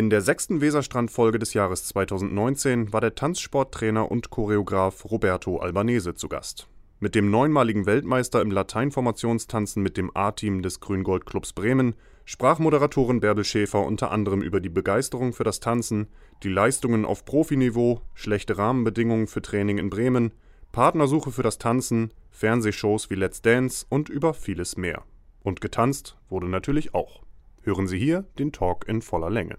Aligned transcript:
In 0.00 0.08
der 0.08 0.22
sechsten 0.22 0.62
Weserstrand-Folge 0.62 1.38
des 1.38 1.52
Jahres 1.52 1.84
2019 1.84 2.90
war 2.90 3.02
der 3.02 3.14
Tanzsporttrainer 3.14 4.10
und 4.10 4.30
Choreograf 4.30 5.04
Roberto 5.04 5.58
Albanese 5.58 6.14
zu 6.14 6.30
Gast. 6.30 6.68
Mit 7.00 7.14
dem 7.14 7.30
neunmaligen 7.30 7.84
Weltmeister 7.84 8.40
im 8.40 8.50
Lateinformationstanzen 8.50 9.82
mit 9.82 9.98
dem 9.98 10.10
A-Team 10.16 10.62
des 10.62 10.80
Grüngold-Clubs 10.80 11.52
Bremen 11.52 11.96
sprach 12.24 12.58
Moderatorin 12.58 13.20
Bärbel 13.20 13.44
Schäfer 13.44 13.84
unter 13.84 14.10
anderem 14.10 14.40
über 14.40 14.60
die 14.60 14.70
Begeisterung 14.70 15.34
für 15.34 15.44
das 15.44 15.60
Tanzen, 15.60 16.06
die 16.44 16.48
Leistungen 16.48 17.04
auf 17.04 17.26
Profiniveau, 17.26 18.00
schlechte 18.14 18.56
Rahmenbedingungen 18.56 19.26
für 19.26 19.42
Training 19.42 19.76
in 19.76 19.90
Bremen, 19.90 20.32
Partnersuche 20.72 21.30
für 21.30 21.42
das 21.42 21.58
Tanzen, 21.58 22.14
Fernsehshows 22.30 23.10
wie 23.10 23.16
Let's 23.16 23.42
Dance 23.42 23.84
und 23.90 24.08
über 24.08 24.32
vieles 24.32 24.78
mehr. 24.78 25.02
Und 25.42 25.60
getanzt 25.60 26.16
wurde 26.30 26.48
natürlich 26.48 26.94
auch. 26.94 27.20
Hören 27.60 27.86
Sie 27.86 27.98
hier 27.98 28.24
den 28.38 28.50
Talk 28.50 28.88
in 28.88 29.02
voller 29.02 29.28
Länge. 29.28 29.58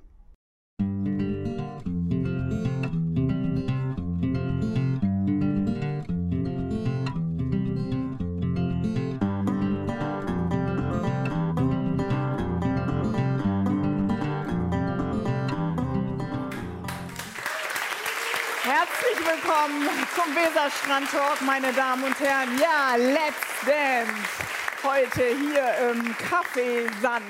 Willkommen 19.62 19.88
zum 20.16 20.36
Weserstrand 20.36 21.12
Talk, 21.12 21.42
meine 21.46 21.72
Damen 21.74 22.04
und 22.04 22.20
Herren. 22.20 22.50
Ja, 22.60 22.96
Let's 22.96 23.64
Dance. 23.64 24.12
Heute 24.84 25.22
hier 25.22 25.92
im 25.92 26.16
Café 26.16 26.90
Sand. 27.00 27.24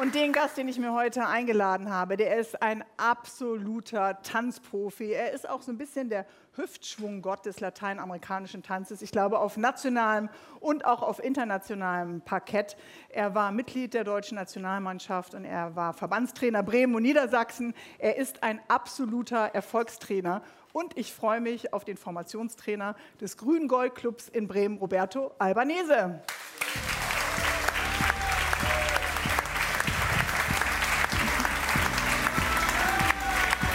Und 0.00 0.14
den 0.14 0.32
Gast, 0.32 0.56
den 0.56 0.68
ich 0.68 0.78
mir 0.78 0.92
heute 0.92 1.26
eingeladen 1.26 1.90
habe, 1.90 2.16
der 2.16 2.38
ist 2.38 2.62
ein 2.62 2.84
absoluter 2.96 4.20
Tanzprofi. 4.22 5.12
Er 5.12 5.32
ist 5.32 5.48
auch 5.48 5.62
so 5.62 5.72
ein 5.72 5.78
bisschen 5.78 6.08
der 6.08 6.26
Hüftschwunggott 6.56 7.46
des 7.46 7.58
lateinamerikanischen 7.58 8.62
Tanzes. 8.62 9.02
Ich 9.02 9.10
glaube, 9.10 9.40
auf 9.40 9.56
nationalem 9.56 10.28
und 10.60 10.84
auch 10.84 11.02
auf 11.02 11.22
internationalem 11.22 12.20
Parkett. 12.20 12.76
Er 13.08 13.34
war 13.34 13.50
Mitglied 13.50 13.94
der 13.94 14.04
deutschen 14.04 14.36
Nationalmannschaft 14.36 15.34
und 15.34 15.44
er 15.44 15.74
war 15.74 15.92
Verbandstrainer 15.92 16.62
Bremen 16.62 16.94
und 16.94 17.02
Niedersachsen. 17.02 17.74
Er 17.98 18.16
ist 18.16 18.44
ein 18.44 18.60
absoluter 18.68 19.46
Erfolgstrainer. 19.54 20.42
Und 20.74 20.98
ich 20.98 21.14
freue 21.14 21.40
mich 21.40 21.72
auf 21.72 21.84
den 21.84 21.96
Formationstrainer 21.96 22.96
des 23.20 23.36
Grün-Gold-Clubs 23.36 24.28
in 24.28 24.48
Bremen, 24.48 24.76
Roberto 24.78 25.30
Albanese. 25.38 26.20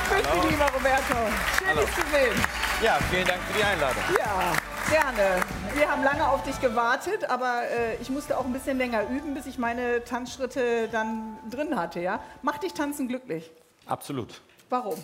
Grüß 0.09 0.21
dich, 0.21 0.51
lieber 0.51 0.65
Roberto. 0.65 1.15
Schön, 1.57 1.67
Hallo. 1.69 1.79
dich 1.79 1.95
zu 1.95 2.01
sehen. 2.01 2.43
Ja, 2.83 2.99
vielen 3.09 3.25
Dank 3.25 3.41
für 3.43 3.57
die 3.57 3.63
Einladung. 3.63 4.03
Ja, 4.17 4.53
gerne. 4.89 5.41
Wir 5.75 5.89
haben 5.89 6.03
lange 6.03 6.27
auf 6.27 6.43
dich 6.43 6.59
gewartet, 6.59 7.29
aber 7.29 7.61
äh, 7.69 7.95
ich 8.01 8.09
musste 8.09 8.37
auch 8.37 8.43
ein 8.43 8.51
bisschen 8.51 8.77
länger 8.77 9.07
üben, 9.09 9.35
bis 9.35 9.45
ich 9.45 9.57
meine 9.57 10.03
Tanzschritte 10.03 10.89
dann 10.89 11.37
drin 11.49 11.77
hatte. 11.77 12.01
Ja? 12.01 12.21
Macht 12.41 12.63
dich 12.63 12.73
Tanzen 12.73 13.07
glücklich? 13.07 13.49
Absolut. 13.85 14.41
Warum? 14.69 15.01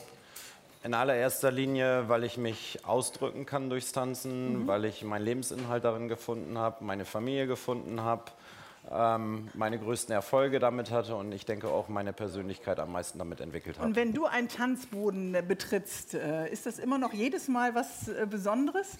In 0.85 0.93
allererster 0.93 1.51
Linie, 1.51 2.09
weil 2.09 2.23
ich 2.23 2.37
mich 2.37 2.77
ausdrücken 2.85 3.47
kann 3.47 3.71
durchs 3.71 3.91
Tanzen, 3.91 4.67
weil 4.67 4.85
ich 4.85 5.03
meinen 5.03 5.25
Lebensinhalt 5.25 5.83
darin 5.83 6.07
gefunden 6.07 6.59
habe, 6.59 6.85
meine 6.85 7.05
Familie 7.05 7.47
gefunden 7.47 8.01
habe, 8.01 8.25
ähm, 8.91 9.47
meine 9.55 9.79
größten 9.79 10.13
Erfolge 10.13 10.59
damit 10.59 10.91
hatte 10.91 11.15
und 11.15 11.31
ich 11.31 11.43
denke 11.43 11.69
auch 11.69 11.87
meine 11.87 12.13
Persönlichkeit 12.13 12.79
am 12.79 12.91
meisten 12.91 13.17
damit 13.17 13.41
entwickelt 13.41 13.79
habe. 13.79 13.87
Und 13.87 13.95
wenn 13.95 14.13
du 14.13 14.25
einen 14.25 14.47
Tanzboden 14.47 15.33
äh, 15.33 15.41
betrittst, 15.41 16.13
äh, 16.13 16.47
ist 16.51 16.67
das 16.67 16.77
immer 16.77 16.99
noch 16.99 17.13
jedes 17.13 17.47
Mal 17.47 17.73
was 17.73 18.07
äh, 18.07 18.27
Besonderes? 18.29 18.99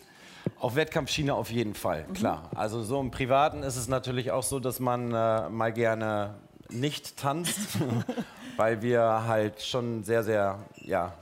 Auf 0.58 0.76
Wettkampfschiene 0.76 1.36
auf 1.36 1.52
jeden 1.52 1.76
Fall, 1.76 2.06
klar. 2.16 2.50
Also 2.56 2.82
so 2.82 3.00
im 3.00 3.12
Privaten 3.12 3.62
ist 3.62 3.76
es 3.76 3.88
natürlich 3.88 4.32
auch 4.32 4.42
so, 4.42 4.60
dass 4.60 4.80
man 4.80 5.12
äh, 5.14 5.50
mal 5.50 5.72
gerne 5.72 6.34
nicht 6.70 7.18
tanzt, 7.18 7.78
weil 8.58 8.82
wir 8.82 9.28
halt 9.28 9.62
schon 9.62 10.04
sehr, 10.04 10.24
sehr, 10.24 10.58
ja, 10.78 11.14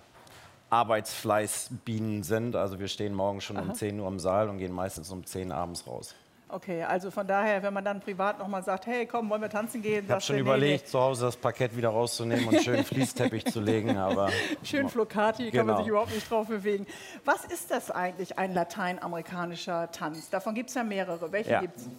Arbeitsfleißbienen 0.73 2.23
sind. 2.23 2.55
Also 2.55 2.79
wir 2.79 2.87
stehen 2.87 3.13
morgen 3.13 3.41
schon 3.41 3.57
um 3.57 3.73
10 3.73 3.99
Uhr 3.99 4.07
im 4.07 4.19
Saal 4.19 4.49
und 4.49 4.57
gehen 4.57 4.73
meistens 4.73 5.11
um 5.11 5.25
10 5.25 5.49
Uhr 5.49 5.55
abends 5.55 5.85
raus. 5.87 6.15
Okay, 6.49 6.83
also 6.83 7.09
von 7.09 7.25
daher, 7.25 7.63
wenn 7.63 7.73
man 7.73 7.83
dann 7.83 7.99
privat 7.99 8.37
nochmal 8.37 8.63
sagt, 8.63 8.85
hey, 8.85 9.07
komm, 9.07 9.27
wollen 9.31 9.41
wir 9.41 9.49
tanzen 9.49 9.81
gehen? 9.81 10.05
Ich 10.05 10.11
habe 10.11 10.21
schon 10.21 10.37
überlegt, 10.37 10.87
zu 10.87 10.99
Hause 10.99 11.25
das 11.25 11.35
Parkett 11.35 11.75
wieder 11.75 11.89
rauszunehmen 11.89 12.47
und 12.47 12.61
schön 12.61 12.83
Fließteppich 12.83 13.45
zu 13.45 13.59
legen, 13.59 13.97
aber 13.97 14.29
Schön 14.63 14.87
Flocati, 14.87 15.49
kann 15.49 15.65
man 15.65 15.67
Genau. 15.67 15.77
sich 15.79 15.87
überhaupt 15.87 16.13
nicht 16.13 16.29
drauf 16.29 16.47
bewegen. 16.47 16.85
Was 17.25 17.43
ist 17.45 17.71
das 17.71 17.89
eigentlich, 17.89 18.37
ein 18.37 18.53
lateinamerikanischer 18.53 19.89
Tanz? 19.91 20.29
Davon 20.29 20.53
gibt 20.53 20.69
es 20.69 20.75
ja 20.75 20.83
mehrere. 20.83 21.31
Welche 21.31 21.49
Ja. 21.51 21.61
gibt 21.61 21.77
es? 21.77 21.89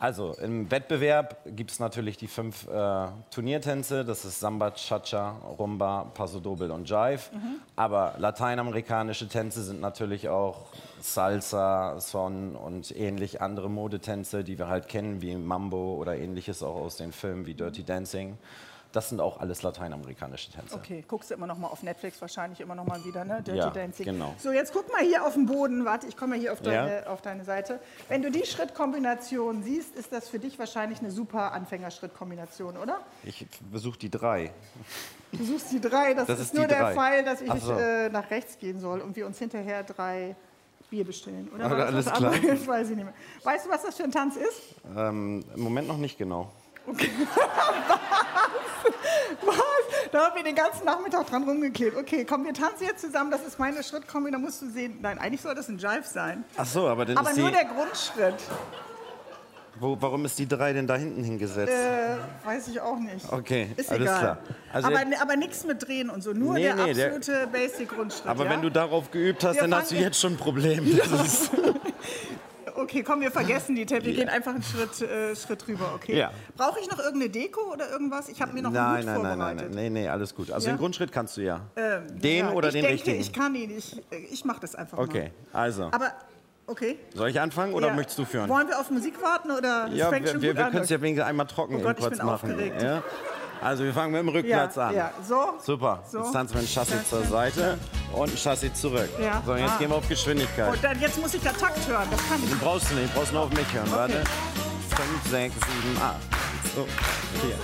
Also 0.00 0.32
im 0.40 0.70
Wettbewerb 0.70 1.42
gibt 1.44 1.70
es 1.72 1.78
natürlich 1.78 2.16
die 2.16 2.26
fünf 2.26 2.66
äh, 2.66 3.08
Turniertänze. 3.30 4.02
Das 4.02 4.24
ist 4.24 4.40
Samba, 4.40 4.70
Cha-Cha, 4.70 5.32
Rumba, 5.58 6.10
Paso 6.14 6.40
Doble 6.40 6.72
und 6.72 6.88
Jive. 6.88 7.20
Aber 7.76 8.14
lateinamerikanische 8.16 9.28
Tänze 9.28 9.62
sind 9.62 9.82
natürlich 9.82 10.30
auch 10.30 10.68
Salsa, 11.02 12.00
Son 12.00 12.56
und 12.56 12.96
ähnlich 12.96 13.42
andere 13.42 13.68
Modetänze, 13.68 14.42
die 14.42 14.58
wir 14.58 14.68
halt 14.68 14.88
kennen, 14.88 15.20
wie 15.20 15.36
Mambo 15.36 15.96
oder 15.96 16.16
ähnliches 16.16 16.62
auch 16.62 16.76
aus 16.76 16.96
den 16.96 17.12
Filmen 17.12 17.44
wie 17.44 17.52
Dirty 17.52 17.84
Dancing. 17.84 18.38
Das 18.92 19.08
sind 19.08 19.20
auch 19.20 19.38
alles 19.38 19.62
lateinamerikanische 19.62 20.50
Tänze. 20.50 20.74
Okay, 20.74 21.04
guckst 21.06 21.30
du 21.30 21.34
immer 21.34 21.46
noch 21.46 21.56
mal 21.58 21.68
auf 21.68 21.84
Netflix, 21.84 22.20
wahrscheinlich 22.20 22.60
immer 22.60 22.74
noch 22.74 22.84
mal 22.84 23.04
wieder, 23.04 23.24
ne? 23.24 23.40
Dirty 23.40 23.58
Ja, 23.58 23.70
Dancing. 23.70 24.04
genau. 24.04 24.34
So, 24.38 24.50
jetzt 24.50 24.72
guck 24.72 24.90
mal 24.92 25.02
hier 25.02 25.24
auf 25.24 25.34
den 25.34 25.46
Boden. 25.46 25.84
Warte, 25.84 26.08
ich 26.08 26.16
komme 26.16 26.34
mal 26.34 26.40
hier 26.40 26.52
auf 26.52 26.58
Ja. 26.64 26.86
deine, 26.86 27.08
auf 27.08 27.22
deine 27.22 27.44
Seite. 27.44 27.78
Wenn 28.08 28.22
du 28.22 28.32
die 28.32 28.44
Schrittkombination 28.44 29.62
siehst, 29.62 29.94
ist 29.94 30.12
das 30.12 30.28
für 30.28 30.40
dich 30.40 30.58
wahrscheinlich 30.58 30.98
eine 30.98 31.12
super 31.12 31.52
Anfängerschrittkombination, 31.52 32.76
oder? 32.76 33.00
Ich 33.22 33.46
besuche 33.70 33.98
die 33.98 34.10
drei. 34.10 34.50
Du 35.32 35.44
suchst 35.44 35.70
die 35.70 35.80
drei, 35.80 36.14
das, 36.14 36.26
Das 36.26 36.40
ist, 36.40 36.46
ist 36.46 36.54
nur 36.54 36.66
der 36.66 36.80
drei. 36.80 36.94
Fall, 36.94 37.24
dass 37.24 37.40
ich 37.40 37.52
so. 37.62 37.72
äh, 37.74 38.08
nach 38.08 38.28
rechts 38.32 38.58
gehen 38.58 38.80
soll 38.80 39.00
und 39.00 39.14
wir 39.14 39.26
uns 39.26 39.38
hinterher 39.38 39.84
drei 39.84 40.34
Bier 40.90 41.04
bestellen. 41.04 41.48
Oder 41.54 41.68
das 41.92 42.08
alles 42.08 42.12
klar. 42.12 42.32
Weiß 42.66 42.90
ich 42.90 42.96
nicht 42.96 43.04
mehr. 43.04 43.14
Weißt 43.44 43.66
du, 43.66 43.70
was 43.70 43.82
das 43.82 43.96
für 43.96 44.02
ein 44.02 44.10
Tanz 44.10 44.34
ist? 44.34 44.74
Ähm, 44.96 45.44
Im 45.54 45.60
Moment 45.62 45.86
noch 45.86 45.98
nicht 45.98 46.18
genau. 46.18 46.50
Was? 49.42 49.56
Da 50.12 50.26
haben 50.26 50.36
wir 50.36 50.42
den 50.42 50.54
ganzen 50.54 50.84
Nachmittag 50.84 51.26
dran 51.28 51.44
rumgeklebt. 51.44 51.96
Okay, 51.96 52.24
komm, 52.28 52.44
wir 52.44 52.52
tanzen 52.54 52.84
jetzt 52.84 53.00
zusammen. 53.00 53.30
Das 53.30 53.42
ist 53.46 53.58
meine 53.58 53.82
Schrittkombi. 53.82 54.30
Da 54.30 54.38
musst 54.38 54.60
du 54.62 54.68
sehen. 54.70 54.98
Nein, 55.00 55.18
eigentlich 55.18 55.40
soll 55.40 55.54
das 55.54 55.68
ein 55.68 55.78
Jive 55.78 56.02
sein. 56.04 56.44
Ach 56.56 56.66
so, 56.66 56.88
aber 56.88 57.04
dann 57.04 57.16
Aber 57.16 57.30
ist 57.30 57.36
nur 57.38 57.48
die, 57.50 57.54
der 57.54 57.64
Grundschritt. 57.66 58.34
wo, 59.78 59.96
warum 60.00 60.24
ist 60.24 60.38
die 60.38 60.48
drei 60.48 60.72
denn 60.72 60.86
da 60.86 60.96
hinten 60.96 61.22
hingesetzt? 61.22 61.72
Äh, 61.72 62.16
weiß 62.46 62.68
ich 62.68 62.80
auch 62.80 62.98
nicht. 62.98 63.30
Okay, 63.32 63.70
Ist 63.76 63.90
alles 63.90 64.02
egal. 64.02 64.18
klar. 64.18 64.38
Also 64.72 64.88
aber 64.88 65.00
aber 65.20 65.36
nichts 65.36 65.64
mit 65.64 65.86
Drehen 65.86 66.10
und 66.10 66.22
so. 66.22 66.32
Nur 66.32 66.54
Nee, 66.54 66.62
der 66.64 66.74
nee, 66.76 66.90
absolute 66.90 67.46
Basic-Grundschritt. 67.52 68.26
Aber 68.26 68.44
ja? 68.44 68.50
wenn 68.50 68.62
du 68.62 68.70
darauf 68.70 69.10
geübt 69.10 69.44
hast, 69.44 69.54
Wir 69.56 69.62
dann 69.62 69.74
hast 69.74 69.90
du 69.92 69.96
jetzt 69.96 70.20
schon 70.20 70.32
ein 70.34 70.38
Problem. 70.38 70.98
Das 71.10 71.12
ist, 71.26 71.50
Okay, 72.82 73.02
komm, 73.02 73.20
wir 73.20 73.30
vergessen 73.30 73.74
die 73.76 73.84
Tapes. 73.84 74.04
Wir 74.06 74.14
gehen 74.14 74.28
einfach 74.28 74.54
einen 74.54 74.62
Schritt, 74.62 75.02
äh, 75.02 75.36
Schritt 75.36 75.66
rüber, 75.68 75.92
okay? 75.94 76.16
Ja. 76.16 76.30
Brauche 76.56 76.80
ich 76.80 76.88
noch 76.90 76.98
irgendeine 76.98 77.28
Deko 77.30 77.72
oder 77.72 77.90
irgendwas? 77.90 78.28
Ich 78.28 78.40
habe 78.40 78.52
mir 78.52 78.62
noch 78.62 78.68
einen 78.70 78.76
nein, 78.76 78.98
Hut 78.98 79.04
nein, 79.06 79.14
nein, 79.14 79.22
nein, 79.22 79.38
vorbereitet. 79.38 79.74
nein, 79.74 79.92
nee, 79.92 80.00
nee, 80.02 80.08
alles 80.08 80.34
gut. 80.34 80.50
Also 80.50 80.66
Ja? 80.68 80.74
den 80.74 80.78
Grundschritt 80.78 81.12
kannst 81.12 81.36
du 81.36 81.42
ja. 81.42 81.60
Ähm, 81.76 82.20
den 82.20 82.46
ja, 82.46 82.52
oder 82.52 82.68
ich 82.68 82.72
den 82.74 82.82
denke, 82.82 82.94
richtigen? 82.94 83.20
Ich 83.20 83.32
kann 83.32 83.54
ihn. 83.54 83.76
Ich, 83.76 84.00
ich 84.30 84.44
mache 84.44 84.60
das 84.60 84.74
einfach 84.74 84.98
Okay, 84.98 85.30
mal. 85.52 85.60
also. 85.60 85.84
Aber, 85.84 86.12
okay. 86.66 86.98
Soll 87.14 87.28
ich 87.28 87.40
anfangen 87.40 87.74
oder 87.74 87.88
Ja. 87.88 87.94
möchtest 87.94 88.18
du 88.18 88.24
führen? 88.24 88.48
Wollen 88.48 88.68
wir 88.68 88.78
auf 88.80 88.90
Musik 88.90 89.20
warten 89.22 89.50
oder 89.50 89.88
Ja, 89.92 90.10
wir, 90.10 90.22
wir, 90.40 90.42
wir 90.42 90.54
können 90.54 90.82
es 90.84 90.88
ja 90.90 91.00
wenigstens 91.02 91.28
einmal 91.28 91.46
trocken 91.46 91.76
Oh 91.76 91.80
Gott, 91.80 91.96
ich 91.98 92.04
kurz 92.04 92.16
bin 92.18 92.26
machen. 92.26 92.50
aufgeregt. 92.52 92.82
Ja? 92.82 93.02
Also 93.62 93.84
wir 93.84 93.92
fangen 93.92 94.12
mit 94.12 94.20
dem 94.22 94.28
Rückplatz 94.28 94.76
ja, 94.76 94.88
an. 94.88 94.94
Ja, 94.94 95.10
so. 95.26 95.54
Super. 95.62 96.02
So. 96.10 96.18
Jetzt 96.20 96.32
tanzen 96.32 96.54
wir 96.54 96.60
ein 96.62 96.66
Chassis 96.66 97.08
zur 97.08 97.24
Seite 97.24 97.78
und 98.12 98.30
ein 98.30 98.36
Chassis 98.36 98.72
zurück. 98.74 99.08
Ja. 99.20 99.42
So, 99.44 99.54
jetzt 99.54 99.70
Ah. 99.72 99.78
gehen 99.78 99.90
wir 99.90 99.96
auf 99.96 100.08
Geschwindigkeit. 100.08 100.72
Und 100.72 100.82
dann, 100.82 100.98
jetzt 101.00 101.20
muss 101.20 101.34
ich 101.34 101.42
da 101.42 101.52
Takt 101.52 101.86
hören. 101.86 102.08
Das 102.10 102.20
kann 102.28 102.42
ich. 102.42 102.48
Den 102.48 102.58
brauchst 102.58 102.90
du 102.90 102.94
nicht, 102.94 103.14
brauchst 103.14 103.32
nur 103.32 103.42
auf 103.42 103.50
mich 103.50 103.72
hören. 103.72 103.90
Warte. 103.90 104.22
5, 104.96 105.30
6, 105.30 105.54
7, 105.54 106.02
8. 106.02 106.16
So, 106.74 106.86
4. 107.46 107.54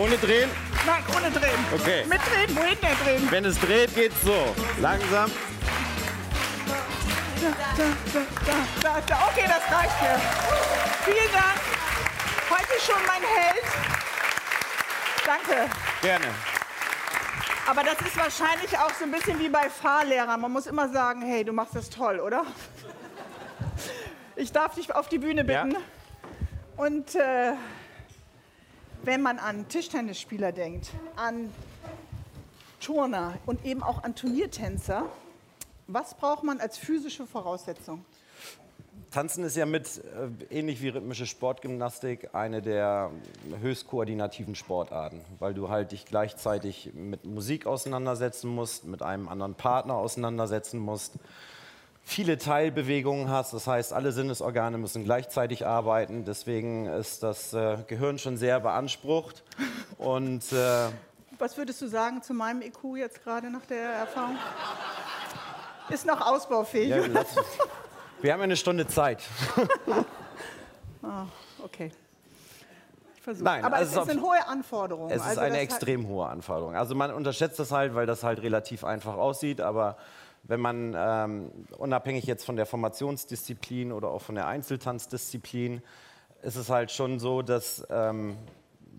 Ohne 0.00 0.16
drehen. 0.18 0.50
Nein, 0.86 1.02
ohne 1.16 1.30
drehen. 1.30 1.58
Okay. 1.74 2.04
Mit 2.08 2.18
drehen, 2.18 2.56
wohin 2.56 2.76
der 2.82 2.94
drehen? 3.04 3.28
Wenn 3.30 3.44
es 3.44 3.58
dreht, 3.58 3.94
geht's 3.94 4.16
so. 4.22 4.54
Langsam. 4.80 5.30
Da, 7.36 7.52
da, 7.76 8.20
da, 8.82 9.00
da. 9.06 9.28
Okay, 9.28 9.44
das 9.46 9.62
reicht 9.70 10.02
mir. 10.02 10.18
Vielen 11.04 11.32
Dank. 11.32 11.60
Heute 12.50 12.80
schon 12.80 13.02
mein 13.06 13.22
Held. 13.22 13.64
Danke. 15.24 15.70
Gerne. 16.02 16.26
Aber 17.68 17.82
das 17.82 18.00
ist 18.00 18.16
wahrscheinlich 18.16 18.78
auch 18.78 18.92
so 18.94 19.04
ein 19.04 19.10
bisschen 19.10 19.38
wie 19.38 19.48
bei 19.48 19.68
Fahrlehrern. 19.68 20.40
Man 20.40 20.52
muss 20.52 20.66
immer 20.66 20.88
sagen, 20.88 21.22
hey, 21.22 21.44
du 21.44 21.52
machst 21.52 21.74
das 21.74 21.90
toll, 21.90 22.20
oder? 22.20 22.44
Ich 24.36 24.52
darf 24.52 24.74
dich 24.74 24.94
auf 24.94 25.08
die 25.08 25.18
Bühne 25.18 25.44
bitten. 25.44 25.72
Ja. 25.72 25.78
Und 26.76 26.96
Und 27.06 27.14
äh, 27.14 27.52
wenn 29.02 29.22
man 29.22 29.38
an 29.38 29.68
Tischtennisspieler 29.68 30.52
denkt, 30.52 30.90
an 31.16 31.52
Turner 32.80 33.38
und 33.46 33.64
eben 33.64 33.82
auch 33.82 34.04
an 34.04 34.14
Turniertänzer, 34.14 35.06
was 35.86 36.14
braucht 36.14 36.42
man 36.42 36.60
als 36.60 36.78
physische 36.78 37.26
Voraussetzung? 37.26 38.04
Tanzen 39.10 39.44
ist 39.44 39.56
ja 39.56 39.66
mit, 39.66 40.02
äh, 40.50 40.58
ähnlich 40.58 40.82
wie 40.82 40.88
rhythmische 40.88 41.26
Sportgymnastik, 41.26 42.34
eine 42.34 42.60
der 42.60 43.10
höchst 43.60 43.86
koordinativen 43.86 44.54
Sportarten, 44.54 45.20
weil 45.38 45.54
du 45.54 45.68
halt 45.68 45.92
dich 45.92 46.04
gleichzeitig 46.04 46.92
mit 46.94 47.24
Musik 47.24 47.66
auseinandersetzen 47.66 48.54
musst, 48.54 48.84
mit 48.84 49.02
einem 49.02 49.28
anderen 49.28 49.54
Partner 49.54 49.94
auseinandersetzen 49.94 50.78
musst, 50.78 51.14
viele 52.02 52.38
Teilbewegungen 52.38 53.30
hast, 53.30 53.52
das 53.52 53.66
heißt, 53.66 53.92
alle 53.92 54.12
Sinnesorgane 54.12 54.78
müssen 54.78 55.04
gleichzeitig 55.04 55.66
arbeiten, 55.66 56.24
deswegen 56.24 56.86
ist 56.86 57.22
das 57.22 57.52
äh, 57.52 57.78
Gehirn 57.86 58.18
schon 58.18 58.36
sehr 58.36 58.60
beansprucht 58.60 59.44
und 59.98 60.52
äh, 60.52 60.88
Was 61.38 61.56
würdest 61.56 61.80
du 61.80 61.86
sagen 61.86 62.22
zu 62.22 62.34
meinem 62.34 62.62
IQ 62.62 62.96
jetzt 62.96 63.22
gerade 63.22 63.50
nach 63.50 63.66
der 63.66 63.88
Erfahrung? 63.90 64.36
Ist 65.88 66.06
noch 66.06 66.20
ausbaufähig. 66.20 66.88
ja, 66.88 67.04
wir 68.20 68.32
haben 68.32 68.40
ja 68.40 68.44
eine 68.44 68.56
Stunde 68.56 68.86
Zeit. 68.86 69.22
Okay. 71.64 71.90
Ich 73.16 73.22
versuche. 73.22 73.44
Nein, 73.44 73.64
Aber 73.64 73.76
also 73.76 74.02
es 74.02 74.08
ist 74.08 74.20
hohe 74.20 74.46
Anforderungen. 74.46 75.10
Es 75.10 75.22
ist 75.22 75.28
Also 75.28 75.40
eine 75.40 75.58
extrem 75.58 76.06
hohe 76.08 76.26
Anforderung. 76.26 76.74
Also 76.76 76.94
man 76.94 77.12
unterschätzt 77.12 77.58
das 77.58 77.72
halt, 77.72 77.94
weil 77.94 78.06
das 78.06 78.22
halt 78.22 78.42
relativ 78.42 78.84
einfach 78.84 79.16
aussieht, 79.16 79.60
aber 79.60 79.96
wenn 80.44 80.60
man 80.60 80.94
ähm, 80.96 81.50
unabhängig 81.78 82.24
jetzt 82.24 82.44
von 82.44 82.56
der 82.56 82.66
Formationsdisziplin 82.66 83.92
oder 83.92 84.08
auch 84.08 84.22
von 84.22 84.36
der 84.36 84.46
Einzeltanzdisziplin, 84.46 85.82
ist 86.42 86.56
es 86.56 86.70
halt 86.70 86.92
schon 86.92 87.18
so, 87.18 87.42
dass 87.42 87.84
ähm, 87.90 88.36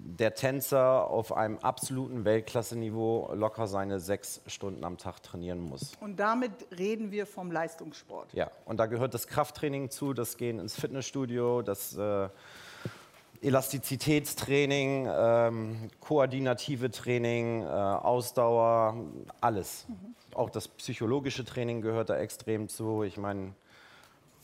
der 0.06 0.34
Tänzer 0.34 1.10
auf 1.10 1.34
einem 1.34 1.58
absoluten 1.60 2.26
Weltklasse-Niveau 2.26 3.34
locker 3.34 3.68
seine 3.68 4.00
sechs 4.00 4.42
Stunden 4.48 4.84
am 4.84 4.98
Tag 4.98 5.22
trainieren 5.22 5.60
muss. 5.60 5.94
Und 6.00 6.20
damit 6.20 6.52
reden 6.78 7.12
wir 7.12 7.26
vom 7.26 7.52
Leistungssport. 7.52 8.34
Ja, 8.34 8.50
und 8.66 8.78
da 8.78 8.86
gehört 8.86 9.14
das 9.14 9.28
Krafttraining 9.28 9.90
zu, 9.90 10.14
das 10.14 10.38
Gehen 10.38 10.60
ins 10.60 10.80
Fitnessstudio, 10.80 11.62
das 11.62 11.96
äh, 11.98 12.30
Elastizitätstraining, 13.42 15.08
ähm, 15.10 15.90
koordinative 16.00 16.90
Training, 16.90 17.62
äh, 17.62 17.66
Ausdauer, 17.66 18.96
alles. 19.42 19.86
Auch 20.34 20.50
das 20.50 20.68
psychologische 20.68 21.46
Training 21.46 21.82
gehört 21.82 22.10
da 22.10 22.18
extrem 22.18 22.70
zu. 22.70 23.04
Ich 23.04 23.18
meine, 23.18 23.54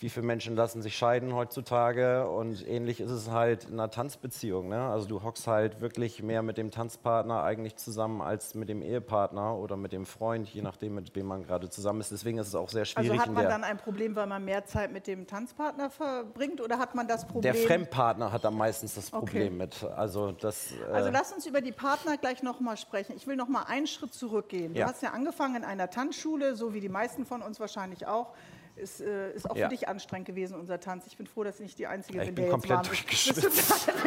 wie 0.04 0.10
viele 0.10 0.26
Menschen 0.26 0.58
lassen 0.58 0.82
sich 0.82 0.98
scheiden 0.98 1.34
heutzutage 1.34 2.28
und 2.28 2.68
ähnlich 2.68 3.00
ist 3.00 3.10
es 3.10 3.32
halt 3.32 3.64
in 3.64 3.74
einer 3.80 3.90
Tanzbeziehung. 3.90 4.68
Ne? 4.68 4.78
Also 4.82 5.08
du 5.08 5.24
hockst 5.24 5.48
halt 5.48 5.80
wirklich 5.80 6.22
mehr 6.22 6.42
mit 6.42 6.58
dem 6.58 6.72
Tanzpartner 6.72 7.42
eigentlich 7.42 7.78
zusammen 7.78 8.22
als 8.22 8.54
mit 8.54 8.68
dem 8.68 8.82
Ehepartner 8.82 9.56
oder 9.56 9.78
mit 9.78 9.94
dem 9.94 10.06
Freund, 10.06 10.50
je 10.50 10.62
nachdem, 10.62 10.96
mit 10.96 11.16
wem 11.16 11.28
man 11.28 11.44
gerade 11.46 11.70
zusammen 11.70 12.02
ist. 12.02 12.12
Deswegen 12.12 12.38
ist 12.38 12.48
es 12.50 12.56
auch 12.56 12.68
sehr 12.68 12.84
schwierig. 12.84 13.12
Also 13.12 13.22
hat 13.24 13.32
man 13.32 13.48
dann 13.48 13.64
ein 13.64 13.78
Problem, 13.78 14.14
weil 14.18 14.28
man 14.28 14.44
mehr 14.44 14.66
Zeit 14.66 14.92
mit 14.92 15.08
dem 15.08 15.26
Tanzpartner 15.26 15.90
verbringt 15.90 16.60
oder 16.60 16.80
hat 16.80 16.96
man 16.96 17.08
das 17.08 17.24
Problem? 17.26 17.44
Der 17.44 17.56
Fremdpartner 17.56 18.34
hat 18.34 18.44
da 18.44 18.52
meistens 18.52 18.96
das 18.96 19.06
Okay. 19.14 19.20
Problem 19.20 19.56
mit. 19.58 19.86
Also 19.96 20.34
das. 20.34 20.74
Äh, 20.74 20.92
Also 20.92 21.12
lass 21.12 21.32
uns 21.32 21.46
über 21.46 21.62
die 21.62 21.72
Partner 21.72 22.18
gleich 22.18 22.44
nochmal 22.44 22.76
sprechen. 22.76 23.14
Ich 23.16 23.26
will 23.26 23.38
noch 23.38 23.48
mal 23.48 23.64
einen 23.70 23.88
Schritt 23.88 24.14
zurückgehen. 24.14 24.74
Du 24.74 24.82
Ja. 24.82 24.88
hast 24.88 25.02
ja 25.02 25.12
angefangen 25.12 25.56
in 25.56 25.64
einer 25.64 25.90
Tanzschule, 25.90 26.58
so 26.58 26.74
wie 26.74 26.82
die 26.82 26.90
meisten 26.90 27.26
von 27.26 27.42
uns 27.42 27.62
wahrscheinlich 27.62 28.06
auch. 28.06 28.34
Ist, 28.75 29.02
äh, 29.02 29.31
ist 29.34 29.50
auch 29.50 29.56
Ja. 29.56 29.68
für 29.68 29.75
dich 29.75 29.88
anstrengend 29.88 30.28
gewesen, 30.28 30.56
unser 30.56 30.80
Tanz. 30.80 31.06
Ich 31.08 31.18
bin 31.18 31.28
froh, 31.28 31.44
dass 31.44 31.56
ich 31.56 31.62
nicht 31.62 31.80
die 31.80 31.88
Einzige 31.88 32.20
Ich 32.20 32.25
bin, 32.28 32.36
bin 32.36 32.44
der 32.46 32.52
komplett 32.52 32.72
jetzt 32.72 32.88
warm 32.88 32.94
ist. 32.94 33.48
durchgeschwitzt. 33.48 33.90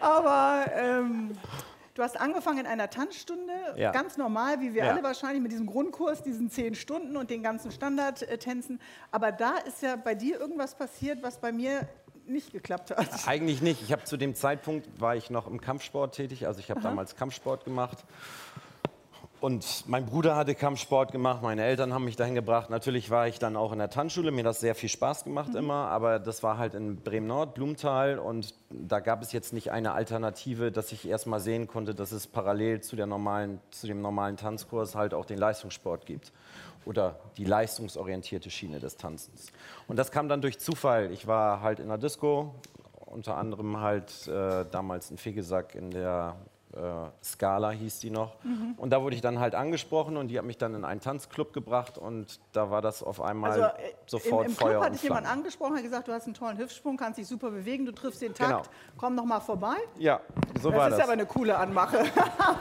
Aber 0.00 0.64
ähm, 0.74 1.32
du 1.94 2.02
hast 2.02 2.20
angefangen 2.20 2.60
in 2.60 2.66
einer 2.66 2.90
Tanzstunde, 2.90 3.52
Ja. 3.76 3.92
ganz 3.92 4.16
normal, 4.16 4.60
wie 4.60 4.74
wir 4.74 4.84
Ja. 4.84 4.92
alle 4.92 5.02
wahrscheinlich, 5.02 5.42
mit 5.42 5.52
diesem 5.52 5.66
Grundkurs, 5.66 6.22
diesen 6.22 6.50
zehn 6.50 6.74
Stunden 6.74 7.16
und 7.16 7.30
den 7.30 7.42
ganzen 7.42 7.70
Standardtänzen. 7.70 8.80
Aber 9.10 9.32
da 9.32 9.56
ist 9.58 9.82
ja 9.82 9.96
bei 9.96 10.14
dir 10.14 10.38
irgendwas 10.40 10.74
passiert, 10.74 11.22
was 11.22 11.38
bei 11.38 11.52
mir 11.52 11.88
nicht 12.26 12.52
geklappt 12.52 12.90
hat. 12.90 13.08
Eigentlich 13.26 13.62
nicht. 13.62 13.82
Ich 13.82 13.92
habe 13.92 14.04
zu 14.04 14.16
dem 14.16 14.34
Zeitpunkt 14.34 14.88
war 15.00 15.16
ich 15.16 15.30
noch 15.30 15.46
im 15.48 15.60
Kampfsport 15.60 16.14
tätig. 16.14 16.46
Also 16.46 16.60
ich 16.60 16.70
habe 16.70 16.80
damals 16.80 17.16
Kampfsport 17.16 17.64
gemacht. 17.64 17.98
Und 19.42 19.88
mein 19.88 20.06
Bruder 20.06 20.36
hatte 20.36 20.54
Kampfsport 20.54 21.10
gemacht, 21.10 21.42
meine 21.42 21.64
Eltern 21.64 21.92
haben 21.92 22.04
mich 22.04 22.14
dahin 22.14 22.36
gebracht. 22.36 22.70
Natürlich 22.70 23.10
war 23.10 23.26
ich 23.26 23.40
dann 23.40 23.56
auch 23.56 23.72
in 23.72 23.80
der 23.80 23.90
Tanzschule, 23.90 24.30
mir 24.30 24.42
hat 24.42 24.46
das 24.46 24.60
sehr 24.60 24.76
viel 24.76 24.88
Spaß 24.88 25.24
gemacht 25.24 25.56
immer, 25.56 25.88
aber 25.88 26.20
das 26.20 26.44
war 26.44 26.58
halt 26.58 26.74
in 26.74 27.02
Bremen-Nord, 27.02 27.54
Blumenthal 27.54 28.20
und 28.20 28.54
da 28.70 29.00
gab 29.00 29.20
es 29.20 29.32
jetzt 29.32 29.52
nicht 29.52 29.72
eine 29.72 29.94
Alternative, 29.94 30.70
dass 30.70 30.92
ich 30.92 31.08
erst 31.08 31.26
mal 31.26 31.40
sehen 31.40 31.66
konnte, 31.66 31.92
dass 31.92 32.12
es 32.12 32.28
parallel 32.28 32.82
zu, 32.82 32.94
der 32.94 33.06
normalen, 33.06 33.58
zu 33.72 33.88
dem 33.88 34.00
normalen 34.00 34.36
Tanzkurs 34.36 34.94
halt 34.94 35.12
auch 35.12 35.24
den 35.24 35.38
Leistungssport 35.38 36.06
gibt 36.06 36.30
oder 36.84 37.18
die 37.36 37.44
leistungsorientierte 37.44 38.48
Schiene 38.48 38.78
des 38.78 38.96
Tanzens. 38.96 39.50
Und 39.88 39.96
das 39.96 40.12
kam 40.12 40.28
dann 40.28 40.40
durch 40.40 40.60
Zufall. 40.60 41.10
Ich 41.10 41.26
war 41.26 41.62
halt 41.62 41.80
in 41.80 41.88
der 41.88 41.98
Disco, 41.98 42.54
unter 43.06 43.38
anderem 43.38 43.80
halt 43.80 44.28
äh, 44.28 44.64
damals 44.70 45.10
in 45.10 45.18
Fegesack 45.18 45.74
in 45.74 45.90
der 45.90 46.36
Scala 47.22 47.70
hieß 47.70 48.00
die 48.00 48.10
noch. 48.10 48.36
Und 48.78 48.90
da 48.90 49.02
wurde 49.02 49.14
ich 49.14 49.20
dann 49.20 49.38
halt 49.40 49.54
angesprochen 49.54 50.16
und 50.16 50.28
die 50.28 50.38
hat 50.38 50.44
mich 50.46 50.56
dann 50.56 50.74
in 50.74 50.84
einen 50.84 51.00
Tanzclub 51.00 51.52
gebracht 51.52 51.98
und 51.98 52.40
da 52.52 52.70
war 52.70 52.80
das 52.80 53.02
auf 53.02 53.20
einmal 53.20 53.50
Also 53.52 53.64
äh, 53.64 53.92
sofort 54.06 54.46
im, 54.46 54.52
im 54.52 54.56
Feuer 54.56 54.68
Club 54.70 54.78
und 54.80 54.84
hatte 54.86 54.96
ich 54.96 55.02
jemand 55.02 55.26
angesprochen, 55.26 55.76
hat 55.76 55.82
gesagt, 55.82 56.08
du 56.08 56.12
hast 56.12 56.24
einen 56.24 56.34
tollen 56.34 56.56
Hüftsprung, 56.56 56.96
kannst 56.96 57.18
dich 57.18 57.26
super 57.26 57.50
bewegen, 57.50 57.84
du 57.84 57.92
triffst 57.92 58.22
den 58.22 58.32
Takt, 58.32 58.50
Genau. 58.50 58.62
komm 58.96 59.14
noch 59.14 59.26
mal 59.26 59.40
vorbei. 59.40 59.76
Ja, 59.98 60.20
so 60.60 60.70
Das 60.70 60.78
war 60.78 60.88
ist 60.88 60.94
das. 60.96 61.04
aber 61.04 61.12
eine 61.12 61.26
coole 61.26 61.56
Anmache. 61.58 62.04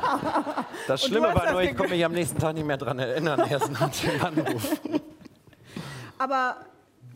das 0.88 1.04
Schlimme 1.06 1.28
war 1.34 1.44
das 1.44 1.52
nur, 1.54 1.62
ich 1.62 1.76
konnte 1.78 1.94
mich 1.94 2.04
am 2.04 2.12
nächsten 2.12 2.38
Tag 2.38 2.54
nicht 2.56 2.66
mehr 2.68 2.78
daran 2.78 3.00
erinnern, 3.00 3.42
erst 3.50 3.72
nach 3.72 3.90
dem 3.90 4.26
Anruf. 4.26 4.82
Aber 6.18 6.58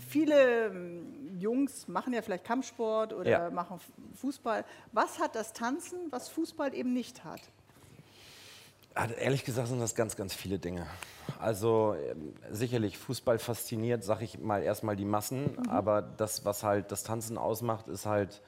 viele 0.09 0.71
Jungs 1.39 1.87
machen 1.87 2.13
ja 2.13 2.21
vielleicht 2.21 2.43
Kampfsport 2.45 3.13
oder 3.13 3.29
Ja. 3.29 3.49
machen 3.49 3.79
Fußball. 4.15 4.63
Was 4.91 5.19
hat 5.19 5.35
das 5.35 5.53
Tanzen, 5.53 5.97
was 6.11 6.29
Fußball 6.29 6.73
eben 6.73 6.93
nicht 6.93 7.23
hat? 7.23 7.41
Ah, 8.93 9.07
Ehrlich 9.19 9.43
gesagt 9.43 9.67
sind 9.67 9.79
das 9.81 9.93
ganz, 9.95 10.15
ganz 10.15 10.33
viele 10.33 10.57
Dinge. 10.57 10.87
Also 11.39 11.95
ähm, 11.95 12.33
sicherlich 12.49 12.97
Fußball 12.97 13.39
fasziniert, 13.39 14.03
sag 14.05 14.21
ich 14.21 14.39
mal 14.39 14.63
erstmal 14.63 14.95
die 14.95 15.03
Massen, 15.05 15.67
aber 15.67 16.01
das, 16.01 16.45
was 16.45 16.63
halt 16.63 16.91
das 16.93 17.03
Tanzen 17.03 17.37
ausmacht, 17.37 17.89
ist 17.89 18.05
halt, 18.05 18.41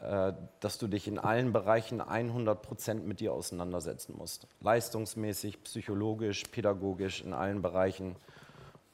äh, 0.00 0.32
dass 0.60 0.78
du 0.78 0.86
dich 0.86 1.08
in 1.08 1.18
allen 1.18 1.52
Bereichen 1.52 2.00
100 2.00 2.62
Prozent 2.62 3.06
mit 3.06 3.20
dir 3.20 3.34
auseinandersetzen 3.34 4.14
musst. 4.16 4.46
Leistungsmäßig, 4.62 5.62
psychologisch, 5.64 6.44
pädagogisch, 6.44 7.20
in 7.22 7.34
allen 7.34 7.60
Bereichen 7.60 8.16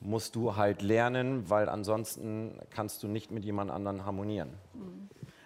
musst 0.05 0.37
du 0.37 0.57
halt 0.57 0.83
lernen, 0.83 1.49
weil 1.49 1.69
ansonsten 1.69 2.59
kannst 2.71 3.03
du 3.03 3.09
nicht 3.09 3.31
mit 3.31 3.45
jemand 3.45 3.71
anderen 3.71 4.05
harmonieren. 4.05 4.51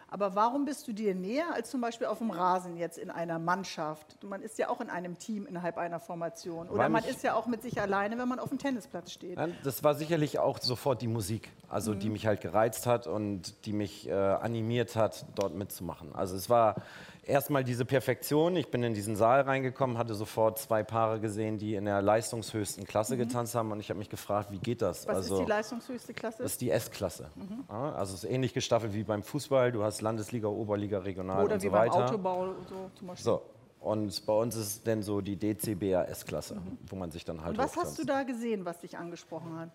Aber 0.08 0.34
warum 0.34 0.64
bist 0.64 0.86
du 0.86 0.92
dir 0.92 1.14
näher 1.14 1.52
als 1.52 1.70
zum 1.70 1.80
Beispiel 1.80 2.06
auf 2.06 2.18
dem 2.18 2.30
Rasen 2.30 2.76
jetzt 2.76 2.96
in 2.96 3.10
einer 3.10 3.38
Mannschaft? 3.38 4.22
Man 4.22 4.40
ist 4.40 4.56
ja 4.58 4.68
auch 4.68 4.80
in 4.80 4.88
einem 4.88 5.18
Team 5.18 5.46
innerhalb 5.46 5.76
einer 5.78 5.98
Formation. 5.98 6.68
Oder 6.68 6.78
Weil 6.78 6.88
man 6.90 7.04
ist 7.04 7.22
ja 7.25 7.34
auch 7.34 7.46
mit 7.46 7.60
sich 7.60 7.80
alleine, 7.80 8.16
wenn 8.16 8.28
man 8.28 8.38
auf 8.38 8.48
dem 8.48 8.58
Tennisplatz 8.58 9.12
steht. 9.12 9.38
Das 9.64 9.82
war 9.82 9.94
sicherlich 9.94 10.38
auch 10.38 10.58
sofort 10.58 11.02
die 11.02 11.08
Musik, 11.08 11.50
also 11.68 11.92
die 11.92 12.08
mich 12.08 12.26
halt 12.26 12.40
gereizt 12.40 12.86
hat 12.86 13.06
und 13.08 13.66
die 13.66 13.72
mich 13.72 14.08
äh, 14.08 14.12
animiert 14.12 14.94
hat, 14.94 15.26
dort 15.34 15.54
mitzumachen. 15.54 16.14
Also 16.14 16.36
es 16.36 16.48
war 16.48 16.76
erstmal 17.26 17.64
diese 17.64 17.85
Perfektion. 17.85 18.56
Ich 18.56 18.71
bin 18.71 18.83
in 18.83 18.95
diesen 18.95 19.16
Saal 19.16 19.42
reingekommen, 19.42 19.99
hatte 19.99 20.14
sofort 20.14 20.59
zwei 20.59 20.83
Paare 20.83 21.21
gesehen, 21.21 21.59
die 21.59 21.75
in 21.75 21.85
der 21.85 22.00
leistungshöchsten 22.02 22.85
Klasse 22.85 23.16
getanzt 23.16 23.54
haben 23.54 23.73
und 23.73 23.80
ich 23.80 23.90
habe 23.90 23.99
mich 23.99 24.09
gefragt, 24.09 24.50
wie 24.50 24.59
geht 24.59 24.83
das? 24.83 25.06
Was 25.06 25.16
also, 25.16 25.35
ist 25.37 25.40
die 25.42 25.49
leistungshöchste 25.49 26.14
Klasse? 26.14 26.42
das 26.42 26.52
ist 26.52 26.61
die 26.61 26.71
S-Klasse. 26.71 27.30
Ja, 27.68 27.92
also 27.92 28.14
es 28.14 28.25
ist 28.25 28.30
ähnlich 28.30 28.54
gestaffelt 28.54 28.95
wie 28.95 29.02
beim 29.02 29.23
Fußball. 29.23 29.73
Du 29.73 29.83
hast 29.83 30.00
Landesliga, 30.00 30.49
Oberliga, 30.49 30.99
Regional 30.99 31.45
Oder 31.45 31.54
und 31.54 31.62
wie 31.62 31.66
so 31.66 31.73
beim 31.73 31.90
weiter. 31.90 32.06
Autobau 32.06 32.54
so 32.68 32.90
zum 32.95 33.06
Beispiel. 33.09 33.25
So. 33.25 33.42
Und 33.80 34.26
bei 34.26 34.33
uns 34.33 34.56
ist 34.56 34.66
es 34.66 34.83
dann 34.83 35.02
so 35.02 35.21
die 35.21 35.37
DCBA-S-Klasse, 35.37 36.61
wo 36.88 36.97
man 36.97 37.11
sich 37.11 37.25
dann 37.25 37.42
halt 37.42 37.56
Und 37.56 37.59
was 37.59 37.76
hast 37.76 37.99
du 37.99 38.04
da 38.04 38.23
gesehen, 38.23 38.64
was 38.64 38.80
dich 38.80 38.97
angesprochen 38.97 39.59
hat? 39.59 39.71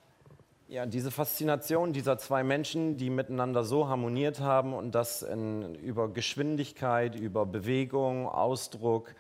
Ja, 0.72 0.86
diese 0.86 1.12
Faszination 1.12 1.92
dieser 1.92 2.18
zwei 2.18 2.46
Menschen, 2.46 2.96
die 2.96 3.10
miteinander 3.10 3.66
so 3.66 3.90
harmoniert 3.90 4.40
haben 4.40 4.74
und 4.74 4.96
das 4.96 5.22
in, 5.22 5.76
über 5.76 6.08
Geschwindigkeit, 6.08 7.14
über 7.14 7.46
Bewegung, 7.46 8.30
Ausdruck, 8.30 9.14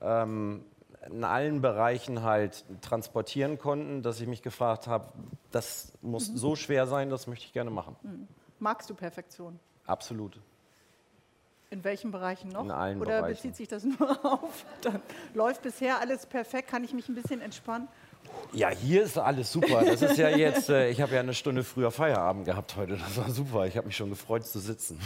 ähm, 0.00 0.64
in 1.08 1.22
allen 1.22 1.60
Bereichen 1.60 2.24
halt 2.24 2.64
transportieren 2.80 3.58
konnten, 3.58 4.02
dass 4.02 4.20
ich 4.20 4.26
mich 4.26 4.42
gefragt 4.42 4.88
habe, 4.88 5.12
das 5.52 5.92
muss 6.02 6.26
so 6.26 6.56
schwer 6.56 6.88
sein, 6.88 7.10
das 7.10 7.28
möchte 7.28 7.46
ich 7.46 7.52
gerne 7.52 7.70
machen. 7.70 8.26
Magst 8.58 8.90
du 8.90 8.94
Perfektion? 8.96 9.60
Absolut. 9.86 10.40
In 11.70 11.84
welchen 11.84 12.10
Bereichen 12.10 12.48
noch? 12.48 12.64
In 12.64 12.72
allen 12.72 13.00
Oder 13.00 13.20
Bereichen. 13.20 13.36
bezieht 13.36 13.54
sich 13.54 13.68
das 13.68 13.84
nur 13.84 14.24
auf? 14.24 14.64
Dann 14.82 15.00
läuft 15.32 15.62
bisher 15.62 16.00
alles 16.00 16.26
perfekt, 16.26 16.68
kann 16.68 16.82
ich 16.82 16.92
mich 16.92 17.08
ein 17.08 17.14
bisschen 17.14 17.40
entspannen? 17.40 17.86
Ja, 18.52 18.70
hier 18.70 19.02
ist 19.02 19.18
alles 19.18 19.52
super. 19.52 19.84
Das 19.84 20.02
ist 20.02 20.16
ja 20.16 20.28
jetzt, 20.36 20.68
äh, 20.68 20.90
ich 20.90 21.00
habe 21.00 21.14
ja 21.14 21.20
eine 21.20 21.34
Stunde 21.34 21.64
früher 21.64 21.90
Feierabend 21.90 22.44
gehabt 22.46 22.76
heute. 22.76 22.96
Das 22.96 23.16
war 23.16 23.30
super. 23.30 23.66
Ich 23.66 23.76
habe 23.76 23.86
mich 23.86 23.96
schon 23.96 24.10
gefreut 24.10 24.46
zu 24.46 24.58
sitzen. 24.58 24.98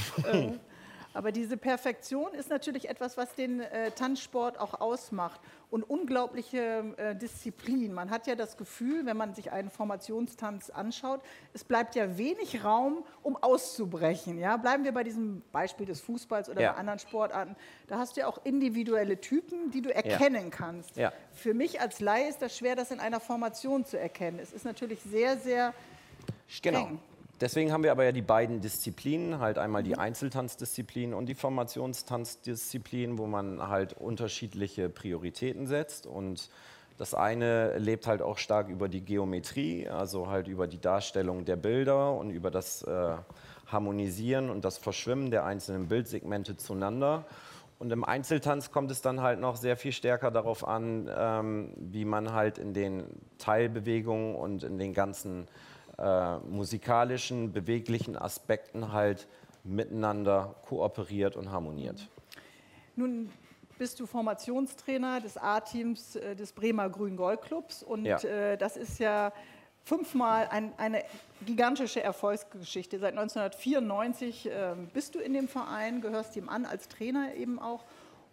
Aber 1.15 1.33
diese 1.33 1.57
Perfektion 1.57 2.33
ist 2.35 2.51
natürlich 2.51 2.89
etwas, 2.89 3.17
was 3.17 3.35
den 3.35 3.61
äh, 3.61 3.91
Tanzsport 3.91 4.59
auch 4.59 4.81
ausmacht 4.81 5.41
und 5.71 5.83
unglaubliche 5.83 6.95
äh, 6.97 7.15
Disziplin. 7.17 7.93
Man 7.93 8.11
hat 8.11 8.27
ja 8.27 8.35
das 8.35 8.57
Gefühl, 8.57 9.07
wenn 9.07 9.17
man 9.17 9.35
sich 9.35 9.53
einen 9.53 9.71
Formationstanz 9.71 10.71
anschaut, 10.71 11.21
es 11.53 11.65
bleibt 11.65 11.95
ja 11.95 12.17
wenig 12.19 12.65
Raum, 12.65 13.05
um 13.23 13.37
auszubrechen. 13.37 14.39
Ja? 14.39 14.57
Bleiben 14.57 14.85
wir 14.85 14.93
bei 14.93 15.05
diesem 15.05 15.43
Beispiel 15.53 15.87
des 15.87 16.01
Fußballs 16.01 16.49
oder 16.49 16.61
Ja. 16.61 16.73
bei 16.73 16.79
anderen 16.79 16.99
Sportarten. 16.99 17.57
Da 17.89 17.99
hast 17.99 18.17
du 18.17 18.21
ja 18.21 18.27
auch 18.27 18.45
individuelle 18.45 19.21
Typen, 19.21 19.71
die 19.71 19.83
du 19.83 19.95
erkennen 19.95 20.51
kannst. 20.51 20.97
Ja. 20.97 21.13
Für 21.33 21.55
mich 21.55 21.81
als 21.81 22.01
Laie 22.01 22.29
ist 22.29 22.43
das 22.43 22.57
schwer, 22.57 22.77
das 22.77 22.91
in 22.91 23.01
einer 23.01 23.21
Formation 23.21 23.85
zu 23.85 23.99
erkennen. 23.99 24.39
Es 24.39 24.53
ist 24.53 24.65
natürlich 24.65 25.01
sehr, 25.03 25.37
sehr 25.39 25.75
streng. 26.49 26.75
Genau. 26.75 26.99
Deswegen 27.43 27.73
haben 27.73 27.83
wir 27.83 27.91
aber 27.91 28.05
ja 28.05 28.13
die 28.13 28.23
beiden 28.23 28.61
Disziplinen, 28.61 29.41
halt 29.41 29.59
einmal 29.59 29.83
die 29.83 29.99
Einzeltanzdisziplin 29.99 31.13
und 31.13 31.27
die 31.27 31.35
Formationstanzdisziplin, 31.35 33.19
wo 33.19 33.27
man 33.27 33.67
halt 33.67 33.95
unterschiedliche 33.95 34.89
Prioritäten 34.89 35.67
setzt. 35.67 36.07
Und 36.07 36.51
das 36.99 37.15
eine 37.15 37.79
lebt 37.79 38.07
halt 38.07 38.23
auch 38.23 38.39
stark 38.39 38.69
über 38.69 38.89
die 38.89 39.01
Geometrie, 39.01 39.89
also 39.89 40.29
halt 40.29 40.47
über 40.47 40.69
die 40.69 40.81
Darstellung 40.81 41.45
der 41.45 41.57
Bilder 41.57 42.13
und 42.13 42.31
über 42.31 42.53
das 42.53 42.85
äh, 42.85 43.17
Harmonisieren 43.67 44.49
und 44.49 44.65
das 44.65 44.79
Verschwimmen 44.79 45.33
der 45.33 45.45
einzelnen 45.45 45.89
Bildsegmente 45.89 46.57
zueinander. 46.57 47.25
Und 47.81 47.91
im 47.91 48.05
Einzeltanz 48.05 48.71
kommt 48.71 48.93
es 48.93 49.03
dann 49.03 49.21
halt 49.21 49.41
noch 49.41 49.57
sehr 49.57 49.77
viel 49.77 49.91
stärker 49.91 50.31
darauf 50.31 50.65
an, 50.65 51.11
ähm, 51.13 51.73
wie 51.77 52.05
man 52.05 52.33
halt 52.33 52.59
in 52.59 52.73
den 52.73 53.03
Teilbewegungen 53.39 54.37
und 54.37 54.63
in 54.63 54.79
den 54.79 54.95
ganzen 54.95 55.49
äh, 55.99 56.39
musikalischen, 56.39 57.53
beweglichen 57.53 58.17
Aspekten 58.17 58.93
halt 58.93 59.27
miteinander 59.65 60.55
kooperiert 60.69 61.37
und 61.37 61.51
harmoniert. 61.53 62.09
Nun 62.97 63.31
bist 63.79 63.99
du 64.01 64.07
Formationstrainer 64.07 65.21
des 65.21 65.37
A-Teams 65.37 66.17
äh, 66.17 66.35
des 66.37 66.53
Bremer 66.53 66.89
Grün-Gold-Clubs 66.89 67.83
und 67.83 68.05
Ja. 68.05 68.19
äh, 68.19 68.57
das 68.57 68.77
ist 68.77 68.99
ja 68.99 69.33
fünfmal 69.85 70.49
ein, 70.51 70.73
eine 70.79 71.03
gigantische 71.45 72.03
Erfolgsgeschichte. 72.03 72.99
Seit 72.99 73.17
1994 73.19 74.47
äh, 74.51 74.75
bist 74.93 75.15
du 75.15 75.19
in 75.19 75.33
dem 75.35 75.49
Verein, 75.49 76.01
gehörst 76.01 76.37
ihm 76.37 76.49
an 76.49 76.65
als 76.67 76.89
Trainer 76.89 77.35
eben 77.35 77.59
auch 77.59 77.85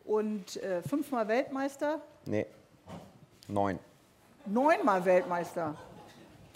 und 0.05 0.59
fünfmal 0.87 1.27
Weltmeister, 1.27 2.01
Nee, 2.25 2.47
neun. 3.47 3.77
neunmal 4.47 5.05
Weltmeister. 5.05 5.75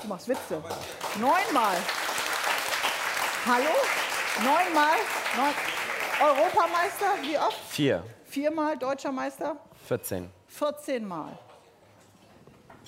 Du 0.04 0.10
machst 0.10 0.28
Witze. 0.28 0.62
Neunmal. 1.18 1.78
Hallo? 3.46 3.70
Neunmal? 4.44 4.98
Neun. 5.38 5.54
Europameister? 6.22 7.06
Wie 7.22 7.38
oft? 7.38 7.58
Vier, 7.70 8.04
Viermal 8.26 8.78
deutscher 8.78 9.14
Meister? 9.14 9.56
14. 9.88 10.30
14 10.48 11.08
Mal. 11.08 11.38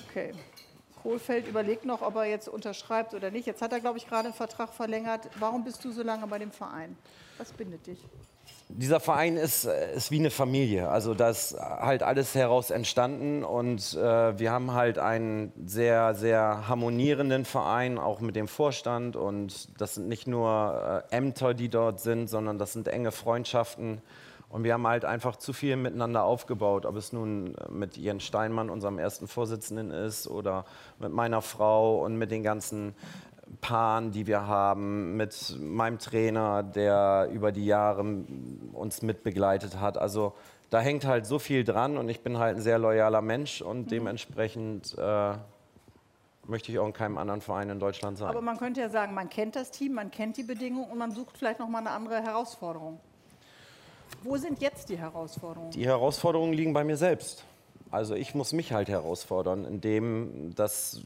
Okay. 0.08 0.34
Kohlfeld 1.02 1.48
überlegt 1.48 1.86
noch, 1.86 2.02
ob 2.02 2.16
er 2.16 2.24
jetzt 2.24 2.48
unterschreibt 2.48 3.14
oder 3.14 3.30
nicht. 3.30 3.46
Jetzt 3.46 3.62
hat 3.62 3.72
er, 3.72 3.80
glaube 3.80 3.96
ich, 3.96 4.06
gerade 4.06 4.26
einen 4.26 4.34
Vertrag 4.34 4.74
verlängert. 4.74 5.28
Warum 5.38 5.64
bist 5.64 5.84
du 5.84 5.92
so 5.92 6.02
lange 6.02 6.26
bei 6.26 6.38
dem 6.38 6.52
Verein? 6.52 6.98
Was 7.38 7.52
bindet 7.52 7.86
dich? 7.86 7.98
Dieser 8.68 8.98
Verein 8.98 9.36
ist, 9.36 9.64
äh, 9.64 9.94
ist 9.94 10.10
wie 10.10 10.18
eine 10.18 10.30
Familie. 10.30 10.88
Also 10.88 11.14
da 11.14 11.30
ist 11.30 11.56
halt 11.58 12.02
alles 12.02 12.34
heraus 12.34 12.70
entstanden 12.70 13.44
und 13.44 13.94
äh, 13.94 14.38
wir 14.38 14.50
haben 14.50 14.72
halt 14.72 14.98
einen 14.98 15.52
sehr, 15.66 16.14
sehr 16.14 16.66
harmonierenden 16.68 17.44
Verein, 17.44 17.96
auch 17.96 18.20
mit 18.20 18.34
dem 18.34 18.48
Vorstand. 18.48 19.14
Und 19.14 19.80
das 19.80 19.94
sind 19.94 20.08
nicht 20.08 20.26
nur 20.26 21.04
äh, 21.10 21.16
Ämter, 21.16 21.54
die 21.54 21.68
dort 21.68 22.00
sind, 22.00 22.28
sondern 22.28 22.58
das 22.58 22.72
sind 22.72 22.88
enge 22.88 23.12
Freundschaften. 23.12 24.02
Und 24.48 24.64
wir 24.64 24.74
haben 24.74 24.86
halt 24.86 25.04
einfach 25.04 25.36
zu 25.36 25.52
viel 25.52 25.76
miteinander 25.76 26.24
aufgebaut, 26.24 26.86
ob 26.86 26.96
es 26.96 27.12
nun 27.12 27.54
äh, 27.56 27.70
mit 27.70 27.96
Jens 27.96 28.24
Steinmann, 28.24 28.70
unserem 28.70 28.98
ersten 28.98 29.28
Vorsitzenden, 29.28 29.90
ist 29.90 30.26
oder 30.28 30.64
mit 30.98 31.12
meiner 31.12 31.42
Frau 31.42 32.04
und 32.04 32.16
mit 32.16 32.30
den 32.30 32.42
ganzen 32.42 32.94
Paaren, 33.60 34.10
die 34.10 34.26
wir 34.26 34.46
haben, 34.46 35.16
mit 35.16 35.56
meinem 35.60 35.98
Trainer, 35.98 36.62
der 36.62 37.28
über 37.32 37.52
die 37.52 37.66
Jahre 37.66 38.04
uns 38.72 39.02
mitbegleitet 39.02 39.80
hat. 39.80 39.98
Also 39.98 40.34
da 40.70 40.80
hängt 40.80 41.04
halt 41.04 41.26
so 41.26 41.38
viel 41.38 41.64
dran 41.64 41.96
und 41.96 42.08
ich 42.08 42.22
bin 42.22 42.38
halt 42.38 42.56
ein 42.56 42.62
sehr 42.62 42.78
loyaler 42.78 43.22
Mensch 43.22 43.62
und 43.62 43.90
dementsprechend 43.90 44.96
äh, 44.98 45.34
möchte 46.44 46.72
ich 46.72 46.78
auch 46.78 46.86
in 46.86 46.92
keinem 46.92 47.18
anderen 47.18 47.40
Verein 47.40 47.70
in 47.70 47.78
Deutschland 47.78 48.18
sein. 48.18 48.28
Aber 48.28 48.40
man 48.40 48.58
könnte 48.58 48.80
ja 48.80 48.88
sagen, 48.88 49.14
man 49.14 49.28
kennt 49.28 49.56
das 49.56 49.70
Team, 49.70 49.94
man 49.94 50.10
kennt 50.10 50.36
die 50.36 50.42
Bedingungen 50.42 50.90
und 50.90 50.98
man 50.98 51.12
sucht 51.12 51.38
vielleicht 51.38 51.60
noch 51.60 51.68
mal 51.68 51.78
eine 51.78 51.90
andere 51.90 52.22
Herausforderung. 52.22 53.00
Wo 54.22 54.36
sind 54.36 54.60
jetzt 54.60 54.88
die 54.88 54.98
Herausforderungen? 54.98 55.70
Die 55.70 55.86
Herausforderungen 55.86 56.52
liegen 56.52 56.72
bei 56.72 56.84
mir 56.84 56.96
selbst. 56.96 57.44
Also 57.90 58.14
ich 58.14 58.34
muss 58.34 58.52
mich 58.52 58.72
halt 58.72 58.88
herausfordern, 58.88 59.64
indem 59.64 60.54
dass 60.54 61.02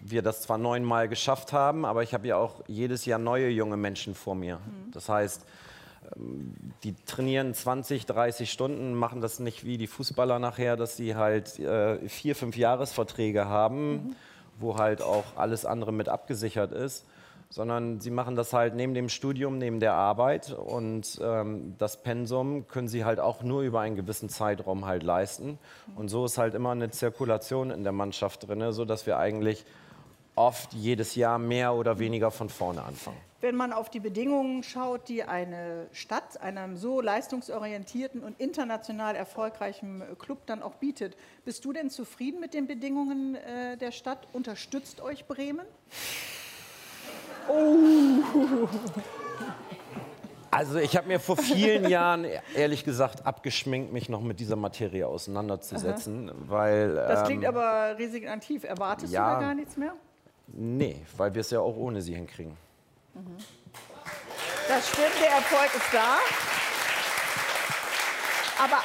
wir 0.00 0.22
das 0.22 0.42
zwar 0.42 0.58
neunmal 0.58 1.08
geschafft 1.08 1.52
haben, 1.52 1.84
aber 1.84 2.02
ich 2.02 2.14
habe 2.14 2.26
ja 2.26 2.36
auch 2.36 2.62
jedes 2.66 3.04
Jahr 3.04 3.18
neue 3.18 3.48
junge 3.48 3.76
Menschen 3.76 4.14
vor 4.14 4.34
mir. 4.34 4.58
Das 4.92 5.08
heißt, 5.08 5.46
ähm, 6.16 6.54
die 6.82 6.94
trainieren 7.06 7.54
20, 7.54 8.06
30 8.06 8.50
Stunden, 8.50 8.94
machen 8.94 9.20
das 9.20 9.38
nicht 9.38 9.64
wie 9.64 9.78
die 9.78 9.86
Fußballer 9.86 10.38
nachher, 10.38 10.76
dass 10.76 10.96
sie 10.96 11.14
halt 11.14 11.58
äh, 11.58 12.08
vier, 12.08 12.34
fünf 12.34 12.56
Jahresverträge 12.56 13.46
haben, 13.46 14.16
wo 14.58 14.76
halt 14.76 15.02
auch 15.02 15.36
alles 15.36 15.64
andere 15.64 15.92
mit 15.92 16.08
abgesichert 16.08 16.72
ist 16.72 17.04
sondern 17.50 18.00
sie 18.00 18.10
machen 18.10 18.36
das 18.36 18.52
halt 18.52 18.74
neben 18.74 18.94
dem 18.94 19.08
Studium, 19.08 19.58
neben 19.58 19.80
der 19.80 19.94
Arbeit 19.94 20.52
und 20.52 21.18
ähm, 21.22 21.74
das 21.78 22.02
Pensum 22.02 22.66
können 22.68 22.88
sie 22.88 23.04
halt 23.04 23.20
auch 23.20 23.42
nur 23.42 23.62
über 23.62 23.80
einen 23.80 23.96
gewissen 23.96 24.28
Zeitraum 24.28 24.84
halt 24.84 25.02
leisten. 25.02 25.58
Und 25.96 26.08
so 26.08 26.26
ist 26.26 26.36
halt 26.36 26.54
immer 26.54 26.72
eine 26.72 26.90
Zirkulation 26.90 27.70
in 27.70 27.84
der 27.84 27.92
Mannschaft 27.92 28.46
drin, 28.46 28.72
sodass 28.72 29.06
wir 29.06 29.18
eigentlich 29.18 29.64
oft 30.34 30.72
jedes 30.74 31.14
Jahr 31.14 31.38
mehr 31.38 31.74
oder 31.74 31.98
weniger 31.98 32.30
von 32.30 32.48
vorne 32.48 32.84
anfangen. 32.84 33.18
Wenn 33.40 33.54
man 33.54 33.72
auf 33.72 33.88
die 33.88 34.00
Bedingungen 34.00 34.64
schaut, 34.64 35.08
die 35.08 35.22
eine 35.22 35.86
Stadt 35.92 36.40
einem 36.40 36.76
so 36.76 37.00
leistungsorientierten 37.00 38.22
und 38.22 38.40
international 38.40 39.14
erfolgreichen 39.14 40.02
Club 40.18 40.44
dann 40.46 40.60
auch 40.60 40.74
bietet, 40.74 41.16
bist 41.44 41.64
du 41.64 41.72
denn 41.72 41.88
zufrieden 41.88 42.40
mit 42.40 42.52
den 42.52 42.66
Bedingungen 42.66 43.36
äh, 43.36 43.76
der 43.76 43.92
Stadt? 43.92 44.26
Unterstützt 44.32 45.00
euch 45.00 45.26
Bremen? 45.26 45.66
Also 50.50 50.78
ich 50.78 50.96
habe 50.96 51.08
mir 51.08 51.20
vor 51.20 51.36
vielen 51.36 51.88
Jahren 51.88 52.26
ehrlich 52.54 52.84
gesagt 52.84 53.26
abgeschminkt, 53.26 53.92
mich 53.92 54.08
noch 54.08 54.22
mit 54.22 54.40
dieser 54.40 54.56
Materie 54.56 55.06
auseinanderzusetzen, 55.06 56.30
weil 56.48 56.94
Das 56.94 57.24
klingt 57.24 57.44
ähm, 57.44 57.50
aber 57.50 57.98
resignativ. 57.98 58.64
Erwartest 58.64 59.12
ja. 59.12 59.28
du 59.28 59.34
da 59.34 59.40
gar 59.40 59.54
nichts 59.54 59.76
mehr? 59.76 59.94
nee, 60.48 61.04
weil 61.16 61.34
wir 61.34 61.40
es 61.40 61.50
ja 61.50 61.60
auch 61.60 61.76
ohne 61.76 62.00
sie 62.00 62.14
hinkriegen. 62.14 62.56
Das 64.68 64.88
stimmt, 64.88 65.20
der 65.20 65.30
Erfolg 65.30 65.70
ist 65.76 65.92
da. 65.92 66.16
Aber 68.60 68.78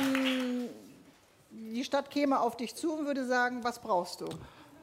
angenommen, 0.00 0.68
ähm, 0.68 0.68
die 1.50 1.84
Stadt 1.84 2.10
käme 2.10 2.40
auf 2.40 2.56
dich 2.56 2.74
zu 2.74 2.92
und 2.92 3.06
würde 3.06 3.26
sagen, 3.26 3.64
was 3.64 3.80
brauchst 3.80 4.20
du? 4.20 4.28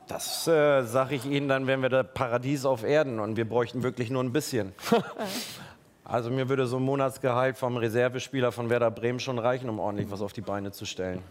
Das 0.07 0.47
äh, 0.47 0.83
sage 0.83 1.15
ich 1.15 1.25
Ihnen 1.25 1.47
dann, 1.47 1.65
wenn 1.67 1.81
wir 1.81 1.89
das 1.89 2.05
Paradies 2.13 2.65
auf 2.65 2.83
Erden 2.83 3.19
und 3.19 3.38
wir 3.38 3.47
bräuchten 3.47 3.81
wirklich 3.81 4.12
nur 4.12 4.24
ein 4.24 4.31
bisschen. 4.31 4.74
also 6.03 6.29
mir 6.29 6.47
würde 6.47 6.67
so 6.67 6.77
ein 6.77 6.83
Monatsgehalt 6.83 7.57
vom 7.57 7.77
Reservespieler 7.77 8.51
von 8.51 8.69
Werder 8.69 8.91
Bremen 8.91 9.19
schon 9.19 9.39
reichen, 9.39 9.69
um 9.69 9.79
ordentlich 9.79 10.12
was 10.12 10.21
auf 10.21 10.33
die 10.33 10.41
Beine 10.41 10.71
zu 10.71 10.85
stellen. 10.85 11.24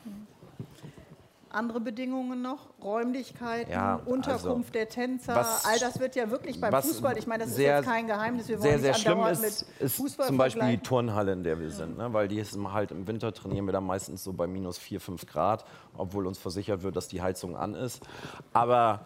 Andere 1.55 1.81
Bedingungen 1.81 2.43
noch? 2.43 2.69
Räumlichkeiten, 2.83 3.71
Ja, 3.73 4.01
Unterkunft 4.05 4.45
also, 4.47 4.73
der 4.73 4.89
Tänzer, 4.89 5.35
was- 5.37 5.65
all 5.65 5.79
das 5.79 5.99
wird 6.01 6.17
ja 6.17 6.31
wirklich 6.31 6.61
beim 6.61 6.73
Fußball, 6.83 7.17
ich 7.17 7.27
meine, 7.27 7.45
das 7.45 7.55
sehr- 7.55 7.79
ist 7.81 7.85
jetzt 7.87 7.93
kein 7.95 8.07
Geheimnis, 8.07 8.49
wir 8.49 8.59
wollen 8.61 8.63
Sehr, 8.63 8.73
nicht 8.77 8.85
sehr 8.85 8.95
schlimm 9.15 9.27
ist, 9.27 9.67
ist 9.79 9.97
Fußball 9.97 10.27
zum 10.27 10.37
Beispiel 10.37 10.69
die. 10.69 10.79
Turnhalle, 10.79 11.33
in 11.33 11.45
der 11.45 11.59
wir 11.61 11.71
sind. 11.71 11.97
Ne? 11.97 12.13
Weil 12.13 12.29
die 12.29 12.39
ist 12.39 12.55
im- 12.55 12.73
halt 12.73 12.91
im 12.91 13.07
Winter 13.07 13.33
trainieren 13.33 13.67
wir 13.67 13.73
da 13.73 13.81
meistens 13.81 14.25
so 14.25 14.33
bei 14.33 14.47
minus 14.47 14.79
4, 14.79 15.01
5 15.01 15.27
Grad, 15.27 15.65
obwohl 15.97 16.27
uns 16.27 16.39
versichert 16.39 16.83
wird, 16.83 16.97
dass 16.97 17.09
die 17.09 17.23
Heizung 17.23 17.57
an 17.57 17.75
ist. 17.75 18.03
Aber 18.53 19.01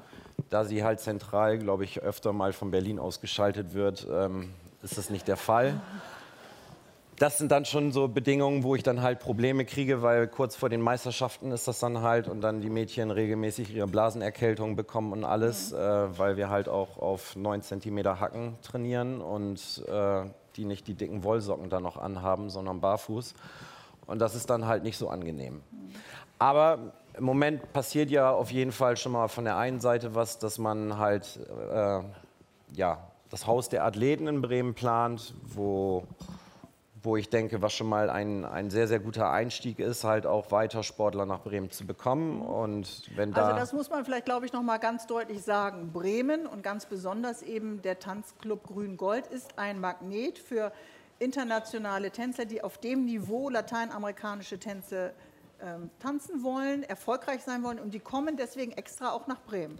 da 0.50 0.64
sie 0.64 0.82
halt 0.84 1.00
zentral, 1.00 1.58
glaube 1.58 1.84
ich, 1.84 2.00
öfter 2.02 2.32
mal 2.32 2.52
von 2.52 2.70
Berlin 2.70 2.98
aus 2.98 3.20
geschaltet 3.20 3.74
wird, 3.74 4.06
ähm, 4.10 4.50
ist 4.82 4.96
das 4.96 5.10
nicht 5.10 5.28
der 5.28 5.36
Fall. 5.36 5.80
Das 7.18 7.36
sind 7.36 7.50
dann 7.50 7.64
schon 7.64 7.90
so 7.90 8.06
Bedingungen, 8.06 8.62
wo 8.62 8.76
ich 8.76 8.84
dann 8.84 9.02
halt 9.02 9.18
Probleme 9.18 9.64
kriege, 9.64 10.02
weil 10.02 10.28
kurz 10.28 10.54
vor 10.54 10.68
den 10.68 10.80
Meisterschaften 10.80 11.50
ist 11.50 11.66
das 11.66 11.80
dann 11.80 12.00
halt 12.00 12.28
und 12.28 12.40
dann 12.42 12.60
die 12.60 12.70
Mädchen 12.70 13.10
regelmäßig 13.10 13.74
ihre 13.74 13.88
Blasenerkältung 13.88 14.76
bekommen 14.76 15.12
und 15.12 15.24
alles, 15.24 15.72
äh, 15.72 15.78
weil 16.16 16.36
wir 16.36 16.48
halt 16.48 16.68
auch 16.68 16.98
auf 16.98 17.34
9 17.34 17.62
cm 17.62 18.20
Hacken 18.20 18.56
trainieren 18.62 19.20
und 19.20 19.84
äh, 19.88 20.26
die 20.54 20.64
nicht 20.64 20.86
die 20.86 20.94
dicken 20.94 21.24
Wollsocken 21.24 21.70
da 21.70 21.80
noch 21.80 21.96
anhaben, 21.96 22.50
sondern 22.50 22.80
barfuß. 22.80 23.34
Und 24.06 24.20
das 24.20 24.36
ist 24.36 24.48
dann 24.48 24.66
halt 24.66 24.84
nicht 24.84 24.96
so 24.96 25.08
angenehm. 25.08 25.60
Aber 26.38 26.92
Im 27.16 27.24
Moment 27.24 27.72
passiert 27.72 28.10
ja 28.10 28.30
auf 28.30 28.52
jeden 28.52 28.70
Fall 28.70 28.96
schon 28.96 29.10
mal 29.10 29.26
von 29.26 29.44
der 29.44 29.56
einen 29.56 29.80
Seite 29.80 30.14
was, 30.14 30.38
dass 30.38 30.58
man 30.58 30.98
halt 30.98 31.40
äh, 31.72 32.00
ja, 32.74 32.98
das 33.28 33.46
Haus 33.48 33.68
der 33.68 33.84
Athleten 33.84 34.28
in 34.28 34.40
Bremen 34.40 34.74
plant, 34.74 35.34
wo, 35.42 36.04
wo 37.08 37.16
ich 37.16 37.30
denke, 37.30 37.62
was 37.62 37.72
schon 37.72 37.88
mal 37.88 38.10
ein, 38.10 38.44
ein 38.44 38.68
sehr, 38.68 38.86
sehr 38.86 39.00
guter 39.00 39.30
Einstieg 39.30 39.78
ist, 39.78 40.04
halt 40.04 40.26
auch 40.26 40.52
weiter 40.52 40.82
Sportler 40.82 41.24
nach 41.24 41.40
Bremen 41.40 41.70
zu 41.70 41.86
bekommen. 41.86 42.42
Und 42.42 43.08
wenn 43.16 43.32
da 43.32 43.46
Also 43.46 43.58
das 43.58 43.72
muss 43.72 43.88
man 43.88 44.04
vielleicht, 44.04 44.26
glaube 44.26 44.44
ich, 44.44 44.52
noch 44.52 44.62
mal 44.62 44.76
ganz 44.76 45.06
deutlich 45.06 45.42
sagen. 45.42 45.90
Bremen 45.90 46.46
und 46.46 46.62
ganz 46.62 46.84
besonders 46.84 47.42
eben 47.42 47.80
der 47.80 47.98
Tanzclub 47.98 48.66
Grün-Gold 48.66 49.26
ist 49.28 49.58
ein 49.58 49.80
Magnet 49.80 50.38
für 50.38 50.70
internationale 51.18 52.10
Tänzer, 52.10 52.44
die 52.44 52.62
auf 52.62 52.76
dem 52.76 53.06
Niveau 53.06 53.48
lateinamerikanische 53.48 54.58
Tänze 54.58 55.14
ähm, 55.62 55.88
tanzen 56.00 56.42
wollen, 56.42 56.82
erfolgreich 56.82 57.42
sein 57.42 57.62
wollen 57.62 57.78
und 57.78 57.94
die 57.94 58.00
kommen 58.00 58.36
deswegen 58.36 58.72
extra 58.72 59.12
auch 59.12 59.26
nach 59.26 59.40
Bremen. 59.40 59.78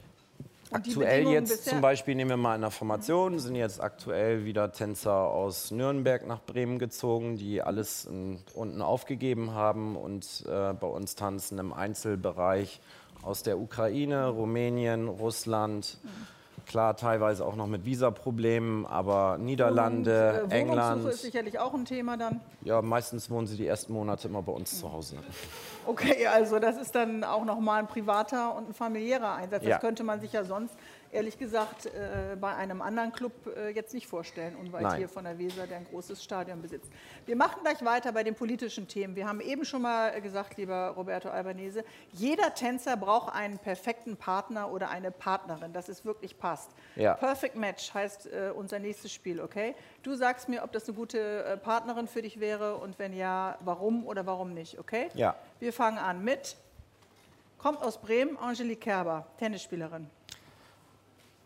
Und 0.71 0.77
Aktuell 0.77 1.29
jetzt 1.29 1.65
zum 1.65 1.81
Beispiel, 1.81 2.15
nehmen 2.15 2.31
wir 2.31 2.37
mal 2.37 2.55
in 2.55 2.61
der 2.61 2.71
Formation, 2.71 3.39
sind 3.39 3.55
jetzt 3.55 3.81
aktuell 3.81 4.45
wieder 4.45 4.71
Tänzer 4.71 5.15
aus 5.15 5.71
Nürnberg 5.71 6.27
nach 6.27 6.43
Bremen 6.43 6.79
gezogen, 6.79 7.37
die 7.37 7.63
alles 7.63 8.05
in, 8.05 8.39
unten 8.55 8.83
aufgegeben 8.83 9.55
haben 9.55 9.97
und 9.97 10.45
äh, 10.47 10.75
bei 10.75 10.87
uns 10.87 11.15
tanzen 11.15 11.59
im 11.59 11.73
Einzelbereich 11.73 12.81
aus 13.23 13.43
der 13.43 13.59
Ukraine, 13.59 14.29
Rumänien, 14.29 15.09
Russland. 15.09 15.99
Klar, 16.69 16.97
teilweise 16.97 17.47
auch 17.47 17.57
noch 17.57 17.67
mit 17.67 17.87
Visaproblemen, 17.87 18.85
aber 18.85 19.39
Niederlande, 19.39 20.11
Wohnungs- 20.11 20.37
äh, 20.37 20.43
Wohnungssuche 20.43 20.55
England. 20.59 21.09
ist 21.09 21.23
sicherlich 21.23 21.59
auch 21.59 21.73
ein 21.73 21.87
Thema 21.87 22.19
dann. 22.19 22.41
Ja, 22.63 22.83
meistens 22.83 23.31
wohnen 23.31 23.47
sie 23.47 23.57
die 23.57 23.67
ersten 23.67 23.95
Monate 23.95 24.29
immer 24.29 24.43
bei 24.43 24.53
uns 24.53 24.79
zu 24.79 24.93
Hause. 24.93 25.17
Okay, 25.87 26.27
also 26.27 26.59
das 26.59 26.77
ist 26.77 26.95
dann 26.95 27.25
auch 27.25 27.47
nochmal 27.47 27.81
ein 27.81 27.87
privater 27.87 28.55
und 28.55 28.69
ein 28.69 28.75
familiärer 28.75 29.37
Einsatz. 29.37 29.63
Das 29.63 29.71
Ja. 29.71 29.79
könnte 29.79 30.05
man 30.05 30.21
sich 30.21 30.35
ja 30.35 30.45
sonst, 30.45 30.75
ehrlich 31.11 31.39
gesagt, 31.39 31.87
äh, 31.87 32.37
bei 32.41 32.55
einem 32.55 32.83
anderen 32.83 33.13
Club 33.13 33.33
äh, 33.57 33.71
jetzt 33.71 33.95
nicht 33.95 34.07
vorstellen, 34.07 34.57
unweit 34.57 34.83
Nein. 34.83 34.99
hier 34.99 35.09
von 35.09 35.25
der 35.25 35.39
Weser, 35.39 35.67
der 35.67 35.79
ein 35.79 35.85
großes 35.85 36.23
Stadion 36.23 36.61
besitzt. 36.61 36.91
Wir 37.27 37.37
machen 37.37 37.61
gleich 37.63 37.85
weiter 37.85 38.13
bei 38.13 38.23
den 38.23 38.35
politischen 38.35 38.89
Themen. 38.89 39.17
Wir 39.17 39.27
haben 39.27 39.41
eben 39.41 39.65
schon 39.65 39.83
mal 39.83 40.21
gesagt, 40.21 40.57
lieber 40.57 40.89
Roberto 40.97 41.29
Albanese, 41.29 41.85
jeder 42.13 42.55
Tänzer 42.55 42.97
braucht 42.97 43.35
einen 43.35 43.59
perfekten 43.59 44.17
Partner 44.17 44.71
oder 44.71 44.91
eine 44.91 45.11
Partnerin, 45.11 45.73
dass 45.73 45.89
es 45.89 46.05
wirklich 46.05 46.39
passt. 46.39 46.71
Ja. 46.97 47.15
Perfect 47.15 47.57
Match 47.57 47.93
heißt 47.95 48.27
äh, 48.27 48.53
unser 48.55 48.79
nächstes 48.79 49.13
Spiel, 49.13 49.41
okay? 49.41 49.75
Du 50.03 50.15
sagst 50.15 50.49
mir, 50.49 50.63
ob 50.63 50.73
das 50.73 50.89
eine 50.89 50.97
gute 50.97 51.45
äh, 51.45 51.57
Partnerin 51.57 52.09
für 52.09 52.23
dich 52.23 52.41
wäre 52.41 52.77
und 52.77 52.99
wenn 52.99 53.13
ja, 53.13 53.59
warum 53.61 54.07
oder 54.07 54.27
warum 54.27 54.55
nicht, 54.55 54.79
okay? 54.79 55.09
Ja. 55.15 55.37
Wir 55.59 55.73
fangen 55.73 55.99
an 55.99 56.23
mit, 56.23 56.57
kommt 57.59 57.83
aus 57.83 58.01
Bremen, 58.01 58.37
Angelique 58.37 58.81
Kerber, 58.81 59.27
Tennisspielerin. 59.39 60.09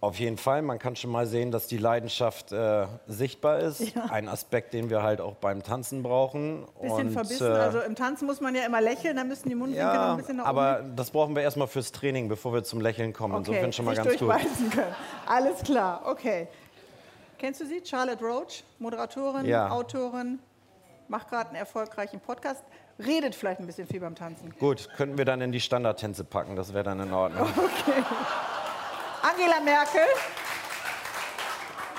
Auf 0.02 0.18
jeden 0.18 0.36
Fall, 0.36 0.62
man 0.62 0.80
kann 0.80 0.96
schon 0.96 1.12
mal 1.12 1.28
sehen, 1.28 1.52
dass 1.52 1.68
die 1.68 1.78
Leidenschaft 1.78 2.50
äh, 2.50 2.88
sichtbar 3.06 3.60
ist. 3.60 3.94
Ja. 3.94 4.06
Ein 4.10 4.28
Aspekt, 4.28 4.74
den 4.74 4.90
wir 4.90 5.04
halt 5.04 5.20
auch 5.20 5.36
beim 5.36 5.62
Tanzen 5.62 6.02
brauchen. 6.02 6.66
Bisschen 6.80 7.06
Und, 7.06 7.10
verbissen, 7.12 7.46
äh, 7.46 7.54
also 7.54 7.78
im 7.80 7.94
Tanzen 7.94 8.26
muss 8.26 8.40
man 8.40 8.52
ja 8.56 8.66
immer 8.66 8.80
lächeln, 8.80 9.14
da 9.14 9.22
müssen 9.22 9.48
die 9.48 9.54
Mundwinkel 9.54 9.86
noch 9.86 9.94
ja, 9.94 10.10
ein 10.10 10.16
bisschen 10.16 10.36
nach 10.38 10.46
aber 10.46 10.80
oben. 10.80 10.96
das 10.96 11.12
brauchen 11.12 11.36
wir 11.36 11.42
erstmal 11.44 11.68
fürs 11.68 11.92
Training, 11.92 12.28
bevor 12.28 12.52
wir 12.52 12.64
zum 12.64 12.80
Lächeln 12.80 13.12
kommen. 13.12 13.36
Insofern 13.36 13.72
schon 13.72 13.84
mal 13.84 13.94
ganz 13.94 14.18
gut. 14.18 14.28
können. 14.72 14.92
Alles 15.24 15.62
klar, 15.62 16.02
okay. 16.04 16.48
Kennst 17.38 17.60
du 17.60 17.66
sie? 17.66 17.80
Charlotte 17.84 18.24
Roach, 18.24 18.64
Moderatorin, 18.80 19.46
Ja. 19.46 19.70
Autorin, 19.70 20.40
macht 21.06 21.28
gerade 21.28 21.50
einen 21.50 21.58
erfolgreichen 21.58 22.18
Podcast, 22.18 22.64
redet 22.98 23.36
vielleicht 23.36 23.60
ein 23.60 23.66
bisschen 23.66 23.86
viel 23.86 24.00
beim 24.00 24.16
Tanzen. 24.16 24.52
Gut, 24.58 24.88
könnten 24.96 25.16
wir 25.16 25.24
dann 25.24 25.40
in 25.40 25.52
die 25.52 25.60
Standardtänze 25.60 26.24
packen, 26.24 26.56
das 26.56 26.74
wäre 26.74 26.82
dann 26.82 26.98
in 26.98 27.12
Ordnung. 27.12 27.46
Angela 29.22 29.60
Merkel, 29.60 30.00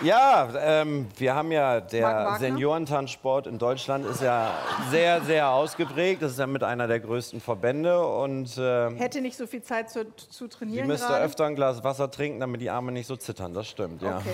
Ja, 0.02 0.50
ähm, 0.60 1.08
wir 1.16 1.34
haben 1.34 1.52
ja, 1.52 1.80
der? 1.80 2.36
Seniorentanzsport 2.40 3.48
in 3.48 3.58
Deutschland 3.58 4.06
ist 4.06 4.22
ja 4.22 4.54
sehr, 4.90 5.22
sehr 5.22 5.50
ausgeprägt. 5.50 6.22
Das 6.22 6.34
ist 6.34 6.40
ja 6.40 6.48
mit 6.48 6.64
einer 6.64 6.88
der 6.88 7.00
größten 7.00 7.40
Verbände 7.40 8.06
und 8.06 8.58
äh, 8.58 8.90
hätte 8.96 9.22
nicht 9.22 9.38
so 9.38 9.48
viel 9.48 9.62
Zeit 9.64 9.90
zu, 9.90 10.14
zu 10.16 10.48
trainieren 10.50 10.88
müsste 10.88 11.08
gerade. 11.08 11.24
öfter 11.24 11.46
ein 11.46 11.56
Glas 11.56 11.84
Wasser 11.84 12.12
trinken, 12.12 12.42
damit 12.42 12.60
die 12.60 12.70
Arme 12.70 12.92
nicht 12.92 13.08
so 13.08 13.16
zittern. 13.16 13.54
Das 13.54 13.68
stimmt, 13.70 14.02
ja. 14.02 14.18
Okay, 14.18 14.34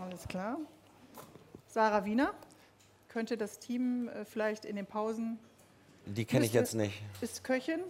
alles 0.00 0.28
klar. 0.28 0.58
Sarah 1.66 2.04
Wiener, 2.04 2.30
könnte 3.08 3.36
das 3.36 3.58
Team 3.58 4.08
äh, 4.08 4.24
vielleicht 4.24 4.64
in 4.64 4.76
den 4.76 4.86
Pausen, 4.86 5.40
Die 6.06 6.24
kenne 6.24 6.44
ich 6.46 6.52
jetzt 6.52 6.74
nicht. 6.74 7.02
ist 7.20 7.42
Köchin? 7.42 7.80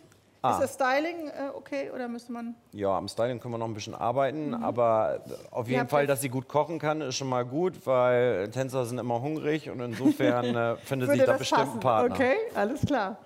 Ah. 0.44 0.52
Ist 0.52 0.61
das 0.61 0.74
Styling 0.74 1.28
äh, 1.28 1.48
okay 1.57 1.90
oder 1.90 2.07
müsste 2.07 2.30
man... 2.30 2.54
Ja, 2.72 2.98
am 2.98 3.09
Styling 3.09 3.40
können 3.40 3.54
wir 3.54 3.59
noch 3.59 3.66
ein 3.66 3.72
bisschen 3.72 3.94
arbeiten, 3.94 4.52
aber 4.52 5.24
auf 5.50 5.68
jeden 5.68 5.80
habt 5.80 5.90
Fall, 5.90 6.07
dass 6.07 6.20
sie 6.20 6.28
gut 6.28 6.48
kochen 6.48 6.78
kann, 6.78 7.00
ist 7.00 7.16
schon 7.16 7.30
mal 7.30 7.46
gut, 7.46 7.87
weil 7.87 8.50
Tänzer 8.50 8.85
sind 8.85 8.98
immer 8.98 9.22
hungrig 9.22 9.70
und 9.70 9.80
insofern 9.80 10.54
äh, 10.54 10.76
findet 10.85 11.09
sich 11.09 11.20
Würde 11.20 11.33
da 11.33 11.38
bestimmt 11.38 11.61
passen? 11.61 11.70
einen 11.72 11.80
Partner. 11.80 12.14
Okay, 12.14 12.37
alles 12.54 12.83
klar. 12.85 13.16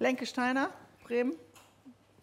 Lenke 0.00 0.26
Steiner, 0.26 0.70
Bremen, 1.04 1.34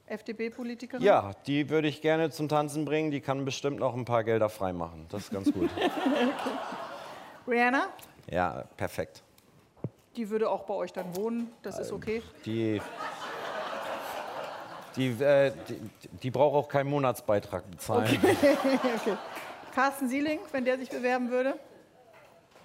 FDP-Politikerin. 0.08 1.02
Ja, 1.02 1.32
die 1.48 1.70
würde 1.70 1.88
ich 1.88 2.02
gerne 2.02 2.32
zum 2.32 2.50
Tanzen 2.50 2.84
bringen. 2.84 3.12
Die 3.12 3.22
kann 3.22 3.46
bestimmt 3.46 3.80
noch 3.80 3.96
ein 3.96 4.04
paar 4.04 4.26
Gelder 4.26 4.50
freimachen. 4.50 5.06
Das 5.10 5.24
ist 5.24 5.32
ganz 5.32 5.54
gut. 5.54 5.70
Rihanna, 7.48 7.86
ja, 8.30 8.66
perfekt. 8.76 9.24
die 10.18 10.30
würde 10.30 10.50
auch 10.50 10.64
bei 10.64 10.74
euch 10.74 10.92
dann 10.92 11.16
wohnen, 11.16 11.50
das 11.62 11.80
ist 11.80 11.94
okay. 11.94 12.22
Die, 12.46 12.82
die, 14.96 15.08
äh, 15.24 15.52
die, 15.68 15.80
die 16.24 16.32
braucht 16.32 16.56
auch 16.56 16.70
keinen 16.70 16.90
Monatsbeitrag 16.90 17.70
bezahlen. 17.70 18.20
Carsten 19.76 20.08
Sieling, 20.08 20.40
wenn 20.52 20.66
der 20.66 20.78
sich 20.78 20.90
bewerben 20.90 21.30
würde. 21.30 21.60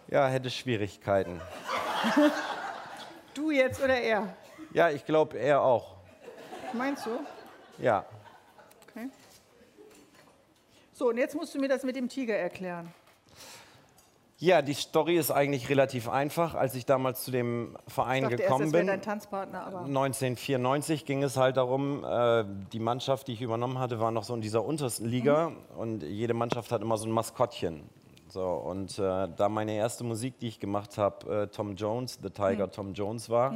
Ja, 0.08 0.26
hätte 0.28 0.50
Schwierigkeiten. 0.50 1.40
Du 3.32 3.52
jetzt 3.52 3.80
oder 3.80 3.96
er? 3.96 4.34
Ja, 4.72 4.90
ich 4.90 5.06
glaube, 5.06 5.38
er 5.38 5.62
auch. 5.62 5.94
Meinst 6.72 7.06
du? 7.06 7.10
Ja. 7.78 8.04
Okay. 8.88 9.08
So, 10.92 11.08
und 11.10 11.16
jetzt 11.16 11.34
musst 11.34 11.54
du 11.54 11.60
mir 11.60 11.68
das 11.68 11.84
mit 11.84 11.94
dem 11.94 12.08
Tiger 12.08 12.36
erklären. 12.36 12.92
Ja, 14.42 14.62
die 14.62 14.72
Story 14.72 15.18
ist 15.18 15.30
eigentlich 15.30 15.68
relativ 15.68 16.08
einfach. 16.08 16.54
Als 16.54 16.74
ich 16.74 16.86
damals 16.86 17.24
zu 17.24 17.30
dem 17.30 17.76
Verein 17.86 18.22
dachte 18.22 18.36
gekommen 18.36 18.72
bin, 18.72 18.86
dein 18.86 19.02
Tanzpartner, 19.02 19.66
aber 19.66 19.80
1994 19.80 21.04
ging 21.04 21.22
es 21.22 21.36
halt 21.36 21.58
darum, 21.58 22.04
äh, 22.04 22.44
die 22.72 22.78
Mannschaft, 22.78 23.28
die 23.28 23.34
ich 23.34 23.42
übernommen 23.42 23.78
hatte, 23.78 24.00
war 24.00 24.10
noch 24.10 24.24
so 24.24 24.34
in 24.34 24.40
dieser 24.40 24.64
untersten 24.64 25.06
Liga 25.06 25.52
und 25.76 26.02
jede 26.02 26.32
Mannschaft 26.32 26.72
hat 26.72 26.80
immer 26.80 26.96
so 26.96 27.06
ein 27.06 27.12
Maskottchen. 27.12 27.82
So, 28.32 28.44
und 28.46 28.96
äh, 28.98 29.28
da 29.36 29.48
meine 29.48 29.72
erste 29.74 30.04
Musik, 30.04 30.38
die 30.38 30.46
ich 30.46 30.60
gemacht 30.60 30.98
habe, 30.98 31.42
äh, 31.42 31.46
Tom 31.48 31.74
Jones, 31.74 32.18
The 32.22 32.30
Tiger 32.30 32.70
Tom 32.70 32.92
Jones 32.94 33.28
war, 33.28 33.54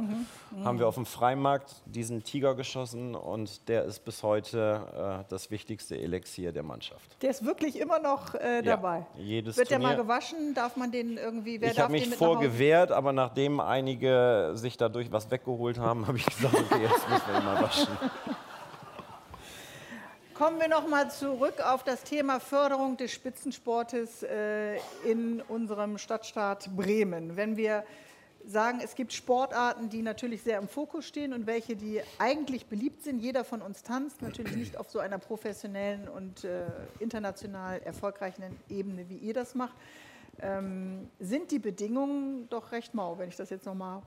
haben 0.65 0.79
wir 0.79 0.87
auf 0.87 0.95
dem 0.95 1.05
Freimarkt 1.05 1.73
diesen 1.85 2.23
Tiger 2.23 2.55
geschossen 2.55 3.15
und 3.15 3.69
der 3.69 3.85
ist 3.85 4.03
bis 4.03 4.21
heute 4.21 5.21
äh, 5.23 5.29
das 5.29 5.49
wichtigste 5.49 5.97
Elixier 5.97 6.51
der 6.51 6.63
Mannschaft. 6.63 7.21
der 7.21 7.29
ist 7.29 7.45
wirklich 7.45 7.79
immer 7.79 7.99
noch 7.99 8.35
äh, 8.35 8.61
dabei. 8.63 9.05
jedes 9.17 9.55
Wird 9.55 9.69
der 9.71 9.79
mal 9.79 9.95
Turnier. 9.95 10.03
gewaschen? 10.03 10.53
Darf 10.53 10.75
man 10.75 10.91
den 10.91 11.17
irgendwie, 11.17 11.61
wer 11.61 11.71
ich 11.71 11.79
habe 11.79 11.93
mich 11.93 12.13
vorgewehrt, 12.13 12.91
aber 12.91 13.13
nachdem 13.13 13.61
einige 13.61 14.51
sich 14.55 14.75
dadurch 14.75 15.09
was 15.11 15.31
weggeholt 15.31 15.79
haben, 15.79 16.05
habe 16.05 16.17
ich 16.17 16.25
gesagt, 16.25 16.53
okay, 16.53 16.81
jetzt 16.83 17.09
müssen 17.09 17.27
wir 17.31 17.39
ihn 17.39 17.45
mal 17.45 17.63
waschen. 17.63 17.87
Kommen 20.37 20.59
wir 20.59 20.67
noch 20.67 20.85
mal 20.85 21.09
zurück 21.09 21.61
auf 21.65 21.85
das 21.85 22.03
Thema 22.03 22.41
Förderung 22.41 22.97
des 22.97 23.13
Spitzensportes 23.13 24.21
äh, 24.23 24.75
in 25.05 25.39
unserem 25.39 25.97
Stadtstaat 25.97 26.75
Bremen. 26.75 27.37
Wenn 27.37 27.55
wir 27.55 27.85
sagen, 28.45 28.81
es 28.83 28.95
gibt 28.95 29.13
Sportarten, 29.13 29.87
die 29.87 30.01
natürlich 30.01 30.41
sehr 30.41 30.59
im 30.59 30.67
Fokus 30.67 31.07
stehen 31.07 31.31
und 31.31 31.47
welche, 31.47 31.77
die 31.77 32.01
eigentlich 32.19 32.65
beliebt 32.65 33.01
sind. 33.01 33.19
Jeder 33.19 33.45
von 33.45 33.61
uns 33.61 33.81
tanzt, 33.81 34.21
natürlich 34.21 34.57
nicht 34.57 34.75
auf 34.75 34.89
so 34.89 34.99
einer 34.99 35.19
professionellen 35.19 36.09
und 36.09 36.43
äh, 36.43 36.65
international 36.99 37.81
erfolgreichen 37.83 38.43
Ebene, 38.67 39.07
wie 39.07 39.15
ihr 39.15 39.33
das 39.33 39.55
macht. 39.55 39.75
Ähm, 40.41 41.07
sind 41.17 41.49
die 41.51 41.59
Bedingungen 41.59 42.49
doch 42.49 42.73
recht 42.73 42.93
mau, 42.93 43.17
wenn 43.17 43.29
ich 43.29 43.37
das 43.37 43.51
jetzt 43.51 43.65
noch 43.65 43.73
mal 43.73 44.01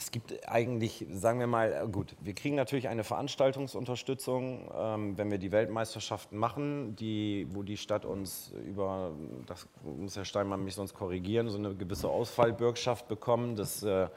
Es 0.00 0.10
gibt 0.10 0.48
eigentlich, 0.48 1.04
sagen 1.12 1.40
wir 1.40 1.46
mal, 1.46 1.74
äh, 1.74 1.86
gut, 1.86 2.16
wir 2.22 2.32
kriegen 2.32 2.56
natürlich 2.56 2.88
eine 2.88 3.04
Veranstaltungsunterstützung, 3.04 4.70
ähm, 4.74 5.18
wenn 5.18 5.30
wir 5.30 5.36
die 5.36 5.52
Weltmeisterschaften 5.52 6.38
machen, 6.38 6.96
die, 6.96 7.46
wo 7.50 7.62
die 7.62 7.76
Stadt 7.76 8.06
uns 8.06 8.50
über, 8.66 9.12
das 9.44 9.68
muss 9.84 10.16
Herr 10.16 10.24
Steinmann 10.24 10.64
mich 10.64 10.74
sonst 10.74 10.94
korrigieren, 10.94 11.50
so 11.50 11.58
eine 11.58 11.74
gewisse 11.74 12.08
Ausfallbürgschaft 12.08 13.08
bekommen, 13.08 13.56
dass 13.56 13.82
äh, 13.82 14.08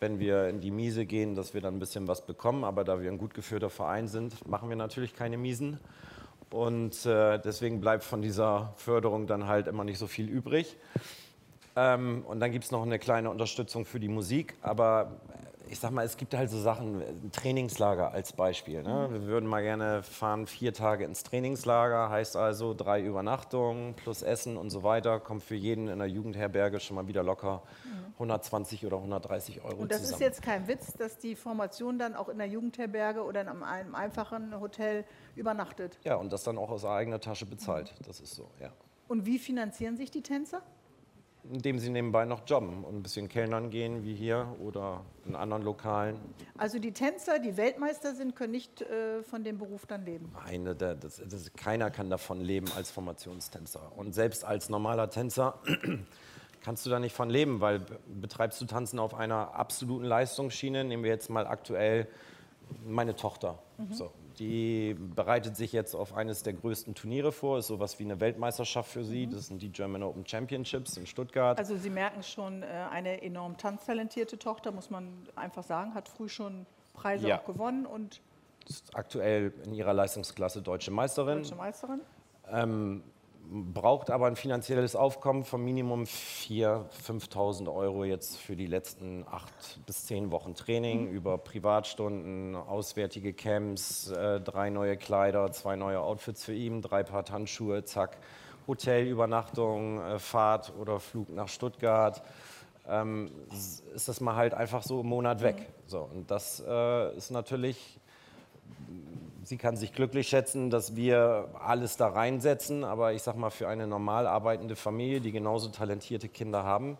wenn 0.00 0.18
wir 0.18 0.48
in 0.48 0.60
die 0.60 0.72
Miese 0.72 1.06
gehen, 1.06 1.36
dass 1.36 1.54
wir 1.54 1.60
dann 1.60 1.76
ein 1.76 1.78
bisschen 1.78 2.08
was 2.08 2.26
bekommen. 2.26 2.64
Aber 2.64 2.82
da 2.82 3.00
wir 3.00 3.08
ein 3.08 3.18
gut 3.18 3.34
geführter 3.34 3.70
Verein 3.70 4.08
sind, 4.08 4.48
machen 4.48 4.68
wir 4.68 4.76
natürlich 4.76 5.14
keine 5.14 5.38
Miesen. 5.38 5.78
Und 6.50 7.06
äh, 7.06 7.38
deswegen 7.38 7.80
bleibt 7.80 8.02
von 8.02 8.20
dieser 8.20 8.72
Förderung 8.78 9.28
dann 9.28 9.46
halt 9.46 9.68
immer 9.68 9.84
nicht 9.84 9.98
so 9.98 10.08
viel 10.08 10.28
übrig. 10.28 10.76
Ähm, 11.76 12.24
und 12.26 12.40
dann 12.40 12.52
gibt 12.52 12.64
es 12.64 12.70
noch 12.70 12.82
eine 12.82 12.98
kleine 12.98 13.30
Unterstützung 13.30 13.84
für 13.84 14.00
die 14.00 14.08
Musik. 14.08 14.54
Aber 14.62 15.12
ich 15.68 15.80
sag 15.80 15.90
mal, 15.92 16.04
es 16.04 16.16
gibt 16.16 16.34
halt 16.34 16.50
so 16.50 16.60
Sachen, 16.60 17.00
ein 17.00 17.30
Trainingslager 17.32 18.12
als 18.12 18.32
Beispiel. 18.32 18.82
Ne? 18.82 19.08
Wir 19.10 19.22
würden 19.22 19.48
mal 19.48 19.62
gerne 19.62 20.02
fahren 20.02 20.46
vier 20.46 20.72
Tage 20.74 21.04
ins 21.04 21.22
Trainingslager, 21.22 22.10
heißt 22.10 22.36
also 22.36 22.74
drei 22.74 23.00
Übernachtungen 23.02 23.94
plus 23.94 24.22
Essen 24.22 24.56
und 24.56 24.70
so 24.70 24.82
weiter, 24.82 25.20
kommt 25.20 25.42
für 25.42 25.54
jeden 25.54 25.88
in 25.88 25.98
der 25.98 26.06
Jugendherberge 26.08 26.80
schon 26.80 26.96
mal 26.96 27.08
wieder 27.08 27.22
locker 27.22 27.62
120 28.14 28.86
oder 28.86 28.98
130 28.98 29.64
Euro 29.64 29.82
Und 29.82 29.90
das 29.90 30.02
zusammen. 30.02 30.14
ist 30.14 30.20
jetzt 30.20 30.42
kein 30.42 30.68
Witz, 30.68 30.92
dass 30.92 31.18
die 31.18 31.34
Formation 31.34 31.98
dann 31.98 32.14
auch 32.14 32.28
in 32.28 32.38
der 32.38 32.46
Jugendherberge 32.46 33.24
oder 33.24 33.40
in 33.40 33.48
einem 33.48 33.94
einfachen 33.94 34.60
Hotel 34.60 35.04
übernachtet. 35.34 35.98
ja, 36.04 36.14
und 36.16 36.32
das 36.32 36.44
dann 36.44 36.58
auch 36.58 36.70
aus 36.70 36.84
eigener 36.84 37.20
Tasche 37.20 37.46
bezahlt. 37.46 37.94
Das 38.06 38.20
ist 38.20 38.34
so, 38.34 38.48
ja. 38.60 38.70
Und 39.08 39.26
wie 39.26 39.38
finanzieren 39.38 39.96
sich 39.96 40.10
die 40.10 40.22
Tänzer? 40.22 40.62
Indem 41.52 41.78
sie 41.78 41.90
nebenbei 41.90 42.24
noch 42.24 42.40
jobben 42.46 42.84
und 42.84 42.96
ein 42.96 43.02
bisschen 43.02 43.28
Kellnern 43.28 43.68
gehen, 43.68 44.02
wie 44.02 44.14
hier 44.14 44.54
oder 44.60 45.02
in 45.26 45.36
anderen 45.36 45.62
Lokalen. 45.62 46.16
Also 46.56 46.78
die 46.78 46.92
Tänzer, 46.92 47.38
die 47.38 47.56
Weltmeister 47.58 48.14
sind, 48.14 48.34
können 48.34 48.52
nicht 48.52 48.80
äh, 48.80 49.22
von 49.22 49.44
dem 49.44 49.58
Beruf 49.58 49.84
dann 49.84 50.06
leben. 50.06 50.32
Nein, 50.46 50.64
das, 50.64 50.98
das, 51.00 51.22
das, 51.28 51.52
keiner 51.54 51.90
kann 51.90 52.08
davon 52.08 52.40
leben 52.40 52.66
als 52.76 52.90
Formationstänzer. 52.90 53.92
Und 53.96 54.14
selbst 54.14 54.42
als 54.44 54.70
normaler 54.70 55.10
Tänzer 55.10 55.58
kannst 56.62 56.86
du 56.86 56.90
da 56.90 56.98
nicht 56.98 57.14
von 57.14 57.28
leben, 57.28 57.60
weil 57.60 57.80
be- 57.80 57.98
betreibst 58.22 58.58
du 58.62 58.64
Tanzen 58.64 58.98
auf 58.98 59.12
einer 59.14 59.54
absoluten 59.54 60.04
Leistungsschiene. 60.06 60.82
Nehmen 60.82 61.02
wir 61.04 61.10
jetzt 61.10 61.28
mal 61.28 61.46
aktuell 61.46 62.08
meine 62.86 63.16
Tochter. 63.16 63.58
So, 63.90 64.10
die 64.38 64.94
bereitet 64.94 65.56
sich 65.56 65.72
jetzt 65.72 65.94
auf 65.94 66.14
eines 66.14 66.42
der 66.42 66.52
größten 66.54 66.94
Turniere 66.94 67.32
vor, 67.32 67.58
ist 67.58 67.68
sowas 67.68 67.98
wie 67.98 68.04
eine 68.04 68.20
Weltmeisterschaft 68.20 68.90
für 68.90 69.04
sie. 69.04 69.26
Das 69.26 69.46
sind 69.48 69.62
die 69.62 69.70
German 69.70 70.02
Open 70.02 70.26
Championships 70.26 70.96
in 70.96 71.06
Stuttgart. 71.06 71.58
Also 71.58 71.76
Sie 71.76 71.90
merken 71.90 72.22
schon, 72.22 72.62
äh, 72.62 72.66
eine 72.90 73.22
enorm 73.22 73.56
tanztalentierte 73.56 74.38
Tochter, 74.38 74.72
muss 74.72 74.90
man 74.90 75.08
einfach 75.36 75.62
sagen, 75.64 75.94
hat 75.94 76.08
früh 76.08 76.28
schon 76.28 76.66
Preise 76.94 77.28
Ja. 77.28 77.40
auch 77.40 77.44
gewonnen 77.44 77.86
und 77.86 78.20
ist 78.68 78.94
aktuell 78.96 79.52
in 79.64 79.74
ihrer 79.74 79.92
Leistungsklasse 79.92 80.62
deutsche 80.62 80.90
Meisterin. 80.90 81.38
deutsche 81.38 81.54
Meisterin. 81.54 82.00
Braucht 83.50 84.10
aber 84.10 84.26
ein 84.26 84.36
finanzielles 84.36 84.96
Aufkommen 84.96 85.44
von 85.44 85.62
Minimum 85.62 86.04
4.000, 86.04 86.84
5.000 87.06 87.74
Euro 87.74 88.04
jetzt 88.04 88.36
für 88.36 88.56
die 88.56 88.66
letzten 88.66 89.24
acht 89.30 89.80
bis 89.86 90.06
zehn 90.06 90.30
Wochen 90.30 90.54
Training 90.54 91.08
über 91.08 91.38
Privatstunden, 91.38 92.56
auswärtige 92.56 93.32
Camps, 93.32 94.10
äh, 94.10 94.40
drei 94.40 94.70
neue 94.70 94.96
Kleider, 94.96 95.52
zwei 95.52 95.76
neue 95.76 96.00
Outfits 96.00 96.44
für 96.44 96.54
ihn, 96.54 96.82
drei 96.82 97.02
Paar 97.02 97.24
Tanzschuhe, 97.24 97.84
zack, 97.84 98.18
Hotelübernachtung, 98.66 100.00
äh, 100.00 100.18
Fahrt 100.18 100.72
oder 100.78 100.98
Flug 100.98 101.28
nach 101.30 101.48
Stuttgart. 101.48 102.22
Ähm, 102.86 103.30
ist 103.94 104.08
das 104.08 104.20
mal 104.20 104.36
halt 104.36 104.54
einfach 104.54 104.82
so 104.82 105.00
im 105.00 105.06
Monat 105.06 105.42
weg. 105.42 105.70
So, 105.86 106.08
und 106.12 106.30
das 106.30 106.62
äh, 106.66 107.16
ist 107.16 107.30
natürlich 107.30 107.98
sie 109.44 109.56
kann 109.56 109.76
sich 109.76 109.92
glücklich 109.92 110.28
schätzen, 110.28 110.70
dass 110.70 110.96
wir 110.96 111.48
alles 111.60 111.96
da 111.96 112.08
reinsetzen. 112.08 112.84
Aber 112.84 113.12
ich 113.12 113.22
sag 113.22 113.36
mal, 113.36 113.50
für 113.50 113.68
eine 113.68 113.86
normal 113.86 114.26
arbeitende 114.26 114.76
Familie, 114.76 115.20
die 115.20 115.32
genauso 115.32 115.68
talentierte 115.68 116.28
Kinder 116.28 116.64
haben, 116.64 116.98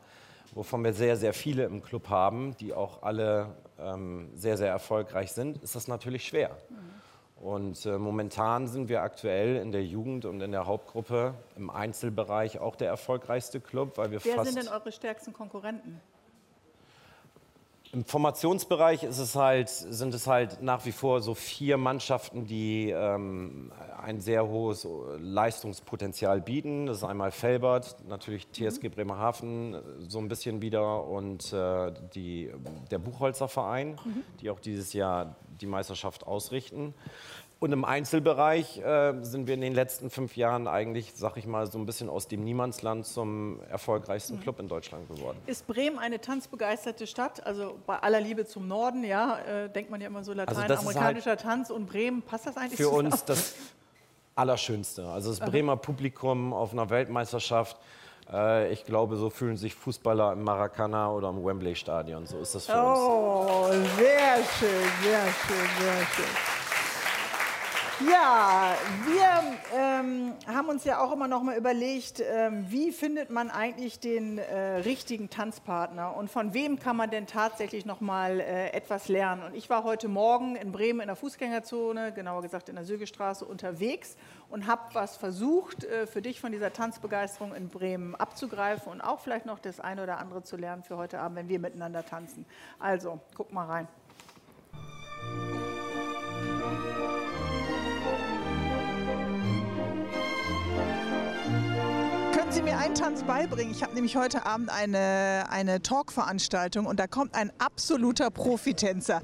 wovon 0.54 0.84
wir 0.84 0.92
sehr, 0.92 1.16
sehr 1.16 1.32
viele 1.32 1.64
im 1.64 1.82
Club 1.82 2.08
haben, 2.08 2.56
die 2.58 2.72
auch 2.72 3.02
alle 3.02 3.54
ähm, 3.78 4.30
sehr, 4.34 4.56
sehr 4.56 4.68
erfolgreich 4.68 5.32
sind, 5.32 5.62
ist 5.62 5.74
das 5.74 5.88
natürlich 5.88 6.26
schwer. 6.26 6.56
Und 7.36 7.84
äh, 7.84 7.98
momentan 7.98 8.68
sind 8.68 8.88
wir 8.88 9.02
aktuell 9.02 9.56
in 9.56 9.72
der 9.72 9.84
Jugend 9.84 10.24
und 10.24 10.40
in 10.40 10.52
der 10.52 10.66
Hauptgruppe 10.66 11.34
im 11.56 11.68
Einzelbereich 11.68 12.58
auch 12.58 12.76
der 12.76 12.88
erfolgreichste 12.88 13.60
Club, 13.60 13.98
weil 13.98 14.10
wir 14.10 14.24
Wer 14.24 14.36
fast 14.36 14.52
sind 14.52 14.64
denn 14.64 14.72
eure 14.72 14.92
stärksten 14.92 15.32
Konkurrenten? 15.32 16.00
Im 17.94 18.04
Formationsbereich 18.04 19.04
ist 19.04 19.18
es 19.18 19.36
halt, 19.36 19.68
sind 19.68 20.14
es 20.14 20.26
halt 20.26 20.60
nach 20.60 20.84
wie 20.84 20.90
vor 20.90 21.22
so 21.22 21.34
vier 21.34 21.76
Mannschaften, 21.76 22.44
die 22.44 22.90
ähm, 22.90 23.70
ein 24.02 24.20
sehr 24.20 24.48
hohes 24.48 24.84
Leistungspotenzial 25.20 26.40
bieten. 26.40 26.86
Das 26.86 26.96
ist 26.96 27.04
einmal 27.04 27.30
Felbert, 27.30 28.04
natürlich 28.08 28.48
TSG 28.50 28.88
Bremerhaven, 28.88 29.80
so 30.08 30.18
ein 30.18 30.26
bisschen 30.26 30.60
wieder 30.60 31.04
und 31.04 31.52
äh, 31.52 31.92
die, 32.16 32.50
der 32.90 32.98
Buchholzer 32.98 33.46
Verein, 33.46 33.96
die 34.40 34.50
auch 34.50 34.58
dieses 34.58 34.92
Jahr 34.92 35.36
die 35.60 35.66
Meisterschaft 35.66 36.26
ausrichten. 36.26 36.94
Und 37.60 37.72
im 37.72 37.84
Einzelbereich 37.84 38.78
äh, 38.78 39.14
sind 39.22 39.46
wir 39.46 39.54
in 39.54 39.62
den 39.62 39.74
letzten 39.74 40.10
fünf 40.10 40.36
Jahren 40.36 40.68
eigentlich, 40.68 41.12
sag 41.14 41.36
ich 41.38 41.46
mal, 41.46 41.66
so 41.66 41.78
ein 41.78 41.86
bisschen 41.86 42.10
aus 42.10 42.28
dem 42.28 42.44
Niemandsland 42.44 43.06
zum 43.06 43.60
erfolgreichsten 43.70 44.38
Club 44.40 44.60
in 44.60 44.68
Deutschland 44.68 45.08
geworden. 45.08 45.38
Ist 45.46 45.66
Bremen 45.66 45.98
eine 45.98 46.20
tanzbegeisterte 46.20 47.06
Stadt? 47.06 47.46
Also 47.46 47.78
bei 47.86 47.96
aller 47.96 48.20
Liebe 48.20 48.44
zum 48.44 48.68
Norden, 48.68 49.02
ja, 49.02 49.38
äh, 49.38 49.70
denkt 49.70 49.90
man 49.90 50.00
ja 50.00 50.08
immer 50.08 50.22
so 50.22 50.32
Also 50.32 50.44
das 50.44 50.58
ist 50.58 50.68
lateinamerikanischer 50.68 51.36
Tanz 51.38 51.70
und 51.70 51.86
Bremen, 51.86 52.20
passt 52.22 52.46
das 52.46 52.56
eigentlich 52.56 52.76
für 52.76 52.84
zusammen? 52.84 53.12
uns 53.12 53.24
das 53.24 53.54
Allerschönste. 54.34 55.06
Also 55.08 55.30
das 55.30 55.40
Bremer 55.40 55.76
Publikum 55.76 56.52
auf 56.52 56.72
einer 56.72 56.90
Weltmeisterschaft. 56.90 57.78
Äh, 58.30 58.72
ich 58.72 58.84
glaube, 58.84 59.16
so 59.16 59.30
fühlen 59.30 59.56
sich 59.56 59.74
Fußballer 59.74 60.32
im 60.32 60.42
Maracana 60.42 61.10
oder 61.10 61.30
im 61.30 61.44
Wembley-Stadion. 61.44 62.26
So 62.26 62.38
ist 62.38 62.54
das 62.54 62.66
für 62.66 62.72
uns. 62.72 62.98
Oh, 62.98 63.68
sehr 63.96 64.36
schön, 64.58 64.84
sehr 65.02 65.22
schön, 65.22 65.68
sehr 65.78 66.06
schön. 66.14 66.53
Ja, 68.00 68.74
wir 69.06 69.56
ähm, 69.72 70.32
haben 70.48 70.68
uns 70.68 70.82
ja 70.84 70.98
auch 70.98 71.12
immer 71.12 71.28
noch 71.28 71.44
mal 71.44 71.56
überlegt, 71.56 72.20
ähm, 72.20 72.66
wie 72.68 72.90
findet 72.90 73.30
man 73.30 73.52
eigentlich 73.52 74.00
den 74.00 74.38
äh, 74.38 74.78
richtigen 74.78 75.30
Tanzpartner 75.30 76.16
und 76.16 76.28
von 76.28 76.54
wem 76.54 76.80
kann 76.80 76.96
man 76.96 77.10
denn 77.10 77.28
tatsächlich 77.28 77.86
noch 77.86 78.00
mal 78.00 78.40
äh, 78.40 78.70
etwas 78.70 79.06
lernen? 79.06 79.44
Und 79.44 79.54
ich 79.54 79.70
war 79.70 79.84
heute 79.84 80.08
Morgen 80.08 80.56
in 80.56 80.72
Bremen 80.72 81.00
in 81.00 81.06
der 81.06 81.14
Fußgängerzone, 81.14 82.12
genauer 82.12 82.42
gesagt 82.42 82.68
in 82.68 82.74
der 82.74 82.84
Sögestraße 82.84 83.44
unterwegs 83.44 84.16
und 84.50 84.66
habe 84.66 84.82
was 84.92 85.16
versucht, 85.16 85.84
äh, 85.84 86.08
für 86.08 86.20
dich 86.20 86.40
von 86.40 86.50
dieser 86.50 86.72
Tanzbegeisterung 86.72 87.54
in 87.54 87.68
Bremen 87.68 88.16
abzugreifen 88.16 88.90
und 88.90 89.02
auch 89.02 89.20
vielleicht 89.20 89.46
noch 89.46 89.60
das 89.60 89.78
eine 89.78 90.02
oder 90.02 90.18
andere 90.18 90.42
zu 90.42 90.56
lernen 90.56 90.82
für 90.82 90.96
heute 90.96 91.20
Abend, 91.20 91.36
wenn 91.38 91.48
wir 91.48 91.60
miteinander 91.60 92.04
tanzen. 92.04 92.44
Also, 92.80 93.20
guck 93.36 93.52
mal 93.52 93.66
rein. 93.66 93.88
Mir 102.64 102.78
einen 102.78 102.94
Tanz 102.94 103.22
beibringen? 103.22 103.72
Ich 103.72 103.82
habe 103.82 103.94
nämlich 103.94 104.16
heute 104.16 104.46
Abend 104.46 104.70
eine, 104.70 105.44
eine 105.50 105.82
Talk-Veranstaltung 105.82 106.86
und 106.86 106.98
da 106.98 107.06
kommt 107.06 107.34
ein 107.34 107.52
absoluter 107.58 108.30
Profitänzer. 108.30 109.20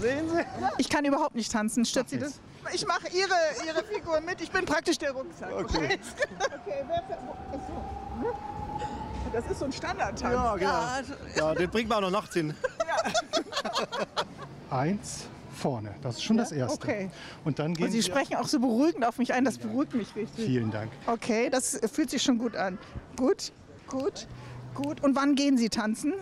Sehen 0.00 0.28
Sie? 0.30 0.44
Ich 0.78 0.88
kann 0.88 1.04
überhaupt 1.04 1.34
nicht 1.34 1.50
tanzen. 1.50 1.84
Stört 1.84 2.10
Sie 2.10 2.18
das? 2.18 2.40
Ich 2.72 2.86
mache 2.86 3.08
Ihre, 3.08 3.34
Ihre 3.66 3.82
Figur 3.84 4.20
mit. 4.20 4.40
Ich 4.42 4.50
bin 4.50 4.66
praktisch 4.66 4.98
der 4.98 5.12
Rucksack. 5.12 5.50
Okay. 5.52 5.98
okay. 6.38 6.84
Das 9.32 9.46
ist 9.46 9.60
so 9.60 9.64
ein 9.64 9.72
Standardtanz. 9.72 10.20
Ja, 10.20 10.56
genau. 10.56 10.82
Ja, 11.36 11.54
den 11.54 11.70
bringt 11.70 11.88
man 11.88 11.98
auch 11.98 12.10
noch 12.10 12.20
nachts 12.20 12.34
hin. 12.34 12.54
Eins 14.70 15.26
vorne. 15.60 15.94
Das 16.02 16.16
ist 16.16 16.24
schon 16.24 16.36
das 16.36 16.52
Erste. 16.52 16.82
okay. 16.82 17.10
Und 17.44 17.58
dann 17.58 17.74
gehen 17.74 17.86
Und 17.86 17.92
Sie 17.92 18.02
sprechen 18.02 18.36
auch 18.36 18.48
so 18.48 18.58
beruhigend 18.58 19.04
auf 19.04 19.18
mich 19.18 19.32
ein. 19.32 19.44
Das 19.44 19.58
beruhigt 19.58 19.94
mich 19.94 20.14
richtig. 20.16 20.46
Vielen 20.46 20.70
Dank. 20.70 20.90
Okay, 21.06 21.50
das 21.50 21.80
fühlt 21.92 22.10
sich 22.10 22.22
schon 22.22 22.38
gut 22.38 22.56
an. 22.56 22.78
Gut, 23.16 23.52
gut, 23.88 24.26
gut. 24.74 25.02
Und 25.02 25.14
wann 25.16 25.34
gehen 25.34 25.56
Sie 25.58 25.68
tanzen? 25.68 26.14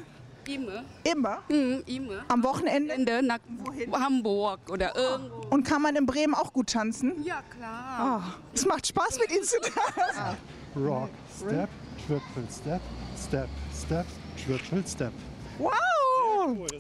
Immer. 0.47 0.83
Immer? 1.05 1.39
Mhm, 1.51 1.83
immer. 1.87 2.25
Am 2.29 2.43
Wochenende? 2.43 2.95
Länder 2.95 3.21
nach 3.21 3.39
Wohin? 3.65 3.93
Hamburg 3.93 4.61
oder 4.71 4.97
irgendwo. 4.97 5.47
Und 5.51 5.65
kann 5.65 5.83
man 5.83 5.95
in 5.95 6.07
Bremen 6.07 6.35
auch 6.35 6.53
gut 6.55 6.71
tanzen? 6.71 7.23
Ja, 7.23 7.43
klar. 7.55 7.85
Ah, 7.99 8.23
es 8.55 8.65
macht 8.65 8.87
Spaß 8.87 9.19
mit 9.21 9.31
Ihnen 9.31 9.45
zu 9.45 9.61
tanzen. 9.61 10.39
Rock, 10.75 11.11
Step, 11.37 11.69
Triple 12.07 12.49
Step, 12.51 12.81
Step, 13.27 13.49
Step, 13.79 14.07
Triple 14.43 14.83
Step. 14.87 15.13
Wow! 15.59 15.73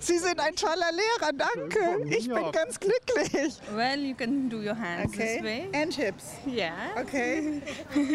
Sie 0.00 0.18
sind 0.18 0.40
ein 0.40 0.54
toller 0.54 0.92
Lehrer, 0.92 1.32
danke. 1.32 2.04
Ich 2.08 2.28
bin 2.28 2.52
ganz 2.52 2.78
glücklich. 2.78 3.54
Well, 3.74 3.98
you 3.98 4.14
can 4.14 4.48
do 4.48 4.58
your 4.58 4.76
hands 4.76 5.12
this 5.12 5.42
way. 5.42 5.68
And 5.74 5.92
hips. 5.92 6.34
Yeah. 6.46 6.72
Okay. 6.96 7.60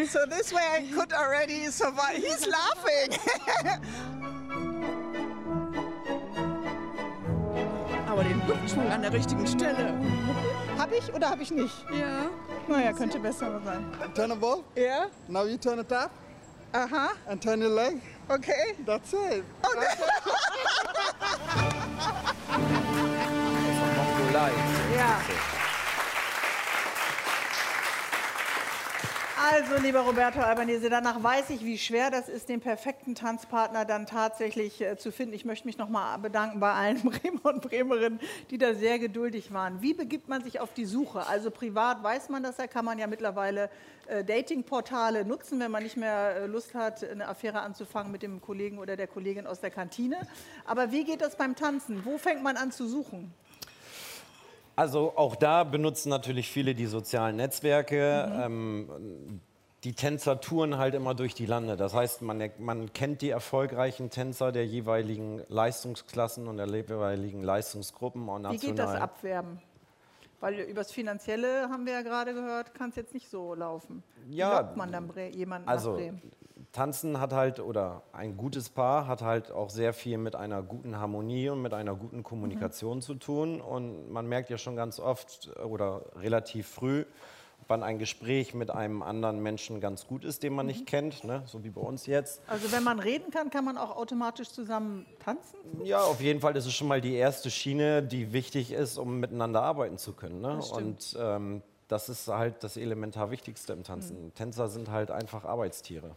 So 0.06 0.20
this 0.28 0.52
way 0.52 0.62
I 0.78 0.82
could 0.94 1.12
already 1.12 1.70
survive. 1.70 2.16
He's 2.16 2.46
laughing. 2.46 3.18
Aber 8.08 8.22
den 8.22 8.46
Hüftschwung 8.46 8.90
an 8.90 9.02
der 9.02 9.12
richtigen 9.12 9.46
Stelle. 9.46 9.94
Habe 10.78 10.96
ich 10.96 11.12
oder 11.12 11.30
habe 11.30 11.42
ich 11.42 11.50
nicht? 11.50 11.84
Ja. 11.90 12.30
Naja, 12.68 12.92
könnte 12.92 13.18
besser 13.18 13.60
sein. 13.64 13.84
Turn 14.14 14.30
the 14.30 14.36
ball. 14.36 14.62
Ja? 14.76 15.06
Now 15.28 15.44
you 15.44 15.56
turn 15.56 15.78
it 15.80 15.92
up 15.92 16.10
Aha. 16.74 17.16
and 17.28 17.40
turn 17.40 17.60
your 17.60 17.70
leg. 17.70 18.00
Okay. 18.28 18.74
That's 18.84 19.14
it. 19.14 19.44
Mongolei. 23.96 24.52
Ja. 24.96 25.53
Also, 29.52 29.76
lieber 29.76 30.00
Roberto 30.00 30.40
Albanese, 30.40 30.88
danach 30.88 31.22
weiß 31.22 31.50
ich, 31.50 31.62
wie 31.66 31.76
schwer 31.76 32.10
das 32.10 32.30
ist, 32.30 32.48
den 32.48 32.60
perfekten 32.60 33.14
Tanzpartner 33.14 33.84
dann 33.84 34.06
tatsächlich 34.06 34.80
äh, 34.80 34.96
zu 34.96 35.12
finden. 35.12 35.34
Ich 35.34 35.44
möchte 35.44 35.66
mich 35.66 35.76
nochmal 35.76 36.18
bedanken 36.18 36.60
bei 36.60 36.72
allen 36.72 37.02
Bremer 37.02 37.52
und 37.52 37.60
Bremerinnen, 37.60 38.20
die 38.50 38.56
da 38.56 38.72
sehr 38.72 38.98
geduldig 38.98 39.52
waren. 39.52 39.82
Wie 39.82 39.92
begibt 39.92 40.30
man 40.30 40.42
sich 40.42 40.60
auf 40.60 40.72
die 40.72 40.86
Suche? 40.86 41.26
Also 41.26 41.50
privat 41.50 42.02
weiß 42.02 42.30
man 42.30 42.42
das, 42.42 42.56
da 42.56 42.66
kann 42.66 42.86
man 42.86 42.98
ja 42.98 43.06
mittlerweile 43.06 43.68
äh, 44.06 44.24
Datingportale 44.24 45.26
nutzen, 45.26 45.60
wenn 45.60 45.70
man 45.70 45.82
nicht 45.82 45.98
mehr 45.98 46.36
äh, 46.36 46.46
Lust 46.46 46.72
hat, 46.74 47.04
eine 47.04 47.28
Affäre 47.28 47.60
anzufangen 47.60 48.10
mit 48.10 48.22
dem 48.22 48.40
Kollegen 48.40 48.78
oder 48.78 48.96
der 48.96 49.08
Kollegin 49.08 49.46
aus 49.46 49.60
der 49.60 49.70
Kantine. 49.70 50.16
Aber 50.64 50.90
wie 50.90 51.04
geht 51.04 51.20
das 51.20 51.36
beim 51.36 51.54
Tanzen? 51.54 52.02
Wo 52.06 52.16
fängt 52.16 52.42
man 52.42 52.56
an 52.56 52.72
zu 52.72 52.88
suchen? 52.88 53.34
Also 54.76 55.12
auch 55.16 55.36
da 55.36 55.64
benutzen 55.64 56.08
natürlich 56.08 56.50
viele 56.50 56.74
die 56.74 56.86
sozialen 56.86 57.36
Netzwerke. 57.36 58.30
Ähm, 58.42 59.40
die 59.84 59.92
Tänzer 59.92 60.40
touren 60.40 60.78
halt 60.78 60.94
immer 60.94 61.14
durch 61.14 61.34
die 61.34 61.46
Lande. 61.46 61.76
Das 61.76 61.92
heißt, 61.94 62.22
man, 62.22 62.50
man 62.58 62.92
kennt 62.92 63.20
die 63.20 63.30
erfolgreichen 63.30 64.08
Tänzer 64.10 64.50
der 64.50 64.66
jeweiligen 64.66 65.42
Leistungsklassen 65.48 66.48
und 66.48 66.56
der 66.56 66.66
jeweiligen 66.66 67.42
Leistungsgruppen. 67.42 68.28
Und 68.28 68.50
Wie 68.50 68.58
geht 68.58 68.78
das 68.78 68.94
Abwerben? 68.94 69.60
Weil 70.40 70.60
übers 70.60 70.90
Finanzielle 70.90 71.68
haben 71.70 71.86
wir 71.86 71.92
ja 71.92 72.02
gerade 72.02 72.34
gehört, 72.34 72.74
kann 72.74 72.90
es 72.90 72.96
jetzt 72.96 73.14
nicht 73.14 73.30
so 73.30 73.54
laufen. 73.54 74.02
Wie 74.26 74.36
Ja, 74.36 74.60
lockt 74.60 74.76
man 74.76 74.90
dann 74.90 75.10
jemanden 75.32 75.68
Also 75.68 75.92
nach 75.92 75.98
Bremen? 75.98 76.22
Tanzen 76.74 77.20
hat 77.20 77.32
halt, 77.32 77.60
oder 77.60 78.02
ein 78.12 78.36
gutes 78.36 78.68
Paar 78.68 79.06
hat 79.06 79.22
halt 79.22 79.52
auch 79.52 79.70
sehr 79.70 79.92
viel 79.92 80.18
mit 80.18 80.34
einer 80.34 80.60
guten 80.60 80.98
Harmonie 80.98 81.48
und 81.48 81.62
mit 81.62 81.72
einer 81.72 81.94
guten 81.94 82.24
Kommunikation 82.24 83.00
zu 83.00 83.14
tun. 83.14 83.60
Und 83.60 84.10
man 84.10 84.28
merkt 84.28 84.50
ja 84.50 84.58
schon 84.58 84.74
ganz 84.74 84.98
oft 84.98 85.50
oder 85.64 86.02
relativ 86.16 86.66
früh, 86.66 87.04
wann 87.68 87.84
ein 87.84 88.00
Gespräch 88.00 88.54
mit 88.54 88.72
einem 88.72 89.02
anderen 89.02 89.40
Menschen 89.40 89.80
ganz 89.80 90.08
gut 90.08 90.24
ist, 90.24 90.42
den 90.42 90.52
man 90.52 90.66
nicht 90.66 90.84
kennt, 90.84 91.22
ne? 91.22 91.44
so 91.46 91.62
wie 91.62 91.70
bei 91.70 91.80
uns 91.80 92.06
jetzt. 92.06 92.42
Also 92.48 92.72
wenn 92.72 92.82
man 92.82 92.98
reden 92.98 93.30
kann, 93.30 93.50
kann 93.50 93.64
man 93.64 93.78
auch 93.78 93.96
automatisch 93.96 94.48
zusammen 94.48 95.06
tanzen? 95.24 95.56
Ja, 95.84 96.00
auf 96.00 96.20
jeden 96.20 96.40
Fall 96.40 96.56
ist 96.56 96.66
es 96.66 96.74
schon 96.74 96.88
mal 96.88 97.00
die 97.00 97.14
erste 97.14 97.52
Schiene, 97.52 98.02
die 98.02 98.32
wichtig 98.32 98.72
ist, 98.72 98.98
um 98.98 99.20
miteinander 99.20 99.62
arbeiten 99.62 99.96
zu 99.96 100.12
können. 100.12 100.40
Ne? 100.40 100.58
Und 100.58 101.16
ähm, 101.20 101.62
das 101.86 102.08
ist 102.08 102.26
halt 102.26 102.64
das 102.64 102.76
elementar 102.76 103.30
Wichtigste 103.30 103.72
im 103.72 103.84
Tanzen. 103.84 104.34
Tänzer 104.34 104.68
sind 104.68 104.90
halt 104.90 105.12
einfach 105.12 105.44
Arbeitstiere. 105.44 106.16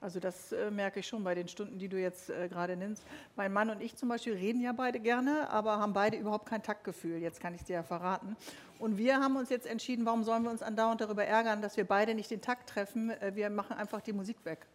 Also 0.00 0.20
das 0.20 0.52
äh, 0.52 0.70
merke 0.70 1.00
ich 1.00 1.08
schon 1.08 1.24
bei 1.24 1.34
den 1.34 1.48
Stunden, 1.48 1.78
die 1.78 1.88
du 1.88 2.00
jetzt 2.00 2.30
äh, 2.30 2.48
gerade 2.48 2.76
nennst. 2.76 3.02
Mein 3.34 3.52
Mann 3.52 3.68
und 3.68 3.82
ich 3.82 3.96
zum 3.96 4.08
Beispiel 4.08 4.34
reden 4.34 4.60
ja 4.60 4.72
beide 4.72 5.00
gerne, 5.00 5.50
aber 5.50 5.78
haben 5.78 5.92
beide 5.92 6.16
überhaupt 6.16 6.46
kein 6.46 6.62
Taktgefühl. 6.62 7.18
Jetzt 7.18 7.40
kann 7.40 7.54
ich 7.54 7.64
dir 7.64 7.74
ja 7.74 7.82
verraten. 7.82 8.36
Und 8.78 8.96
wir 8.96 9.18
haben 9.18 9.36
uns 9.36 9.50
jetzt 9.50 9.66
entschieden, 9.66 10.06
warum 10.06 10.22
sollen 10.22 10.44
wir 10.44 10.50
uns 10.50 10.62
andauernd 10.62 11.00
darüber 11.00 11.24
ärgern, 11.24 11.62
dass 11.62 11.76
wir 11.76 11.84
beide 11.84 12.14
nicht 12.14 12.30
den 12.30 12.40
Takt 12.40 12.68
treffen. 12.68 13.10
Äh, 13.10 13.34
wir 13.34 13.50
machen 13.50 13.76
einfach 13.76 14.00
die 14.00 14.12
Musik 14.12 14.36
weg. 14.44 14.66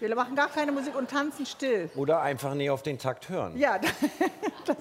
Wir 0.00 0.14
machen 0.14 0.36
gar 0.36 0.48
keine 0.48 0.70
Musik 0.70 0.94
und 0.94 1.10
tanzen 1.10 1.44
still. 1.44 1.90
Oder 1.96 2.20
einfach 2.20 2.54
nie 2.54 2.70
auf 2.70 2.82
den 2.84 2.98
Takt 2.98 3.28
hören. 3.28 3.58
Ja, 3.58 3.80
das, 4.64 4.76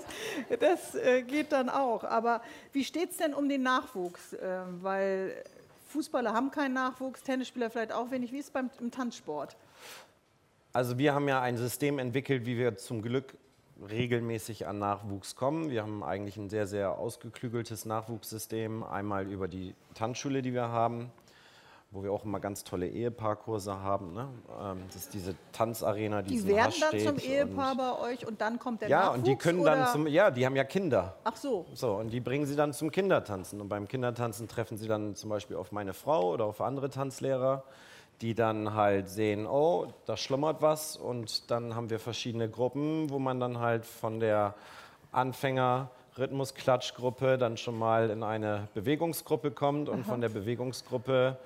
das 0.60 0.96
äh, 0.96 1.24
geht 1.24 1.52
dann 1.52 1.70
auch. 1.70 2.04
Aber 2.04 2.42
wie 2.72 2.84
steht 2.84 3.12
es 3.12 3.18
denn 3.18 3.34
um 3.34 3.50
den 3.50 3.64
Nachwuchs? 3.64 4.36
Ähm, 4.40 4.84
weil 4.84 5.44
Fußballer 5.88 6.34
haben 6.34 6.52
keinen 6.52 6.74
Nachwuchs, 6.74 7.24
Tennisspieler 7.24 7.70
vielleicht 7.70 7.92
auch 7.92 8.12
wenig. 8.12 8.32
Wie 8.32 8.40
ist 8.40 8.48
es 8.48 8.52
beim 8.52 8.70
im 8.80 8.92
Tanzsport? 8.92 9.56
Also 10.74 10.98
wir 10.98 11.14
haben 11.14 11.28
ja 11.28 11.42
ein 11.42 11.58
System 11.58 11.98
entwickelt, 11.98 12.46
wie 12.46 12.58
wir 12.58 12.78
zum 12.78 13.02
Glück 13.02 13.36
regelmäßig 13.90 14.68
an 14.68 14.80
Nachwuchs 14.80 15.36
kommen. 15.36 15.70
Wir 15.70 15.84
haben 15.84 16.04
eigentlich 16.04 16.38
ein 16.38 16.50
sehr, 16.50 16.68
sehr 16.68 16.98
ausgeklügeltes 16.98 17.86
Nachwuchssystem. 17.86 18.84
Einmal 18.84 19.28
über 19.28 19.48
die 19.48 19.76
Tanzschule, 19.94 20.42
die 20.42 20.54
wir 20.54 20.70
haben, 20.70 21.12
wo 21.92 22.04
wir 22.04 22.12
auch 22.12 22.26
immer 22.26 22.40
ganz 22.40 22.64
tolle 22.66 22.88
Ehepaarkurse 22.88 23.82
haben. 23.82 24.14
Ne? 24.14 24.28
Ähm, 24.62 24.84
Das 24.88 24.98
ist 24.98 25.14
diese 25.14 25.36
Tanzarena, 25.54 26.22
die, 26.22 26.38
Die 26.42 26.48
werden 26.48 26.74
dann 26.80 27.00
zum 27.00 27.18
Ehepaar 27.18 27.76
bei 27.76 28.00
euch 28.12 28.28
und 28.28 28.42
dann 28.42 28.60
kommt 28.60 28.82
der 28.82 28.90
Ja, 28.90 29.00
Nachwuchs? 29.00 29.18
und 29.20 29.28
die 29.28 29.36
können 29.38 29.60
oder? 29.62 29.76
dann 29.76 29.88
zum, 29.88 30.08
ja, 30.08 30.30
die 30.30 30.46
haben 30.46 30.56
ja 30.56 30.66
Kinder. 30.66 31.16
Ach 31.24 31.36
so. 31.38 31.66
So, 31.74 31.94
und 31.96 32.10
die 32.10 32.20
bringen 32.20 32.46
sie 32.46 32.56
dann 32.58 32.74
zum 32.74 32.92
Kindertanzen. 32.92 33.62
Und 33.62 33.70
beim 33.70 33.88
Kindertanzen 33.88 34.48
treffen 34.50 34.78
sie 34.78 34.88
dann 34.88 35.16
zum 35.16 35.30
Beispiel 35.30 35.56
auf 35.56 35.72
meine 35.72 35.94
Frau 35.94 36.34
oder 36.34 36.46
auf 36.46 36.60
andere 36.62 36.90
Tanzlehrer, 36.90 37.64
die 38.22 38.36
dann 38.36 38.74
halt 38.74 39.08
sehen, 39.08 39.48
oh, 39.48 39.88
da 40.06 40.18
schlummert 40.18 40.62
was. 40.62 40.98
Und 40.98 41.50
dann 41.52 41.74
haben 41.74 41.90
wir 41.90 42.00
verschiedene 42.00 42.50
Gruppen, 42.50 43.10
wo 43.10 43.18
man 43.20 43.40
dann 43.40 43.60
halt 43.60 43.86
von 43.86 44.20
der 44.20 44.56
Anfänger 45.14 45.90
Rhythmusklatschgruppe 46.18 47.38
dann 47.38 47.58
schon 47.58 47.78
mal 47.78 48.10
in 48.10 48.24
eine 48.24 48.68
Bewegungsgruppe 48.74 49.52
kommt 49.52 49.88
und 49.88 50.04
von 50.06 50.20
der 50.20 50.30
Bewegungsgruppe 50.30 51.38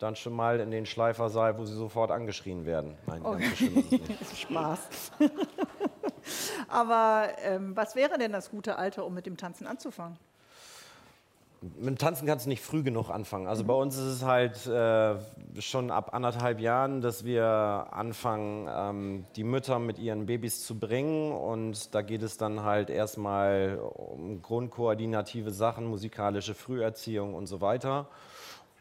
dann 0.00 0.16
schon 0.16 0.32
mal 0.32 0.60
in 0.60 0.70
den 0.70 0.86
Schleifersaal, 0.86 1.58
wo 1.58 1.64
sie 1.64 1.74
sofort 1.74 2.10
angeschrien 2.10 2.64
werden. 2.64 2.96
Nein, 3.06 3.22
ganz 3.22 3.50
so 3.50 3.56
schlimm 3.56 3.78
ist 3.78 3.84
es 3.84 3.90
nicht. 3.92 4.38
Spaß. 4.40 4.80
Aber 6.68 7.28
ähm, 7.42 7.76
was 7.76 7.94
wäre 7.94 8.18
denn 8.18 8.32
das 8.32 8.50
gute 8.50 8.76
Alter, 8.76 9.04
um 9.04 9.14
mit 9.14 9.26
dem 9.26 9.36
Tanzen 9.36 9.66
anzufangen? 9.66 10.18
Mit 11.62 11.88
dem 11.88 11.98
Tanzen 11.98 12.26
kannst 12.26 12.46
du 12.46 12.48
nicht 12.48 12.62
früh 12.62 12.82
genug 12.82 13.10
anfangen. 13.10 13.46
Also 13.46 13.64
bei 13.64 13.74
uns 13.74 13.94
ist 13.94 14.04
es 14.04 14.24
halt 14.24 14.66
äh, 14.66 15.16
schon 15.60 15.90
ab 15.90 16.14
anderthalb 16.14 16.58
Jahren, 16.58 17.02
dass 17.02 17.24
wir 17.26 17.44
anfangen, 17.90 18.66
ähm, 18.74 19.26
die 19.36 19.44
Mütter 19.44 19.78
mit 19.78 19.98
ihren 19.98 20.24
Babys 20.24 20.64
zu 20.64 20.78
bringen. 20.78 21.32
Und 21.32 21.94
da 21.94 22.00
geht 22.00 22.22
es 22.22 22.38
dann 22.38 22.62
halt 22.62 22.88
erstmal 22.88 23.78
um 23.78 24.40
grundkoordinative 24.40 25.50
Sachen, 25.50 25.84
musikalische 25.84 26.54
Früherziehung 26.54 27.34
und 27.34 27.46
so 27.46 27.60
weiter. 27.60 28.08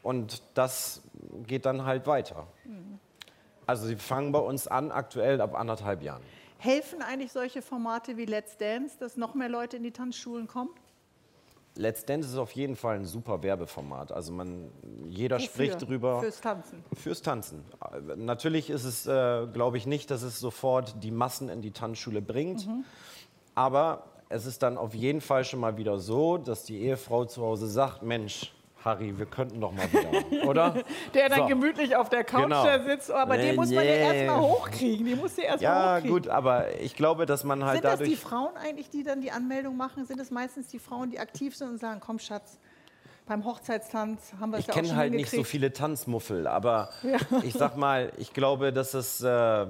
Und 0.01 0.41
das 0.53 1.01
geht 1.45 1.65
dann 1.65 1.85
halt 1.85 2.07
weiter. 2.07 2.47
Also 3.65 3.85
sie 3.85 3.95
fangen 3.97 4.31
bei 4.31 4.39
uns 4.39 4.67
an, 4.67 4.91
aktuell 4.91 5.41
ab 5.41 5.53
anderthalb 5.53 6.01
Jahren. 6.01 6.23
Helfen 6.57 7.01
eigentlich 7.01 7.31
solche 7.31 7.61
Formate 7.61 8.17
wie 8.17 8.25
Let's 8.25 8.57
Dance, 8.57 8.97
dass 8.99 9.15
noch 9.15 9.33
mehr 9.35 9.49
Leute 9.49 9.77
in 9.77 9.83
die 9.83 9.91
Tanzschulen 9.91 10.47
kommen? 10.47 10.71
Let's 11.75 12.03
Dance 12.03 12.27
ist 12.27 12.37
auf 12.37 12.51
jeden 12.51 12.75
Fall 12.75 12.95
ein 12.95 13.05
super 13.05 13.41
Werbeformat. 13.41 14.11
Also 14.11 14.33
man, 14.33 14.69
jeder 15.07 15.37
Wofür? 15.37 15.47
spricht 15.47 15.81
drüber. 15.87 16.19
Fürs 16.19 16.41
Tanzen. 16.41 16.83
Fürs 16.93 17.21
Tanzen. 17.21 17.63
Natürlich 18.17 18.69
ist 18.69 18.83
es, 18.83 19.05
äh, 19.05 19.47
glaube 19.53 19.77
ich, 19.77 19.85
nicht, 19.85 20.11
dass 20.11 20.23
es 20.23 20.39
sofort 20.39 20.95
die 21.03 21.11
Massen 21.11 21.47
in 21.47 21.61
die 21.61 21.71
Tanzschule 21.71 22.21
bringt. 22.21 22.67
Mhm. 22.67 22.83
Aber 23.55 24.03
es 24.27 24.45
ist 24.45 24.61
dann 24.61 24.77
auf 24.77 24.93
jeden 24.93 25.21
Fall 25.21 25.45
schon 25.45 25.59
mal 25.59 25.77
wieder 25.77 25.99
so, 25.99 26.37
dass 26.37 26.63
die 26.63 26.81
Ehefrau 26.81 27.25
zu 27.25 27.43
Hause 27.43 27.67
sagt: 27.67 28.03
Mensch, 28.03 28.51
Harry, 28.85 29.17
wir 29.17 29.25
könnten 29.25 29.59
doch 29.59 29.71
mal 29.73 29.85
wieder, 29.91 30.47
oder? 30.47 30.73
Der 31.13 31.27
dann 31.29 31.39
So. 31.39 31.45
gemütlich 31.47 31.95
auf 31.97 32.07
der 32.09 32.23
Couch 32.23 32.43
Genau. 32.43 32.63
da 32.63 32.81
sitzt, 32.81 33.11
aber 33.11 33.35
Nee, 33.35 33.47
den 33.47 33.55
muss 33.57 33.69
man 33.71 33.83
ja 33.85 33.91
nee. 33.91 33.99
erstmal 34.19 34.39
hochkriegen. 34.41 35.05
Die 35.05 35.15
muss 35.15 35.35
ja 35.37 35.43
erstmal 35.43 35.63
Ja, 35.73 35.95
hochkriegen. 35.97 36.11
gut, 36.15 36.27
aber 36.29 36.79
ich 36.79 36.95
glaube, 36.95 37.25
dass 37.25 37.43
man 37.43 37.65
halt 37.65 37.75
Sind 37.81 37.85
das 37.85 37.99
die 37.99 38.03
dadurch. 38.05 38.19
Frauen 38.21 38.55
eigentlich, 38.55 38.89
die 38.89 39.03
dann 39.03 39.19
die 39.21 39.31
Anmeldung 39.31 39.75
machen? 39.75 40.05
Sind 40.05 40.19
es 40.21 40.31
meistens 40.31 40.67
die 40.67 40.79
Frauen, 40.79 41.09
die 41.11 41.19
aktiv 41.19 41.55
sind 41.57 41.69
und 41.71 41.77
sagen, 41.79 41.99
komm 41.99 42.19
Schatz, 42.19 42.57
beim 43.29 43.45
Hochzeitstanz 43.45 44.33
haben 44.39 44.49
wir 44.49 44.57
es 44.57 44.61
Ich 44.61 44.67
ja 44.67 44.73
auch 44.73 44.77
schon 44.77 44.85
kenne 44.87 44.97
halt 44.97 45.13
nicht 45.13 45.29
so 45.29 45.43
viele 45.43 45.71
Tanzmuffel, 45.71 46.47
aber 46.47 46.89
ich 47.43 47.53
sag 47.53 47.77
mal, 47.77 48.11
ich 48.17 48.33
glaube, 48.33 48.73
dass 48.73 48.95
es 48.95 49.21
äh, 49.21 49.67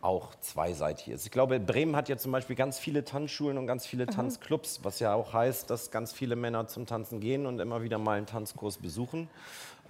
auch 0.00 0.34
zweiseitig 0.40 1.08
ist. 1.08 1.26
Ich 1.26 1.32
glaube, 1.32 1.58
Bremen 1.58 1.96
hat 1.96 2.08
ja 2.08 2.16
zum 2.16 2.30
Beispiel 2.30 2.54
ganz 2.54 2.78
viele 2.78 3.04
Tanzschulen 3.04 3.58
und 3.58 3.66
ganz 3.66 3.86
viele 3.86 4.06
Tanzclubs, 4.06 4.80
was 4.84 5.00
ja 5.00 5.14
auch 5.14 5.32
heißt, 5.32 5.68
dass 5.68 5.90
ganz 5.90 6.12
viele 6.12 6.36
Männer 6.36 6.68
zum 6.68 6.86
Tanzen 6.86 7.18
gehen 7.18 7.44
und 7.44 7.58
immer 7.58 7.82
wieder 7.82 7.98
mal 7.98 8.16
einen 8.16 8.26
Tanzkurs 8.26 8.78
besuchen. 8.78 9.28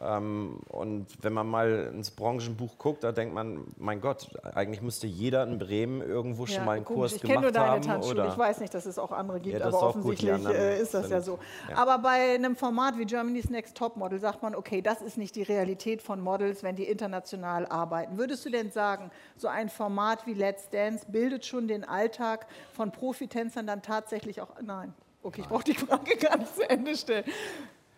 Ähm, 0.03 0.61
und 0.69 1.07
wenn 1.23 1.33
man 1.33 1.47
mal 1.47 1.91
ins 1.95 2.11
Branchenbuch 2.11 2.79
guckt, 2.79 3.05
da 3.05 3.13
denkt 3.13 3.35
man, 3.35 3.65
mein 3.77 4.01
Gott, 4.01 4.29
eigentlich 4.55 4.81
müsste 4.81 5.07
jeder 5.07 5.43
in 5.45 5.59
Bremen 5.59 6.01
irgendwo 6.01 6.47
schon 6.47 6.65
mal 6.65 6.77
einen 6.77 6.85
komisch. 6.85 7.13
Kurs 7.13 7.13
ich 7.17 7.21
kenne 7.23 7.35
gemacht 7.35 7.43
nur 7.45 7.53
deine 7.53 7.71
haben. 7.73 7.83
Tanzschule. 7.83 8.29
Ich 8.29 8.39
weiß 8.39 8.61
nicht, 8.61 8.73
dass 8.73 8.87
es 8.87 8.99
auch 8.99 9.13
andere 9.13 9.41
gibt, 9.41 9.59
Ja, 9.59 9.67
aber 9.67 9.73
gut, 9.79 9.83
offensichtlich 9.89 10.33
anderen 10.33 10.57
äh, 10.57 10.81
ist 10.81 10.95
das 10.95 11.11
ja 11.11 11.21
sind- 11.21 11.25
so. 11.37 11.39
ja. 11.69 11.77
Aber 11.77 11.99
bei 11.99 12.35
einem 12.35 12.57
Format 12.57 12.97
wie 12.99 13.05
Germany's 13.05 13.51
Next 13.51 13.77
Topmodel 13.77 14.21
sagt 14.21 14.43
man, 14.43 14.55
okay, 14.55 14.81
das 14.81 15.03
ist 15.03 15.19
nicht 15.19 15.37
die 15.37 15.43
Realität 15.43 16.01
von 16.03 16.21
Models, 16.21 16.63
wenn 16.63 16.77
die 16.77 16.85
international 16.85 17.67
arbeiten. 17.67 18.17
Würdest 18.17 18.45
du 18.47 18.51
denn 18.51 18.71
sagen, 18.71 19.11
so 19.37 19.49
ein 19.49 19.69
Format 19.69 20.27
wie 20.27 20.35
Let's 20.35 20.71
Dance 20.71 21.05
bildet 21.09 21.45
schon 21.45 21.69
den 21.69 21.85
Alltag 21.85 22.47
von 22.73 22.91
Profitänzern 22.91 23.67
dann 23.67 23.83
tatsächlich 23.83 24.41
auch? 24.41 24.49
Nein. 24.63 24.95
Okay, 25.23 25.43
ich 25.43 25.49
brauche 25.49 25.65
die 25.65 25.75
Frage 25.75 26.17
gar 26.21 26.39
nicht 26.39 26.55
zu 26.57 26.69
Ende 26.71 26.97
stellen. 26.97 27.25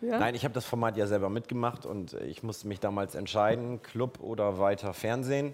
Ja? 0.03 0.19
Nein, 0.19 0.35
ich 0.35 0.43
habe 0.43 0.53
das 0.53 0.65
Format 0.65 0.97
ja 0.97 1.07
selber 1.07 1.29
mitgemacht 1.29 1.85
und 1.85 2.13
ich 2.13 2.43
musste 2.43 2.67
mich 2.67 2.79
damals 2.79 3.15
entscheiden, 3.15 3.81
Club 3.81 4.19
oder 4.21 4.59
weiter 4.59 4.93
Fernsehen. 4.93 5.53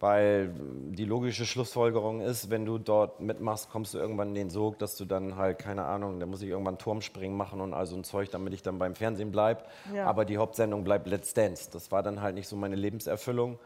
Weil 0.00 0.52
die 0.90 1.04
logische 1.04 1.46
Schlussfolgerung 1.46 2.20
ist, 2.20 2.50
wenn 2.50 2.66
du 2.66 2.78
dort 2.78 3.20
mitmachst, 3.20 3.70
kommst 3.70 3.94
du 3.94 3.98
irgendwann 3.98 4.30
in 4.30 4.34
den 4.34 4.50
Sog, 4.50 4.78
dass 4.80 4.96
du 4.96 5.04
dann 5.04 5.36
halt, 5.36 5.60
keine 5.60 5.84
Ahnung, 5.84 6.18
da 6.18 6.26
muss 6.26 6.42
ich 6.42 6.48
irgendwann 6.48 6.78
Turmspringen 6.78 7.36
machen 7.36 7.60
und 7.60 7.72
all 7.72 7.86
so 7.86 7.96
ein 7.96 8.02
Zeug, 8.02 8.30
damit 8.30 8.52
ich 8.54 8.62
dann 8.62 8.78
beim 8.78 8.96
Fernsehen 8.96 9.30
bleibe. 9.30 9.62
Ja. 9.94 10.06
Aber 10.06 10.24
die 10.24 10.36
Hauptsendung 10.36 10.82
bleibt 10.82 11.06
Let's 11.06 11.32
Dance. 11.32 11.70
Das 11.72 11.92
war 11.92 12.02
dann 12.02 12.20
halt 12.20 12.34
nicht 12.34 12.48
so 12.48 12.56
meine 12.56 12.74
Lebenserfüllung. 12.74 13.58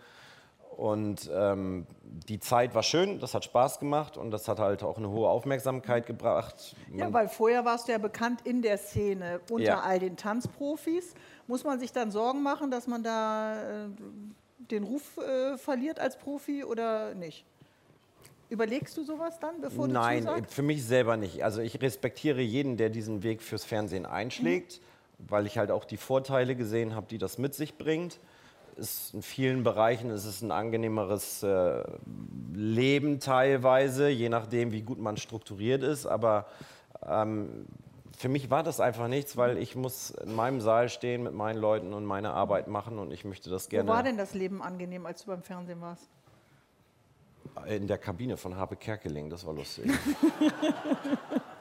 Und 0.78 1.28
ähm, 1.34 1.88
die 2.28 2.38
Zeit 2.38 2.72
war 2.72 2.84
schön, 2.84 3.18
das 3.18 3.34
hat 3.34 3.44
Spaß 3.44 3.80
gemacht 3.80 4.16
und 4.16 4.30
das 4.30 4.46
hat 4.46 4.60
halt 4.60 4.84
auch 4.84 4.96
eine 4.96 5.10
hohe 5.10 5.28
Aufmerksamkeit 5.28 6.06
gebracht. 6.06 6.76
Ja, 6.94 7.12
weil 7.12 7.28
vorher 7.28 7.64
warst 7.64 7.88
du 7.88 7.92
ja 7.92 7.98
bekannt 7.98 8.42
in 8.44 8.62
der 8.62 8.78
Szene 8.78 9.40
unter 9.50 9.64
Ja. 9.64 9.80
all 9.80 9.98
den 9.98 10.16
Tanzprofis. 10.16 11.14
Muss 11.48 11.64
man 11.64 11.80
sich 11.80 11.90
dann 11.90 12.12
Sorgen 12.12 12.44
machen, 12.44 12.70
dass 12.70 12.86
man 12.86 13.02
da 13.02 13.60
äh, 13.60 13.88
den 14.70 14.84
Ruf 14.84 15.18
äh, 15.18 15.58
verliert 15.58 15.98
als 15.98 16.16
Profi 16.16 16.62
oder 16.62 17.12
nicht? 17.16 17.44
Überlegst 18.48 18.96
du 18.96 19.02
sowas 19.02 19.40
dann, 19.40 19.60
bevor 19.60 19.88
du 19.88 19.94
Nein, 19.94 20.46
für 20.48 20.62
mich 20.62 20.84
selber 20.84 21.16
nicht. 21.16 21.42
Also 21.42 21.60
ich 21.60 21.82
respektiere 21.82 22.40
jeden, 22.40 22.76
der 22.76 22.88
diesen 22.88 23.24
Weg 23.24 23.42
fürs 23.42 23.64
Fernsehen 23.64 24.06
einschlägt, 24.06 24.80
weil 25.18 25.44
ich 25.46 25.58
halt 25.58 25.72
auch 25.72 25.84
die 25.84 25.96
Vorteile 25.96 26.54
gesehen 26.54 26.94
habe, 26.94 27.08
die 27.10 27.18
das 27.18 27.36
mit 27.36 27.56
sich 27.56 27.76
bringt. 27.78 28.20
Ist 28.78 29.12
in 29.12 29.22
vielen 29.22 29.64
Bereichen 29.64 30.10
ist 30.10 30.24
es 30.24 30.40
ein 30.40 30.52
angenehmeres 30.52 31.42
äh, 31.42 31.82
Leben 32.54 33.18
teilweise, 33.20 34.08
je 34.08 34.28
nachdem, 34.28 34.72
wie 34.72 34.82
gut 34.82 34.98
man 34.98 35.16
strukturiert 35.16 35.82
ist. 35.82 36.06
Aber 36.06 36.46
ähm, 37.06 37.66
für 38.16 38.28
mich 38.28 38.50
war 38.50 38.62
das 38.62 38.80
einfach 38.80 39.08
nichts, 39.08 39.36
weil 39.36 39.58
ich 39.58 39.76
muss 39.76 40.10
in 40.10 40.34
meinem 40.34 40.60
Saal 40.60 40.88
stehen 40.88 41.22
mit 41.22 41.34
meinen 41.34 41.58
Leuten 41.58 41.92
und 41.92 42.04
meine 42.04 42.30
Arbeit 42.32 42.68
machen 42.68 42.98
und 42.98 43.12
ich 43.12 43.24
möchte 43.24 43.50
das 43.50 43.66
Wo 43.66 43.70
gerne 43.70 43.88
war 43.88 44.02
denn 44.02 44.16
das 44.16 44.34
Leben 44.34 44.62
angenehm, 44.62 45.06
als 45.06 45.22
du 45.24 45.28
beim 45.28 45.42
Fernsehen 45.42 45.80
warst? 45.80 46.08
in 47.66 47.88
der 47.88 47.98
Kabine 47.98 48.36
von 48.36 48.56
Harpe 48.56 48.76
Kerkeling. 48.76 49.30
Das 49.30 49.44
war 49.44 49.52
lustig. 49.54 49.90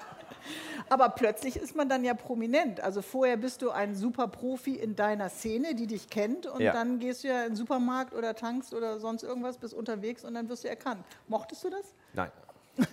Aber 0.90 1.10
plötzlich 1.10 1.58
ist 1.58 1.76
man 1.76 1.90
dann 1.90 2.04
ja 2.04 2.14
prominent. 2.14 2.80
Also 2.82 3.02
vorher 3.02 3.38
bist 3.38 3.62
du 3.62 3.72
ein 3.72 3.96
super 3.96 4.28
Profi 4.28 4.76
in 4.76 4.96
deiner 4.96 5.30
Szene, 5.30 5.76
die 5.76 5.88
dich 5.88 6.10
kennt. 6.10 6.46
Und 6.46 6.62
Ja. 6.62 6.74
dann 6.74 7.00
gehst 7.00 7.24
du 7.24 7.28
ja 7.28 7.44
in 7.44 7.50
den 7.52 7.56
Supermarkt 7.56 8.14
oder 8.14 8.36
tankst 8.36 8.74
oder 8.74 9.00
sonst 9.00 9.24
irgendwas, 9.24 9.58
bist 9.58 9.74
unterwegs 9.74 10.24
und 10.24 10.34
dann 10.34 10.48
wirst 10.50 10.64
du 10.64 10.70
erkannt. 10.70 11.04
Mochtest 11.28 11.64
du 11.64 11.70
das? 11.70 11.94
Nein. 12.14 12.32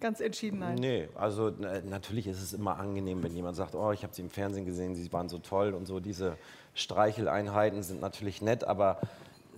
Ganz 0.00 0.20
entschieden 0.20 0.60
nein. 0.60 0.76
Nee, 0.76 1.08
also 1.14 1.52
na- 1.58 1.80
natürlich 1.82 2.26
ist 2.26 2.40
es 2.40 2.52
immer 2.54 2.78
angenehm, 2.78 3.22
wenn 3.22 3.34
jemand 3.34 3.56
sagt, 3.56 3.74
oh, 3.74 3.92
ich 3.92 4.02
habe 4.02 4.14
sie 4.14 4.22
im 4.22 4.30
Fernsehen 4.30 4.64
gesehen, 4.64 4.94
sie 4.94 5.12
waren 5.12 5.28
so 5.28 5.38
toll 5.38 5.74
und 5.74 5.86
so. 5.86 6.00
Diese 6.00 6.36
Streicheleinheiten 6.74 7.82
sind 7.82 8.00
natürlich 8.00 8.40
nett, 8.40 8.64
aber 8.64 8.98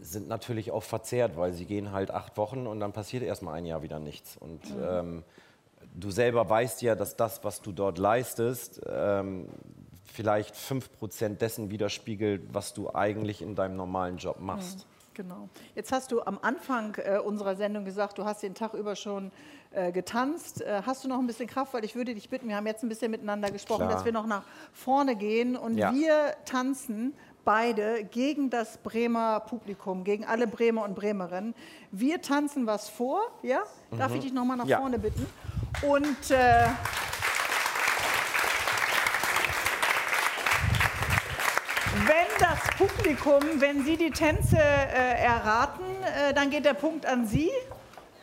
sind 0.00 0.26
natürlich 0.26 0.72
auch 0.72 0.82
verzerrt, 0.82 1.36
weil 1.36 1.52
sie 1.52 1.64
gehen 1.64 1.92
halt 1.92 2.10
acht 2.10 2.36
Wochen 2.36 2.66
und 2.66 2.80
dann 2.80 2.92
passiert 2.92 3.22
erstmal 3.22 3.54
ein 3.54 3.66
Jahr 3.66 3.82
wieder 3.84 4.00
nichts. 4.00 4.36
Und 4.36 4.60
ähm, 4.82 5.22
du 5.94 6.10
selber 6.10 6.48
weißt 6.48 6.82
ja, 6.82 6.94
dass 6.94 7.16
das, 7.16 7.42
was 7.44 7.60
du 7.62 7.72
dort 7.72 7.98
leistest, 7.98 8.80
ähm, 8.86 9.48
vielleicht 10.12 10.56
fünf 10.56 10.90
Prozent 10.98 11.40
dessen 11.40 11.70
widerspiegelt, 11.70 12.42
was 12.52 12.74
du 12.74 12.94
eigentlich 12.94 13.40
in 13.42 13.54
deinem 13.54 13.76
normalen 13.76 14.16
Job 14.18 14.40
machst. 14.40 14.86
Genau. 15.14 15.48
Jetzt 15.74 15.92
hast 15.92 16.10
du 16.10 16.22
am 16.22 16.38
Anfang 16.40 16.94
äh, 16.96 17.18
unserer 17.18 17.54
Sendung 17.54 17.84
gesagt, 17.84 18.16
du 18.16 18.24
hast 18.24 18.42
den 18.42 18.54
Tag 18.54 18.72
über 18.72 18.96
schon 18.96 19.30
äh, 19.72 19.92
getanzt. 19.92 20.62
Äh, 20.62 20.82
hast 20.86 21.04
du 21.04 21.08
noch 21.08 21.18
ein 21.18 21.26
bisschen 21.26 21.46
Kraft? 21.46 21.74
Weil 21.74 21.84
ich 21.84 21.94
würde 21.94 22.14
dich 22.14 22.30
bitten, 22.30 22.48
wir 22.48 22.56
haben 22.56 22.66
jetzt 22.66 22.82
ein 22.82 22.88
bisschen 22.88 23.10
miteinander 23.10 23.50
gesprochen, 23.50 23.80
Klar. 23.82 23.92
dass 23.92 24.04
wir 24.06 24.12
noch 24.12 24.26
nach 24.26 24.44
vorne 24.72 25.14
gehen 25.16 25.54
und 25.56 25.76
Ja. 25.76 25.92
wir 25.94 26.34
tanzen 26.46 27.12
beide 27.44 28.04
gegen 28.04 28.48
das 28.48 28.78
Bremer 28.78 29.40
Publikum, 29.40 30.02
gegen 30.04 30.24
alle 30.24 30.46
Bremer 30.46 30.84
und 30.84 30.94
Bremerinnen. 30.94 31.54
Wir 31.90 32.22
tanzen 32.22 32.66
was 32.66 32.88
vor, 32.88 33.20
ja? 33.42 33.62
Darf 33.90 34.14
ich 34.14 34.20
dich 34.22 34.32
noch 34.32 34.44
mal 34.46 34.56
nach 34.56 34.64
Mhm. 34.64 34.70
Ja. 34.70 34.78
vorne 34.78 34.98
bitten? 34.98 35.26
Und 35.80 36.30
äh, 36.30 36.68
Wenn 42.06 42.26
das 42.38 42.58
Publikum, 42.78 43.60
wenn 43.60 43.84
Sie 43.84 43.98
die 43.98 44.10
Tänze 44.10 44.56
äh, 44.56 45.22
erraten, 45.22 45.84
äh, 46.02 46.32
dann 46.32 46.48
geht 46.48 46.64
der 46.64 46.72
Punkt 46.74 47.04
an 47.04 47.26
Sie 47.26 47.50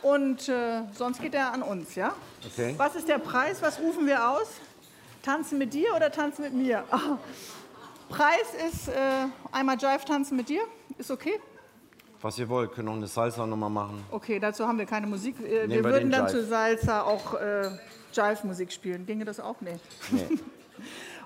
und 0.01 0.49
äh, 0.49 0.81
sonst 0.93 1.21
geht 1.21 1.35
er 1.35 1.53
an 1.53 1.62
uns, 1.62 1.93
ja? 1.93 2.13
Okay. 2.45 2.73
Was 2.77 2.95
ist 2.95 3.07
der 3.07 3.19
Preis? 3.19 3.62
Was 3.62 3.79
rufen 3.79 4.07
wir 4.07 4.27
aus? 4.27 4.47
Tanzen 5.21 5.59
mit 5.59 5.73
dir 5.73 5.93
oder 5.95 6.12
tanzen 6.12 6.43
mit 6.43 6.53
mir? 6.53 6.83
Preis 8.09 8.47
ist 8.71 8.88
äh, 8.88 8.91
einmal 9.51 9.77
Jive 9.77 10.03
tanzen 10.03 10.35
mit 10.35 10.49
dir. 10.49 10.62
Ist 10.97 11.12
okay? 11.12 11.39
Was 12.21 12.38
ihr 12.38 12.49
wollt, 12.49 12.73
können 12.73 12.89
auch 12.89 12.93
eine 12.93 13.08
Salsa-Nummer 13.08 13.69
machen. 13.69 14.03
Okay, 14.12 14.39
dazu 14.39 14.67
haben 14.67 14.77
wir 14.77 14.86
keine 14.86 15.08
Musik. 15.08 15.39
Äh, 15.39 15.67
wir 15.67 15.69
wir 15.69 15.84
würden 15.84 16.10
den 16.10 16.12
dann 16.12 16.27
Jive. 16.27 16.41
zu 16.41 16.45
Salsa 16.45 17.03
auch 17.03 17.34
äh, 17.36 17.69
Jive-Musik 18.13 18.71
spielen. 18.71 19.05
Ginge 19.05 19.23
das 19.25 19.39
auch? 19.39 19.55
Nee. 19.62 19.79
Nee. 20.12 20.27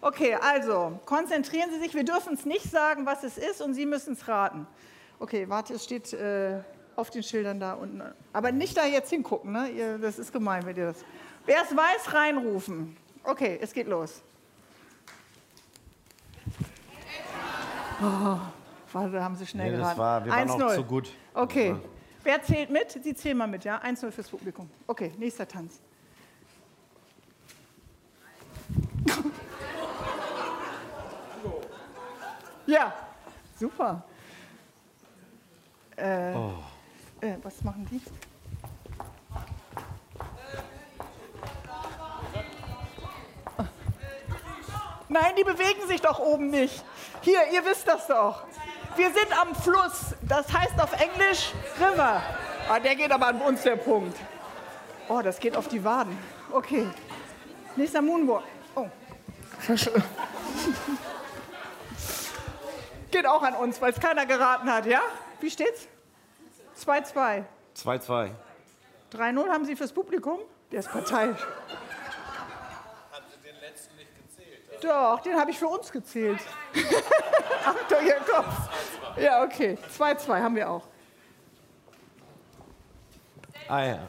Okay, 0.02 0.36
also 0.36 1.00
konzentrieren 1.06 1.70
Sie 1.72 1.80
sich. 1.80 1.94
Wir 1.94 2.04
dürfen 2.04 2.34
es 2.34 2.46
nicht 2.46 2.70
sagen, 2.70 3.06
was 3.06 3.24
es 3.24 3.38
ist, 3.38 3.62
und 3.62 3.74
Sie 3.74 3.86
müssen 3.86 4.14
es 4.16 4.28
raten. 4.28 4.68
Okay, 5.18 5.48
warte, 5.48 5.76
es 5.76 5.86
steht 5.86 6.12
äh, 6.12 6.60
auf 6.98 7.10
den 7.10 7.24
Schildern 7.24 7.62
da 7.62 7.76
unten. 7.76 8.02
Aber 8.34 8.52
nicht 8.52 8.76
da 8.76 8.86
jetzt 8.86 9.12
hingucken, 9.12 9.54
ne? 9.54 9.70
Ihr, 9.70 9.98
das 10.00 10.20
ist 10.20 10.34
gemein, 10.34 10.66
wenn 10.66 10.76
ihr 10.76 10.88
das. 10.88 11.06
Wer 11.46 11.62
es 11.62 11.72
weiß, 11.74 12.14
reinrufen. 12.14 12.98
Okay, 13.24 13.58
es 13.62 13.72
geht 13.72 13.88
los. 13.88 14.22
Oh, 18.02 18.38
haben 18.94 19.36
Sie 19.36 19.46
schnell 19.48 19.72
Nee, 19.72 19.78
das 19.78 19.98
war- 19.98 20.24
wir 20.26 20.32
waren 20.32 20.50
auch 20.50 20.60
1-0. 20.60 20.76
zu 20.76 20.84
gut. 20.84 21.10
Okay. 21.34 21.76
Wer 22.24 22.42
zählt 22.42 22.70
mit? 22.70 22.92
Sie 23.04 23.14
zählen 23.16 23.38
mal 23.38 23.48
mit, 23.48 23.64
ja? 23.66 23.80
1-0 23.82 24.12
fürs 24.12 24.30
Publikum. 24.30 24.70
Okay, 24.88 25.12
nächster 25.18 25.48
Tanz. 25.48 25.80
Ja, 32.66 32.94
super. 33.60 34.04
Äh, 35.98 36.32
äh, 36.34 37.38
was 37.44 37.62
machen 37.64 37.86
die? 37.92 38.02
Nein, 45.10 45.34
die 45.38 45.44
bewegen 45.44 45.88
sich 45.88 46.02
doch 46.02 46.20
oben 46.20 46.50
nicht. 46.50 46.84
Hier, 47.22 47.40
ihr 47.52 47.64
wisst 47.66 47.88
das 47.88 48.08
doch. 48.08 48.44
Wir 48.96 49.12
sind 49.12 49.42
am 49.42 49.56
Fluss. 49.56 50.16
Das 50.22 50.52
heißt 50.52 50.80
auf 50.82 50.94
Englisch 50.94 51.52
River. 51.80 52.22
Ah, 52.70 52.80
der 52.80 52.96
geht 52.96 53.12
aber 53.12 53.28
an 53.28 53.42
uns, 53.42 53.64
der 53.64 53.76
Punkt. 53.76 54.18
Oh, 55.10 55.22
das 55.22 55.40
geht 55.40 55.56
auf 55.58 55.68
die 55.68 55.84
Waden. 55.84 56.18
Okay. 56.52 56.88
Nächster 57.76 58.02
Moonwalk. 58.02 58.44
Oh. 58.76 58.88
Geht 63.12 63.28
auch 63.28 63.44
an 63.44 63.56
uns, 63.56 63.82
weil 63.82 63.92
es 63.94 64.00
keiner 64.00 64.26
geraten 64.26 64.72
hat, 64.72 64.86
ja? 64.86 65.02
Wie 65.40 65.50
steht's? 65.50 65.88
2-2. 66.84 67.44
2-2. 67.78 68.32
3-0 69.14 69.50
haben 69.50 69.66
Sie 69.66 69.76
fürs 69.76 69.92
Publikum? 69.92 70.40
Der 70.72 70.80
ist 70.80 70.92
parteiisch. 70.92 71.40
Doch, 74.84 75.22
den 75.22 75.40
habe 75.40 75.52
ich 75.52 75.58
für 75.58 75.68
uns 75.68 75.92
gezählt. 75.92 76.42
Achtung, 77.66 78.06
ihr 78.06 78.16
Kopf. 78.16 78.54
Ja, 79.18 79.44
okay. 79.44 79.78
2-2 79.98 80.42
haben 80.42 80.56
wir 80.56 80.70
auch. 80.70 80.84
Ah 83.70 83.84
ja. 83.84 84.00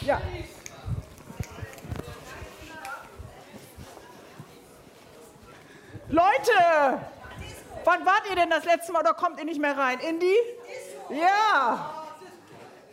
Ja. 0.00 0.20
Leute! 6.08 7.00
Wann 7.84 8.04
wart 8.04 8.22
ihr 8.28 8.34
denn 8.34 8.50
das 8.50 8.64
letzte 8.64 8.92
Mal 8.92 9.00
oder 9.00 9.14
kommt 9.14 9.38
ihr 9.38 9.44
nicht 9.44 9.60
mehr 9.60 9.78
rein? 9.78 10.00
In 10.00 10.18
die? 10.18 10.34
Ja! 11.10 11.94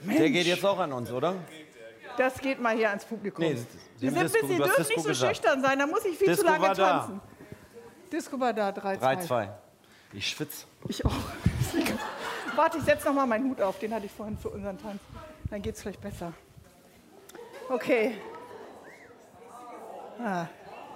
Der 0.01 0.29
geht 0.29 0.45
jetzt 0.45 0.63
auch 0.63 0.77
an 0.77 0.93
uns, 0.93 1.11
oder? 1.11 1.35
Das 2.17 2.39
geht 2.39 2.59
mal 2.59 2.75
hier 2.75 2.89
ans 2.89 3.05
Publikum. 3.05 3.43
Nee, 3.43 3.57
Sie 3.97 4.09
sind 4.09 4.21
Disco- 4.21 4.47
Sie 4.47 4.55
dürfen 4.57 4.81
nicht 4.87 5.01
so 5.01 5.09
gesagt. 5.09 5.35
schüchtern 5.37 5.61
sein, 5.61 5.79
da 5.79 5.87
muss 5.87 6.05
ich 6.05 6.17
viel 6.17 6.27
Disco 6.27 6.43
zu 6.45 6.51
lange 6.51 6.67
war 6.67 6.75
da. 6.75 6.99
tanzen. 6.99 7.21
Disco 8.11 8.39
war 8.39 8.53
da, 8.53 8.69
3-2. 8.69 8.99
3-2. 8.99 9.49
Ich 10.13 10.29
schwitze. 10.29 10.65
Ich 10.87 11.05
auch. 11.05 11.11
Warte, 12.55 12.77
ich 12.77 12.83
setze 12.83 13.07
noch 13.07 13.13
mal 13.13 13.25
meinen 13.27 13.49
Hut 13.49 13.61
auf, 13.61 13.77
den 13.79 13.93
hatte 13.93 14.05
ich 14.05 14.11
vorhin 14.11 14.37
für 14.37 14.49
unseren 14.49 14.77
Tanz. 14.81 15.01
Dann 15.49 15.61
geht 15.61 15.75
es 15.75 15.81
vielleicht 15.81 16.01
besser. 16.01 16.31
Okay. 17.69 18.17
Ah, 20.19 20.47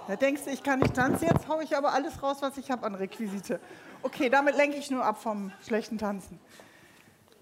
da 0.08 0.16
denkst 0.16 0.42
du, 0.44 0.50
ich 0.50 0.62
kann 0.62 0.80
nicht 0.80 0.94
tanzen, 0.94 1.26
jetzt 1.28 1.46
haue 1.46 1.62
ich 1.62 1.76
aber 1.76 1.92
alles 1.92 2.22
raus, 2.22 2.38
was 2.40 2.56
ich 2.56 2.70
habe 2.70 2.84
an 2.86 2.94
Requisite. 2.94 3.60
Okay, 4.02 4.28
damit 4.30 4.56
lenke 4.56 4.76
ich 4.78 4.90
nur 4.90 5.04
ab 5.04 5.22
vom 5.22 5.52
schlechten 5.64 5.98
Tanzen. 5.98 6.40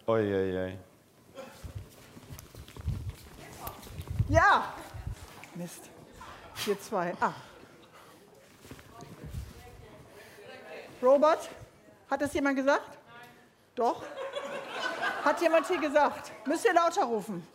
Uiuiui. 0.06 0.76
Ja! 4.28 4.72
Mist. 5.61 5.90
4-2. 6.56 7.12
Ah. 7.20 7.34
Robert? 11.02 11.50
Hat 12.11 12.22
das 12.22 12.32
jemand 12.32 12.56
gesagt? 12.56 12.96
Doch? 13.74 14.02
Hat 15.22 15.40
jemand 15.42 15.68
hier 15.68 15.78
gesagt? 15.78 16.32
Müsst 16.46 16.64
ihr 16.64 16.72
lauter 16.72 17.04
rufen. 17.04 17.46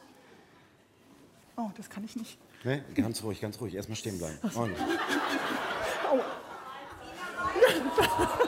Oh, 1.58 1.72
das 1.76 1.90
kann 1.90 2.06
ich 2.06 2.16
nicht. 2.16 2.38
Nee, 2.64 2.84
ganz 2.94 3.24
ruhig, 3.24 3.42
ganz 3.42 3.60
ruhig. 3.60 3.74
Erstmal 3.74 3.96
stehen 3.96 4.20
bleiben. 4.20 4.38
Danke. 4.54 4.76
Oh. 6.12 6.20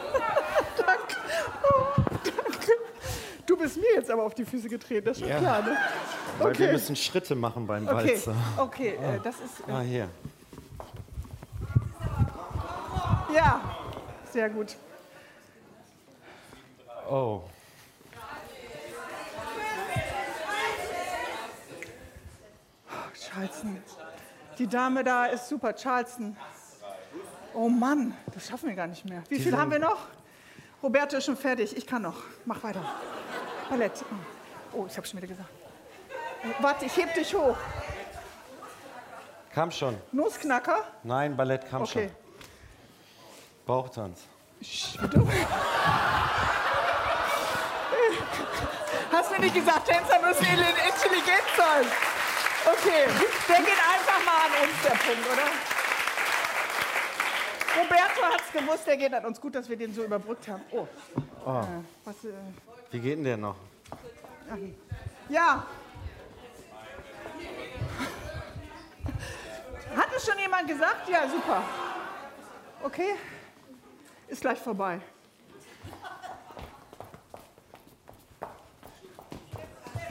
jetzt 3.75 4.09
aber 4.11 4.23
auf 4.23 4.33
die 4.35 4.45
Füße 4.45 4.69
getreten, 4.69 5.05
das 5.05 5.17
ist 5.17 5.21
schon 5.21 5.29
Ja. 5.29 5.39
klar, 5.39 5.61
ne? 5.61 5.77
Weil 6.39 6.57
wir 6.57 6.65
Okay. 6.65 6.71
müssen 6.71 6.95
Schritte 6.95 7.35
machen 7.35 7.65
beim 7.67 7.87
Okay, 7.87 7.95
Walzer. 8.13 8.35
okay, 8.57 8.89
äh, 9.01 9.19
das 9.23 9.35
ist, 9.35 9.63
Ah, 9.67 9.81
äh, 9.81 9.85
hier. 9.85 10.09
ja, 13.33 13.61
sehr 14.31 14.49
gut. 14.49 14.75
Oh. 17.09 17.41
Charleston. 23.13 23.81
Die 24.57 24.67
Dame 24.67 25.03
da 25.03 25.25
ist 25.27 25.47
super, 25.47 25.73
Charleston. 25.75 26.35
Oh 27.53 27.69
Mann, 27.69 28.15
das 28.33 28.47
schaffen 28.47 28.69
wir 28.69 28.75
gar 28.75 28.87
nicht 28.87 29.05
mehr. 29.05 29.23
Wie 29.29 29.39
viel 29.39 29.55
haben 29.55 29.71
wir 29.71 29.79
noch? 29.79 30.07
Roberto 30.83 31.17
ist 31.17 31.25
schon 31.25 31.37
fertig. 31.37 31.75
Ich 31.75 31.87
kann 31.87 32.03
noch. 32.03 32.17
Mach 32.45 32.61
weiter. 32.63 32.83
Ballett. 33.69 34.03
Oh, 34.73 34.85
ich 34.87 34.95
habe 34.97 35.07
schon 35.07 35.17
wieder 35.17 35.27
gesagt. 35.27 35.49
Äh, 36.43 36.63
Warte, 36.63 36.85
ich 36.85 36.95
heb 36.97 37.13
dich 37.13 37.33
hoch. 37.33 37.57
Kam 39.53 39.71
schon. 39.71 39.97
Nussknacker? 40.11 40.83
Nein, 41.03 41.35
Ballett 41.35 41.67
kam 41.69 41.81
Okay. 41.81 42.09
schon. 42.09 42.15
Bauchtanz. 43.65 44.21
Hast 49.11 49.31
du 49.31 49.41
nicht 49.41 49.55
gesagt, 49.55 49.87
Tänzer 49.87 50.19
müssen 50.21 50.43
intelligent 50.45 51.47
sein? 51.57 51.85
Okay, 52.65 53.07
der 53.47 53.57
geht 53.57 53.67
einfach 53.67 54.25
mal 54.25 54.45
an 54.45 54.51
uns, 54.67 54.81
der 54.83 54.89
Punkt, 54.91 55.27
oder? 55.31 55.47
Roberto 57.81 58.21
hat 58.33 58.41
es 58.41 58.51
gewusst, 58.59 58.87
der 58.87 58.97
geht 58.97 59.13
an 59.13 59.25
uns. 59.25 59.39
Gut, 59.39 59.55
dass 59.55 59.69
wir 59.69 59.77
den 59.77 59.93
so 59.93 60.03
überbrückt 60.03 60.47
haben. 60.47 60.63
Oh. 60.71 60.81
Äh, 60.81 61.65
was, 62.03 62.25
äh, 62.25 62.33
Wie 62.91 62.99
geht 62.99 63.17
denn 63.17 63.23
der 63.23 63.37
noch? 63.37 63.55
ja. 65.29 65.61
Hat 69.95 70.07
es 70.15 70.25
schon 70.25 70.37
jemand 70.39 70.67
gesagt? 70.67 71.09
Ja, 71.09 71.27
super. 71.27 71.63
Okay, 72.83 73.15
ist 74.27 74.41
gleich 74.41 74.59
vorbei. 74.59 75.01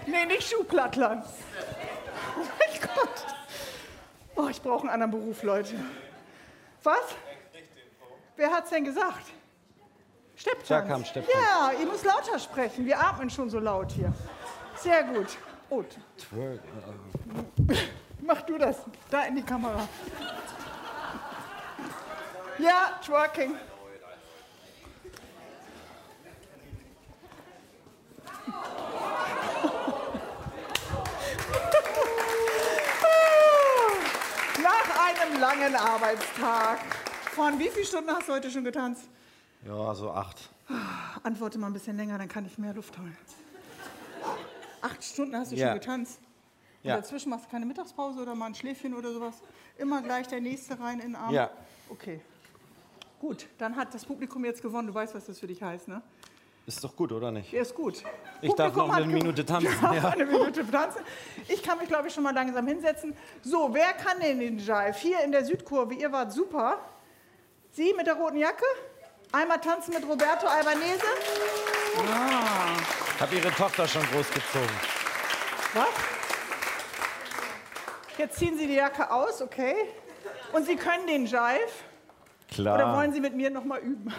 Nee, 0.06 0.26
nicht 0.26 0.48
Schuhplattlern. 0.48 1.22
Oh 2.36 2.40
mein 2.58 2.80
Gott. 2.80 3.26
Oh, 4.36 4.48
ich 4.48 4.62
brauche 4.62 4.82
einen 4.82 4.90
anderen 4.90 5.10
Beruf, 5.10 5.42
Leute. 5.42 5.74
Was? 6.82 7.14
Wer 8.36 8.50
hat's 8.50 8.70
denn 8.70 8.84
gesagt? 8.84 9.26
Stepptanz. 10.36 10.68
Da 10.68 10.80
kam 10.82 11.04
Stepptanz. 11.04 11.34
Ja, 11.34 11.72
ihr 11.80 11.86
müsst 11.86 12.04
lauter 12.04 12.38
sprechen. 12.38 12.84
Wir 12.84 13.00
atmen 13.00 13.30
schon 13.30 13.48
so 13.48 13.58
laut 13.58 13.90
hier. 13.92 14.12
Sehr 14.76 15.02
gut. 15.04 15.38
Twerk. 16.18 16.60
mach 18.20 18.42
du 18.42 18.58
das. 18.58 18.76
Da 19.10 19.24
in 19.24 19.36
die 19.36 19.42
Kamera. 19.42 19.88
Ja, 22.58 22.98
twerking. 23.04 23.54
Nach 34.62 35.08
einem 35.08 35.40
langen 35.40 35.76
Arbeitstag. 35.76 36.78
Von 37.34 37.58
wie 37.58 37.68
vielen 37.68 37.84
Stunden 37.84 38.10
hast 38.10 38.28
du 38.28 38.32
heute 38.32 38.50
schon 38.50 38.64
getanzt? 38.64 39.08
Ja, 39.66 39.94
so 39.94 40.10
acht. 40.10 40.50
Antworte 41.22 41.58
mal 41.58 41.66
ein 41.68 41.72
bisschen 41.72 41.96
länger, 41.96 42.18
dann 42.18 42.28
kann 42.28 42.46
ich 42.46 42.58
mehr 42.58 42.74
Luft 42.74 42.96
holen. 42.98 43.16
Acht 44.82 45.02
Stunden 45.02 45.34
hast 45.36 45.52
du 45.52 45.56
Ja. 45.56 45.68
schon 45.70 45.80
getanzt. 45.80 46.20
Und 46.82 46.90
Ja. 46.90 46.96
dazwischen 46.96 47.30
machst 47.30 47.46
du 47.46 47.50
keine 47.50 47.66
Mittagspause 47.66 48.20
oder 48.20 48.34
mal 48.34 48.46
ein 48.46 48.54
Schläfchen 48.54 48.94
oder 48.94 49.12
sowas. 49.12 49.34
Immer 49.78 50.02
gleich 50.02 50.28
der 50.28 50.40
nächste 50.40 50.78
rein 50.78 51.00
in 51.00 51.08
den 51.08 51.16
Arm. 51.16 51.34
Ja. 51.34 51.50
Okay. 51.88 52.20
Gut, 53.20 53.46
dann 53.58 53.74
hat 53.76 53.92
das 53.94 54.04
Publikum 54.04 54.44
jetzt 54.44 54.62
gewonnen. 54.62 54.86
Du 54.88 54.94
weißt, 54.94 55.14
was 55.14 55.26
das 55.26 55.40
für 55.40 55.46
dich 55.46 55.62
heißt, 55.62 55.88
ne? 55.88 56.02
Ist 56.66 56.82
doch 56.82 56.94
gut, 56.94 57.12
oder 57.12 57.30
nicht? 57.30 57.52
Der 57.52 57.62
ist 57.62 57.74
gut. 57.74 58.02
Ich 58.42 58.52
darf 58.54 58.74
noch 58.74 58.92
eine 58.92 59.06
Minute 59.06 59.44
tanzen, 59.44 59.68
Ich 59.72 59.80
darf 59.80 59.94
ja. 59.94 60.08
eine 60.10 60.26
Minute 60.26 60.68
tanzen. 60.68 61.00
Ich 61.48 61.62
kann 61.62 61.78
mich, 61.78 61.88
glaube 61.88 62.08
ich, 62.08 62.14
schon 62.14 62.24
mal 62.24 62.34
langsam 62.34 62.66
hinsetzen. 62.66 63.16
So, 63.42 63.72
wer 63.72 63.92
kann 63.94 64.20
denn 64.20 64.38
den 64.40 64.58
Jive? 64.58 64.94
Hier 64.98 65.20
in 65.24 65.32
der 65.32 65.44
Südkurve, 65.44 65.94
ihr 65.94 66.10
wart 66.12 66.32
super. 66.32 66.78
Sie 67.70 67.94
mit 67.94 68.06
der 68.06 68.14
roten 68.14 68.36
Jacke? 68.38 68.64
Einmal 69.32 69.60
tanzen 69.60 69.94
mit 69.94 70.06
Roberto 70.06 70.46
Albanese. 70.46 71.06
Hab 73.20 73.32
ihre 73.32 73.50
Tochter 73.50 73.86
schon 73.88 74.02
großgezogen. 74.10 74.70
Was? 75.74 75.86
Jetzt 78.18 78.38
ziehen 78.38 78.56
Sie 78.56 78.66
die 78.66 78.74
Jacke 78.74 79.10
aus, 79.10 79.42
okay? 79.42 79.74
Und 80.52 80.64
Sie 80.66 80.76
können 80.76 81.06
den 81.06 81.26
Jive? 81.26 81.60
Klar. 82.50 82.76
Oder 82.76 82.96
wollen 82.96 83.12
Sie 83.12 83.20
mit 83.20 83.34
mir 83.34 83.50
noch 83.50 83.64
mal 83.64 83.78
üben? 83.80 84.12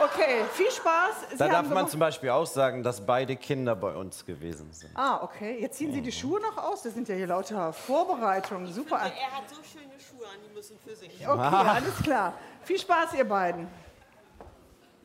Okay, 0.00 0.44
viel 0.52 0.70
Spaß. 0.70 1.30
Sie 1.32 1.36
da 1.38 1.48
darf 1.48 1.68
man 1.70 1.88
zum 1.88 1.98
Beispiel 1.98 2.30
auch 2.30 2.46
sagen, 2.46 2.84
dass 2.84 3.04
beide 3.04 3.34
Kinder 3.34 3.74
bei 3.74 3.92
uns 3.94 4.24
gewesen 4.24 4.72
sind. 4.72 4.90
Ah, 4.94 5.20
okay. 5.22 5.58
Jetzt 5.60 5.78
ziehen 5.78 5.92
Sie 5.92 6.00
die 6.00 6.12
Schuhe 6.12 6.40
noch 6.40 6.56
aus. 6.56 6.82
Das 6.82 6.94
sind 6.94 7.08
ja 7.08 7.16
hier 7.16 7.26
lauter 7.26 7.72
Vorbereitungen. 7.72 8.72
Super. 8.72 8.96
Er 8.96 9.36
hat 9.36 9.48
so 9.48 9.56
schöne 9.56 9.98
Schuhe 9.98 10.26
an, 10.28 10.38
die 10.48 10.54
müssen 10.54 10.78
für 10.78 10.94
sich. 10.94 11.26
Okay, 11.26 11.40
alles 11.40 11.96
klar. 12.02 12.34
Viel 12.68 12.78
Spaß, 12.78 13.14
ihr 13.14 13.24
beiden. 13.24 13.66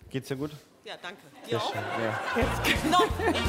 Geht's 0.09 0.27
dir 0.27 0.35
gut? 0.35 0.51
Ja, 0.83 0.95
danke. 1.01 1.21
Dir 1.49 1.61
auch? 1.61 1.73
Ja. 1.73 2.19
Jetzt. 2.35 2.61
Baby, 3.17 3.39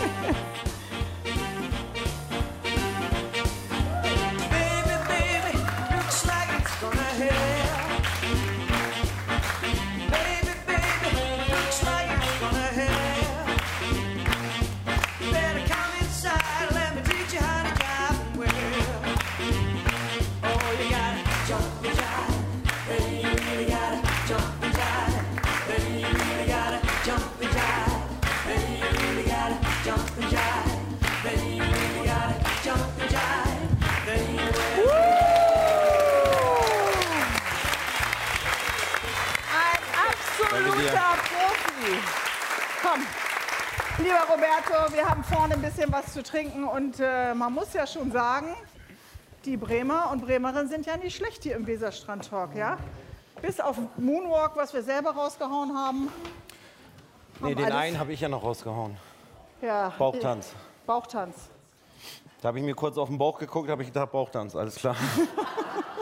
Roberto, 44.35 44.93
wir 44.93 45.09
haben 45.09 45.23
vorne 45.23 45.55
ein 45.55 45.63
bisschen 45.63 45.93
was 45.93 46.13
zu 46.13 46.21
trinken 46.23 46.65
und 46.65 46.99
äh, 46.99 47.35
man 47.35 47.53
muss 47.53 47.73
ja 47.73 47.87
schon 47.87 48.11
sagen, 48.11 48.49
die 49.45 49.57
Bremer 49.57 50.11
und 50.11 50.23
Bremerinnen 50.25 50.69
sind 50.69 50.87
ja 50.87 50.97
nicht 50.97 51.15
schlecht 51.17 51.45
hier 51.45 51.55
im 51.55 51.65
Weserstrand 51.69 52.29
Talk, 52.29 52.57
ja? 52.57 52.77
Bis 53.43 53.61
auf 53.61 53.77
Moonwalk, 53.97 54.57
was 54.57 54.75
wir 54.75 54.83
selber 54.83 55.11
rausgehauen 55.13 55.77
haben. 55.77 56.09
Nee, 57.41 57.51
Haben 57.51 57.55
den 57.57 57.65
alles- 57.67 57.77
einen 57.77 57.99
habe 58.01 58.13
ich 58.13 58.21
ja 58.21 58.29
noch 58.29 58.43
rausgehauen. 58.43 58.97
Ja, 59.63 59.93
Bauchtanz. 59.99 60.53
Bauchtanz. 60.85 61.37
Da 62.43 62.49
habe 62.49 62.59
ich 62.59 62.65
mir 62.65 62.75
kurz 62.75 62.99
auf 62.99 63.09
den 63.09 63.19
Bauch 63.19 63.39
geguckt, 63.39 63.71
habe 63.71 63.83
ich 63.83 63.89
gedacht, 63.89 64.11
Bauchtanz, 64.11 64.57
alles 64.57 64.75
klar. 64.75 64.97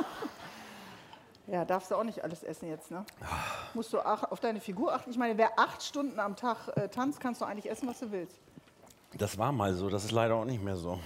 Ja, 1.52 1.66
darfst 1.66 1.90
du 1.90 1.96
auch 1.96 2.02
nicht 2.02 2.24
alles 2.24 2.42
essen 2.42 2.70
jetzt, 2.70 2.90
ne? 2.90 3.04
Musst 3.74 3.92
du 3.92 4.00
ach, 4.00 4.24
auf 4.24 4.40
deine 4.40 4.58
Figur 4.58 4.94
achten. 4.94 5.10
Ich 5.10 5.18
meine, 5.18 5.36
wer 5.36 5.58
acht 5.58 5.82
Stunden 5.82 6.18
am 6.18 6.34
Tag 6.34 6.56
äh, 6.76 6.88
tanzt, 6.88 7.20
kannst 7.20 7.42
du 7.42 7.44
eigentlich 7.44 7.70
essen, 7.70 7.86
was 7.86 8.00
du 8.00 8.10
willst. 8.10 8.40
Das 9.18 9.36
war 9.36 9.52
mal 9.52 9.74
so, 9.74 9.90
das 9.90 10.04
ist 10.04 10.12
leider 10.12 10.34
auch 10.36 10.46
nicht 10.46 10.64
mehr 10.64 10.76
so. 10.76 10.98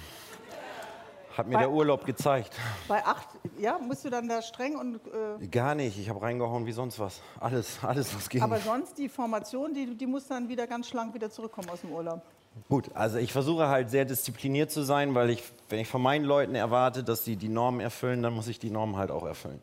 Hat 1.37 1.49
mir 1.49 1.55
Bei- 1.55 1.63
der 1.63 1.71
Urlaub 1.73 2.07
gezeigt. 2.07 2.55
Bei 2.87 3.05
acht, 3.05 3.27
ja, 3.59 3.77
musst 3.81 4.05
du 4.05 4.09
dann 4.09 4.29
da 4.29 4.41
streng 4.41 4.77
und. 4.77 5.01
Äh, 5.43 5.49
Gar 5.49 5.75
nicht, 5.75 5.99
ich 5.99 6.09
habe 6.09 6.23
reingehauen 6.23 6.65
wie 6.65 6.71
sonst 6.71 7.01
was. 7.01 7.21
Alles, 7.41 7.81
alles 7.83 8.15
was 8.15 8.29
ging. 8.29 8.41
aber 8.41 8.59
sonst 8.59 8.97
die 8.99 9.09
Formation, 9.09 9.75
die, 9.75 9.97
die 9.97 10.07
muss 10.07 10.29
dann 10.29 10.49
wieder 10.49 10.69
ganz 10.69 10.87
schlank 10.87 11.13
wieder 11.13 11.29
zurückkommen 11.29 11.69
aus 11.71 11.81
dem 11.81 11.91
Urlaub. 11.91 12.23
Gut, 12.69 12.89
also 12.95 13.19
ich 13.19 13.33
versuche 13.33 13.67
halt 13.67 13.91
sehr 13.91 14.05
diszipliniert 14.05 14.71
zu 14.71 14.83
sein, 14.83 15.13
weil 15.17 15.29
ich, 15.31 15.43
wenn 15.69 15.81
ich 15.81 15.89
von 15.89 16.01
meinen 16.01 16.25
Leuten 16.25 16.55
erwarte, 16.55 17.03
dass 17.03 17.25
sie 17.25 17.35
die 17.35 17.49
Normen 17.49 17.81
erfüllen, 17.81 18.23
dann 18.23 18.33
muss 18.33 18.47
ich 18.47 18.61
die 18.61 18.71
Normen 18.71 18.97
halt 18.97 19.11
auch 19.11 19.27
erfüllen. 19.27 19.61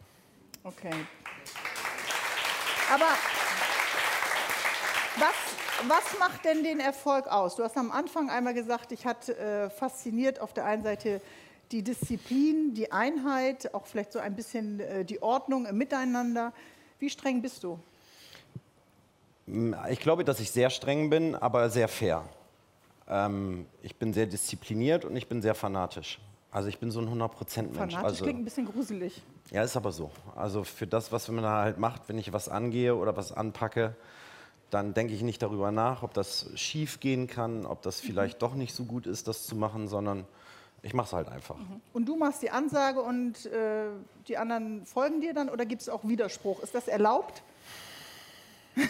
Okay. 0.63 0.93
Aber 2.93 3.09
was, 5.17 5.35
was 5.87 6.19
macht 6.19 6.45
denn 6.45 6.63
den 6.63 6.79
Erfolg 6.79 7.27
aus? 7.27 7.55
Du 7.55 7.63
hast 7.63 7.77
am 7.77 7.91
Anfang 7.91 8.29
einmal 8.29 8.53
gesagt, 8.53 8.91
dich 8.91 9.05
hat 9.05 9.29
äh, 9.29 9.69
fasziniert 9.69 10.39
auf 10.39 10.53
der 10.53 10.65
einen 10.65 10.83
Seite 10.83 11.21
die 11.71 11.83
Disziplin, 11.83 12.73
die 12.75 12.91
Einheit, 12.91 13.73
auch 13.73 13.85
vielleicht 13.85 14.13
so 14.13 14.19
ein 14.19 14.35
bisschen 14.35 14.79
äh, 14.79 15.03
die 15.03 15.21
Ordnung 15.21 15.65
im 15.65 15.77
Miteinander. 15.77 16.53
Wie 16.99 17.09
streng 17.09 17.41
bist 17.41 17.63
du? 17.63 17.79
Ich 19.89 19.99
glaube, 19.99 20.23
dass 20.23 20.39
ich 20.39 20.51
sehr 20.51 20.69
streng 20.69 21.09
bin, 21.09 21.35
aber 21.35 21.69
sehr 21.69 21.89
fair. 21.89 22.23
Ähm, 23.09 23.65
ich 23.81 23.95
bin 23.95 24.13
sehr 24.13 24.27
diszipliniert 24.27 25.03
und 25.03 25.15
ich 25.17 25.27
bin 25.27 25.41
sehr 25.41 25.55
fanatisch. 25.55 26.19
Also 26.53 26.69
ich 26.69 26.77
bin 26.77 26.91
so 26.91 26.99
ein 26.99 27.07
100%-Mensch. 27.09 27.75
Fanatisch 27.75 27.95
Also, 27.97 28.23
klingt 28.23 28.39
ein 28.39 28.43
bisschen 28.45 28.67
gruselig. 28.67 29.23
ja, 29.49 29.63
ist 29.63 29.75
aber 29.75 29.91
so. 29.91 30.11
Also 30.35 30.63
für 30.63 30.85
das, 30.85 31.11
was 31.11 31.27
man 31.29 31.43
da 31.43 31.63
halt 31.63 31.79
macht, 31.79 32.07
wenn 32.07 32.19
ich 32.19 32.31
was 32.31 32.47
angehe 32.47 32.95
oder 32.95 33.17
was 33.17 33.31
anpacke, 33.31 33.95
dann 34.69 34.93
denke 34.93 35.13
ich 35.13 35.23
nicht 35.23 35.41
darüber 35.41 35.71
nach, 35.71 36.03
ob 36.03 36.13
das 36.13 36.49
schief 36.53 36.99
gehen 36.99 37.25
kann, 37.25 37.65
ob 37.65 37.81
das 37.81 37.99
vielleicht 37.99 38.41
doch 38.43 38.53
nicht 38.53 38.75
so 38.75 38.83
gut 38.85 39.07
ist, 39.07 39.27
das 39.27 39.45
zu 39.47 39.55
machen, 39.55 39.87
sondern 39.87 40.25
ich 40.83 40.93
mache 40.93 41.07
es 41.07 41.13
halt 41.13 41.27
einfach. 41.27 41.55
Und 41.91 42.05
du 42.07 42.15
machst 42.17 42.43
die 42.43 42.51
Ansage 42.51 43.01
und 43.01 43.45
äh, 43.47 43.85
die 44.27 44.37
anderen 44.37 44.85
folgen 44.85 45.21
dir 45.21 45.33
dann 45.33 45.49
oder 45.49 45.65
gibt 45.65 45.81
es 45.81 45.89
auch 45.89 46.03
Widerspruch? 46.07 46.61
Ist 46.61 46.75
das 46.75 46.87
erlaubt? 46.87 47.41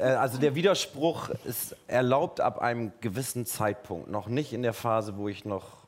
Also 0.00 0.38
der 0.38 0.54
Widerspruch 0.54 1.30
ist 1.44 1.76
erlaubt 1.86 2.40
ab 2.40 2.60
einem 2.60 2.92
gewissen 3.00 3.46
Zeitpunkt, 3.46 4.10
noch 4.10 4.28
nicht 4.28 4.52
in 4.52 4.62
der 4.62 4.72
Phase, 4.72 5.16
wo 5.16 5.28
ich 5.28 5.44
noch 5.44 5.82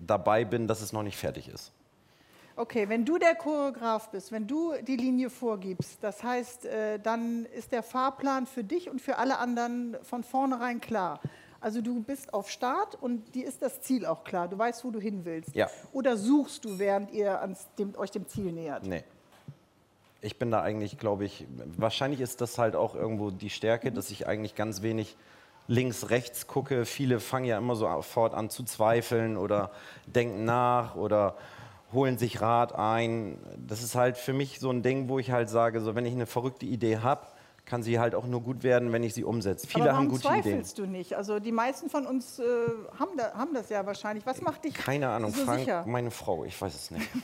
dabei 0.00 0.44
bin, 0.44 0.68
dass 0.68 0.80
es 0.80 0.92
noch 0.92 1.02
nicht 1.02 1.16
fertig 1.16 1.48
ist. 1.48 1.72
Okay, 2.56 2.88
wenn 2.88 3.04
du 3.04 3.18
der 3.18 3.36
Choreograf 3.36 4.10
bist, 4.10 4.32
wenn 4.32 4.48
du 4.48 4.72
die 4.82 4.96
Linie 4.96 5.30
vorgibst, 5.30 5.98
das 6.02 6.24
heißt, 6.24 6.64
äh, 6.64 6.98
dann 6.98 7.44
ist 7.44 7.70
der 7.70 7.84
Fahrplan 7.84 8.46
für 8.46 8.64
dich 8.64 8.90
und 8.90 9.00
für 9.00 9.18
alle 9.18 9.38
anderen 9.38 9.96
von 10.02 10.24
vornherein 10.24 10.80
klar. 10.80 11.20
Also 11.60 11.80
du 11.80 12.02
bist 12.02 12.34
auf 12.34 12.50
Start 12.50 12.96
und 13.00 13.34
dir 13.34 13.46
ist 13.46 13.62
das 13.62 13.80
Ziel 13.82 14.06
auch 14.06 14.24
klar. 14.24 14.48
Du 14.48 14.58
weißt, 14.58 14.84
wo 14.84 14.90
du 14.90 15.00
hin 15.00 15.24
willst. 15.24 15.54
Ja. 15.54 15.68
Oder 15.92 16.16
suchst 16.16 16.64
du, 16.64 16.78
während 16.78 17.12
ihr 17.12 17.40
ans, 17.40 17.68
dem, 17.78 17.96
euch 17.96 18.10
dem 18.10 18.26
Ziel 18.28 18.52
nähert? 18.52 18.84
Nee. 18.84 19.04
Ich 20.20 20.38
bin 20.38 20.50
da 20.50 20.62
eigentlich, 20.62 20.98
glaube 20.98 21.24
ich, 21.24 21.46
wahrscheinlich 21.76 22.20
ist 22.20 22.40
das 22.40 22.58
halt 22.58 22.74
auch 22.74 22.94
irgendwo 22.94 23.30
die 23.30 23.50
Stärke, 23.50 23.92
dass 23.92 24.10
ich 24.10 24.26
eigentlich 24.26 24.54
ganz 24.54 24.82
wenig 24.82 25.16
links, 25.68 26.10
rechts 26.10 26.46
gucke. 26.46 26.84
Viele 26.86 27.20
fangen 27.20 27.44
ja 27.44 27.58
immer 27.58 27.76
sofort 27.76 28.34
an 28.34 28.50
zu 28.50 28.64
zweifeln 28.64 29.36
oder 29.36 29.70
denken 30.06 30.44
nach 30.44 30.96
oder 30.96 31.36
holen 31.92 32.18
sich 32.18 32.40
Rat 32.40 32.74
ein. 32.74 33.38
Das 33.56 33.82
ist 33.82 33.94
halt 33.94 34.16
für 34.16 34.32
mich 34.32 34.58
so 34.58 34.70
ein 34.70 34.82
Ding, 34.82 35.08
wo 35.08 35.18
ich 35.18 35.30
halt 35.30 35.48
sage, 35.48 35.80
so 35.80 35.94
wenn 35.94 36.04
ich 36.04 36.14
eine 36.14 36.26
verrückte 36.26 36.66
Idee 36.66 36.98
habe, 36.98 37.26
kann 37.68 37.82
sie 37.82 37.98
halt 37.98 38.14
auch 38.14 38.26
nur 38.26 38.40
gut 38.40 38.62
werden, 38.62 38.92
wenn 38.92 39.02
ich 39.02 39.14
sie 39.14 39.24
umsetze. 39.24 39.66
Viele 39.66 39.84
Aber 39.84 39.92
warum 39.92 40.04
haben 40.06 40.08
gute 40.10 40.26
Ideen. 40.28 40.42
zweifelst 40.42 40.78
du 40.78 40.86
nicht? 40.86 41.14
Also 41.14 41.38
die 41.38 41.52
meisten 41.52 41.90
von 41.90 42.06
uns 42.06 42.38
äh, 42.38 42.44
haben, 42.98 43.10
da, 43.16 43.34
haben 43.34 43.52
das 43.54 43.68
ja 43.68 43.84
wahrscheinlich. 43.84 44.24
Was 44.26 44.40
macht 44.40 44.64
dich 44.64 44.74
Keine 44.74 45.08
Ahnung, 45.08 45.32
so 45.32 45.44
Frank, 45.44 45.60
sicher? 45.60 45.84
meine 45.86 46.10
Frau, 46.10 46.44
ich 46.44 46.60
weiß 46.60 46.74
es 46.74 46.90
nicht. 46.90 47.08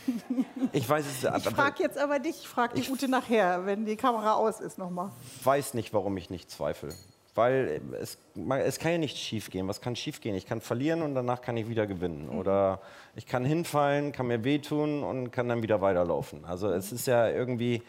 Ich 0.72 0.88
weiß 0.88 1.04
es 1.06 1.22
Ich 1.22 1.54
frage 1.54 1.82
jetzt 1.84 1.98
aber 1.98 2.18
dich, 2.18 2.40
ich 2.40 2.48
frage 2.48 2.80
die 2.80 2.90
Ute 2.90 3.06
nachher, 3.06 3.64
wenn 3.64 3.86
die 3.86 3.94
Kamera 3.94 4.34
aus 4.34 4.58
ist 4.60 4.76
nochmal. 4.76 5.10
weiß 5.44 5.74
nicht, 5.74 5.94
warum 5.94 6.16
ich 6.16 6.30
nicht 6.30 6.50
zweifle. 6.50 6.88
Weil 7.36 7.80
es, 8.00 8.18
es 8.64 8.78
kann 8.78 8.92
ja 8.92 8.98
nicht 8.98 9.16
schief 9.16 9.50
gehen. 9.50 9.68
Was 9.68 9.80
kann 9.80 9.94
schief 9.96 10.20
gehen? 10.20 10.34
Ich 10.34 10.46
kann 10.46 10.60
verlieren 10.60 11.02
und 11.02 11.14
danach 11.14 11.42
kann 11.42 11.56
ich 11.56 11.68
wieder 11.68 11.86
gewinnen. 11.86 12.28
Oder 12.28 12.80
ich 13.14 13.26
kann 13.26 13.44
hinfallen, 13.44 14.10
kann 14.12 14.26
mir 14.26 14.42
wehtun 14.44 15.02
und 15.04 15.30
kann 15.30 15.48
dann 15.48 15.62
wieder 15.62 15.80
weiterlaufen. 15.80 16.44
Also 16.44 16.68
es 16.70 16.90
ist 16.92 17.06
ja 17.06 17.28
irgendwie, 17.28 17.82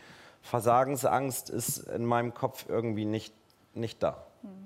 Versagensangst 0.46 1.50
ist 1.50 1.80
in 1.80 2.06
meinem 2.06 2.36
Kopf 2.36 2.66
irgendwie 2.70 3.06
nicht, 3.06 3.34
nicht 3.74 4.02
da. 4.04 4.26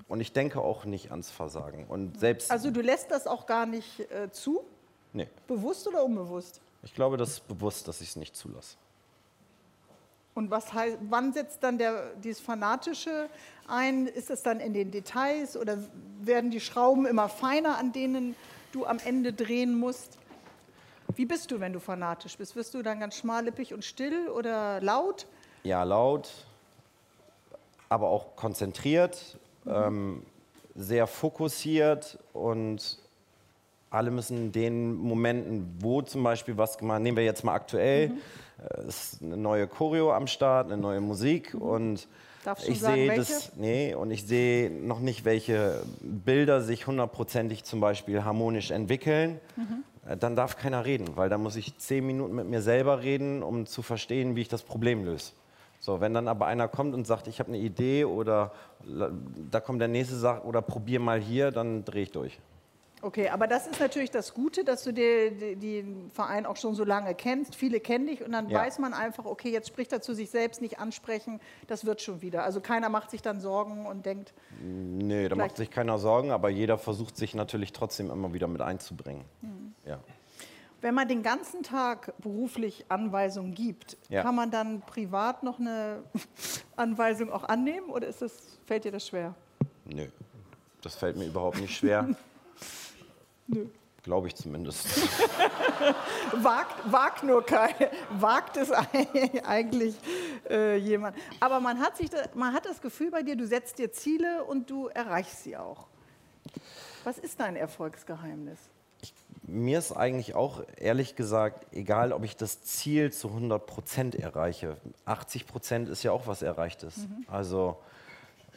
Und 0.09 0.19
ich 0.19 0.34
denke 0.34 0.59
auch 0.59 0.84
nicht 0.84 1.11
ans 1.11 1.32
Versagen. 1.32 1.86
Und 1.88 2.19
selbst, 2.19 2.51
Also 2.51 2.69
du 2.69 2.82
lässt 2.82 3.11
das 3.11 3.27
auch 3.27 3.45
gar 3.45 3.65
nicht 3.65 4.01
äh, 4.11 4.30
zu, 4.30 4.65
nee, 5.13 5.30
bewusst 5.47 5.88
oder 5.88 6.03
unbewusst? 6.03 6.59
ich 6.84 6.93
glaube, 6.93 7.15
das 7.15 7.30
ist 7.30 7.47
bewusst, 7.47 7.88
dass 7.88 8.01
ich 8.01 8.09
es 8.09 8.15
nicht 8.17 8.36
zulasse. 8.36 8.75
Und 10.34 10.51
was 10.51 10.73
heißt, 10.73 10.97
wann 11.09 11.32
setzt 11.32 11.63
dann 11.63 11.77
der, 11.77 12.13
dieses 12.15 12.41
Fanatische 12.41 13.30
ein? 13.67 14.07
Ist 14.07 14.30
es 14.30 14.43
dann 14.43 14.59
in 14.59 14.73
den 14.73 14.91
Details 14.91 15.55
oder 15.55 15.77
werden 16.21 16.51
die 16.51 16.59
Schrauben 16.59 17.05
immer 17.05 17.30
feiner, 17.30 17.77
an 17.77 17.93
denen 17.93 18.36
du 18.73 18.86
am 18.86 18.99
Ende 18.99 19.32
drehen 19.32 19.80
musst? 19.80 20.17
Wie 21.15 21.25
bist 21.25 21.51
du, 21.51 21.59
wenn 21.61 21.71
du 21.73 21.80
fanatisch 21.80 22.38
bist? 22.38 22.55
Wirst 22.57 22.73
du 22.73 22.82
dann 22.82 22.99
ganz 22.99 23.15
schmallippig 23.15 23.73
und 23.73 23.84
still 23.86 24.27
oder 24.27 24.82
laut? 24.82 25.25
Ja, 25.64 25.84
laut, 25.84 26.30
aber 27.89 28.10
auch 28.10 28.36
konzentriert, 28.36 29.38
ähm, 29.68 30.24
sehr 30.76 31.07
fokussiert 31.07 32.18
und 32.34 32.97
alle 33.89 34.12
müssen 34.12 34.38
in 34.38 34.51
den 34.51 34.93
Momenten, 34.95 35.76
wo 35.80 36.01
zum 36.01 36.24
Beispiel 36.24 36.57
was 36.57 36.78
gemacht, 36.78 37.01
nehmen 37.01 37.18
wir 37.18 37.24
jetzt 37.26 37.43
mal 37.43 37.55
aktuell, 37.55 38.12
äh, 38.60 38.82
es 38.88 39.14
ist 39.14 39.22
eine 39.22 39.36
neue 39.38 39.68
Choreo 39.68 40.14
am 40.14 40.28
Start, 40.28 40.68
eine 40.72 40.82
neue 40.82 41.01
Musik 41.01 41.55
und 41.55 42.07
Darfst 42.45 42.70
ich 42.70 42.80
sehe 42.80 43.14
das, 43.16 43.51
nee, 43.57 43.93
und 43.93 44.12
ich 44.12 44.26
sehe 44.26 44.72
noch 44.72 45.01
nicht, 45.01 45.26
welche 45.26 45.84
Bilder 45.99 46.62
sich 46.62 46.88
hundertprozentig 46.88 47.66
zum 47.66 47.82
Beispiel 47.82 48.24
harmonisch 48.24 48.72
entwickeln. 48.72 49.41
Äh, 50.07 50.16
Dann 50.16 50.38
darf 50.38 50.55
keiner 50.55 50.86
reden, 50.86 51.18
weil 51.18 51.28
da 51.28 51.38
muss 51.38 51.57
ich 51.57 51.78
zehn 51.78 52.05
Minuten 52.05 52.36
mit 52.36 52.47
mir 52.47 52.62
selber 52.62 53.01
reden, 53.01 53.43
um 53.43 53.66
zu 53.66 53.82
verstehen, 53.82 54.38
wie 54.38 54.41
ich 54.41 54.47
das 54.47 54.64
Problem 54.64 55.03
löse. 55.03 55.34
So, 55.89 56.01
wenn 56.01 56.13
dann 56.13 56.27
aber 56.27 56.45
einer 56.45 56.67
kommt 56.67 56.93
und 56.93 57.07
sagt, 57.07 57.27
ich 57.27 57.39
habe 57.39 57.49
eine 57.49 57.57
Idee 57.57 58.05
oder 58.05 58.51
da 59.49 59.59
kommt 59.59 59.81
der 59.81 59.87
nächste 59.87 60.15
sagt 60.17 60.45
oder 60.45 60.61
probier 60.61 60.99
mal 60.99 61.19
hier, 61.19 61.49
dann 61.49 61.83
drehe 61.83 62.03
ich 62.03 62.11
durch. 62.11 62.39
Okay, 63.01 63.29
aber 63.29 63.47
das 63.47 63.65
ist 63.65 63.79
natürlich 63.79 64.11
das 64.11 64.35
Gute, 64.35 64.63
dass 64.63 64.83
du 64.83 64.93
den 64.93 66.11
Verein 66.13 66.45
auch 66.45 66.57
schon 66.57 66.75
so 66.75 66.83
lange 66.83 67.15
kennst. 67.15 67.55
Viele 67.55 67.79
kennen 67.79 68.05
dich 68.05 68.23
und 68.23 68.33
dann 68.33 68.49
Ja. 68.49 68.59
weiß 68.59 68.77
man 68.77 68.93
einfach, 68.93 69.25
okay, 69.25 69.49
jetzt 69.49 69.67
spricht 69.69 69.91
er 69.91 69.99
zu 69.99 70.13
sich 70.13 70.29
selbst 70.29 70.61
nicht 70.61 70.77
ansprechen, 70.77 71.39
das 71.65 71.85
wird 71.85 72.03
schon 72.03 72.21
wieder. 72.21 72.43
Also 72.43 72.61
keiner 72.61 72.89
macht 72.89 73.09
sich 73.09 73.23
dann 73.23 73.41
Sorgen 73.41 73.87
und 73.87 74.05
denkt, 74.05 74.31
Nee, 74.61 75.27
da 75.27 75.35
macht 75.35 75.57
sich 75.57 75.71
keiner 75.71 75.97
Sorgen, 75.97 76.29
aber 76.29 76.49
jeder 76.49 76.77
versucht 76.77 77.17
sich 77.17 77.33
natürlich 77.33 77.73
trotzdem 77.73 78.11
immer 78.11 78.31
wieder 78.31 78.47
mit 78.47 78.61
einzubringen. 78.61 79.25
Mhm. 79.41 79.73
Ja. 79.87 79.99
Wenn 80.82 80.93
man 80.95 81.07
den 81.07 81.23
ganzen 81.23 81.63
Tag 81.63 82.13
beruflich 82.19 82.86
Anweisungen 82.89 83.53
gibt, 83.53 83.97
Ja. 84.09 84.21
kann 84.23 84.36
man 84.36 84.51
dann 84.51 84.82
privat 84.82 85.43
noch 85.43 85.59
eine 85.59 86.03
Anweisung 86.75 87.32
auch 87.32 87.43
annehmen 87.43 87.89
oder 87.89 88.07
ist 88.07 88.21
das, 88.21 88.34
fällt 88.65 88.84
dir 88.86 88.91
das 88.91 89.07
schwer? 89.07 89.36
Nö, 89.86 90.07
das 90.82 90.95
fällt 90.95 91.17
mir 91.17 91.25
überhaupt 91.25 91.59
nicht 91.59 91.75
schwer. 91.77 92.07
Nö. 93.47 93.65
Glaube 94.03 94.27
ich 94.27 94.36
zumindest. 94.36 94.88
Wagt, 96.38 96.89
wagt 96.91 97.23
nur 97.23 97.45
kein, 97.45 97.73
wagt 98.11 98.55
es 98.55 98.71
eigentlich 98.71 99.95
äh, 100.49 100.77
jemand. 100.77 101.17
Aber 101.41 101.59
man 101.59 101.80
hat, 101.80 101.97
sich 101.97 102.09
da, 102.09 102.17
man 102.34 102.53
hat 102.53 102.65
das 102.65 102.82
Gefühl 102.82 103.11
bei 103.11 103.23
dir, 103.23 103.36
du 103.36 103.45
setzt 103.45 103.77
dir 103.77 103.91
Ziele 103.91 104.45
und 104.45 104.69
du 104.69 104.88
erreichst 104.88 105.43
sie 105.43 105.57
auch. 105.57 105.88
Was 107.03 107.17
ist 107.17 107.39
dein 107.41 107.57
Erfolgsgeheimnis? 107.57 108.57
Mir 109.43 109.79
ist 109.79 109.91
eigentlich 109.91 110.35
auch 110.35 110.61
ehrlich 110.77 111.15
gesagt 111.15 111.65
egal, 111.73 112.13
ob 112.13 112.23
ich 112.23 112.35
das 112.35 112.61
Ziel 112.61 113.11
zu 113.11 113.29
100 113.29 113.65
Prozent 113.65 114.15
erreiche. 114.15 114.77
80 115.05 115.47
Prozent 115.47 115.89
ist 115.89 116.03
ja 116.03 116.11
auch 116.11 116.27
was 116.27 116.43
Erreichtes. 116.43 117.07
Also 117.27 117.77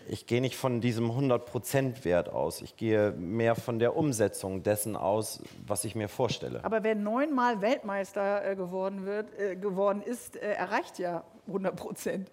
ich 0.09 0.27
gehe 0.27 0.41
nicht 0.41 0.57
von 0.57 0.81
diesem 0.81 1.11
100 1.11 1.47
Prozent 1.47 2.05
Wert 2.05 2.29
aus. 2.29 2.61
Ich 2.61 2.77
gehe 2.77 3.13
mehr 3.13 3.55
von 3.55 3.79
der 3.79 3.97
Umsetzung 3.97 4.63
dessen 4.63 4.97
aus, 4.97 5.43
was 5.67 5.85
ich 5.85 5.95
mir 5.95 6.09
vorstelle. 6.09 6.65
Aber 6.65 6.83
wer 6.83 6.95
neunmal 6.95 7.61
Weltmeister 7.61 8.45
äh, 8.45 8.57
geworden, 8.57 9.07
wird, 9.07 9.39
äh, 9.39 9.57
geworden 9.57 10.03
ist, 10.03 10.37
äh, 10.37 10.53
erreicht 10.53 10.99
ja 10.99 11.25
100 11.47 11.77
Prozent. 11.77 12.31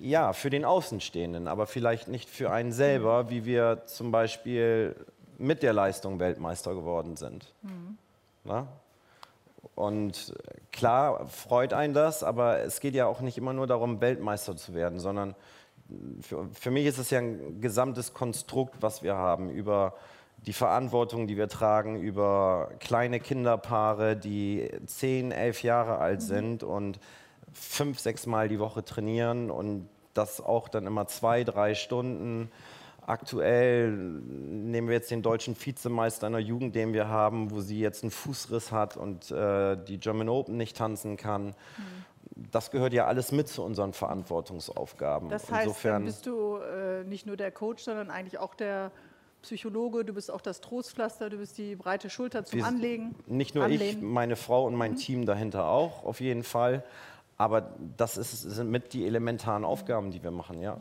Ja, 0.00 0.32
für 0.32 0.50
den 0.50 0.64
Außenstehenden, 0.64 1.46
aber 1.46 1.66
vielleicht 1.66 2.08
nicht 2.08 2.28
für 2.28 2.50
einen 2.50 2.72
selber, 2.72 3.30
wie 3.30 3.44
wir 3.44 3.82
zum 3.86 4.10
Beispiel 4.10 4.96
mit 5.38 5.62
der 5.62 5.72
Leistung 5.72 6.18
Weltmeister 6.18 6.74
geworden 6.74 7.16
sind. 7.16 7.54
Na? 8.44 8.68
Und 9.74 10.34
klar 10.72 11.26
freut 11.28 11.72
einen 11.72 11.94
das, 11.94 12.22
aber 12.22 12.60
es 12.60 12.80
geht 12.80 12.94
ja 12.94 13.06
auch 13.06 13.20
nicht 13.20 13.38
immer 13.38 13.52
nur 13.52 13.66
darum, 13.66 14.00
Weltmeister 14.00 14.56
zu 14.56 14.74
werden, 14.74 15.00
sondern 15.00 15.34
für, 16.20 16.48
für 16.52 16.70
mich 16.70 16.86
ist 16.86 16.98
es 16.98 17.10
ja 17.10 17.18
ein 17.18 17.60
gesamtes 17.60 18.12
Konstrukt, 18.12 18.76
was 18.80 19.02
wir 19.02 19.16
haben 19.16 19.50
über 19.50 19.94
die 20.46 20.52
Verantwortung, 20.52 21.26
die 21.26 21.36
wir 21.36 21.48
tragen, 21.48 22.00
über 22.00 22.70
kleine 22.78 23.18
Kinderpaare, 23.18 24.16
die 24.16 24.70
10, 24.86 25.32
11 25.32 25.62
Jahre 25.62 25.98
alt 25.98 26.22
sind 26.22 26.62
und 26.62 27.00
fünf, 27.52 27.98
sechs 27.98 28.26
Mal 28.26 28.48
die 28.48 28.58
Woche 28.58 28.84
trainieren 28.84 29.50
und 29.50 29.88
das 30.12 30.40
auch 30.40 30.68
dann 30.68 30.86
immer 30.86 31.06
zwei, 31.06 31.44
drei 31.44 31.74
Stunden. 31.74 32.50
Aktuell 33.06 33.90
nehmen 33.90 34.88
wir 34.88 34.94
jetzt 34.94 35.10
den 35.10 35.22
deutschen 35.22 35.54
Vizemeister 35.58 36.26
in 36.26 36.32
der 36.32 36.42
Jugend, 36.42 36.74
den 36.74 36.92
wir 36.92 37.08
haben, 37.08 37.50
wo 37.50 37.60
sie 37.60 37.78
jetzt 37.78 38.02
einen 38.02 38.10
Fußriss 38.10 38.72
hat 38.72 38.96
und 38.96 39.30
äh, 39.30 39.76
die 39.76 39.98
German 39.98 40.28
Open 40.28 40.56
nicht 40.56 40.76
tanzen 40.76 41.16
kann. 41.16 41.54
Das 42.34 42.70
gehört 42.70 42.92
ja 42.92 43.06
alles 43.06 43.30
mit 43.30 43.48
zu 43.48 43.62
unseren 43.62 43.92
Verantwortungsaufgaben. 43.92 45.28
Das 45.28 45.42
heißt, 45.42 45.52
dann 45.52 45.60
Insofern, 45.60 46.04
bist 46.04 46.26
du 46.26 46.56
äh, 46.56 47.04
nicht 47.04 47.26
nur 47.26 47.36
der 47.36 47.50
Coach, 47.50 47.82
sondern 47.84 48.10
eigentlich 48.10 48.38
auch 48.38 48.54
der 48.54 48.90
Psychologe, 49.42 50.06
du 50.06 50.14
bist 50.14 50.30
auch 50.30 50.40
das 50.40 50.62
Trostpflaster, 50.62 51.28
du 51.28 51.36
bist 51.36 51.58
die 51.58 51.76
breite 51.76 52.08
Schulter 52.08 52.44
zum 52.44 52.64
Anlegen. 52.64 53.14
nicht 53.26 53.54
nur 53.54 53.66
ich, 53.68 53.80
Anlehnen. 53.80 54.04
meine 54.04 54.36
Frau 54.36 54.64
und 54.66 54.74
mein 54.74 54.96
Team 54.96 55.26
dahinter 55.26 55.66
auch, 55.68 56.04
auf 56.04 56.20
jeden 56.20 56.42
Fall. 56.42 56.82
Aber 57.36 57.74
das 57.96 58.16
ist, 58.16 58.40
sind 58.40 58.70
mit 58.70 58.94
die 58.94 59.06
elementaren 59.06 59.64
Aufgaben, 59.64 60.10
die 60.10 60.22
wir 60.22 60.30
machen, 60.30 60.62
ja. 60.62 60.78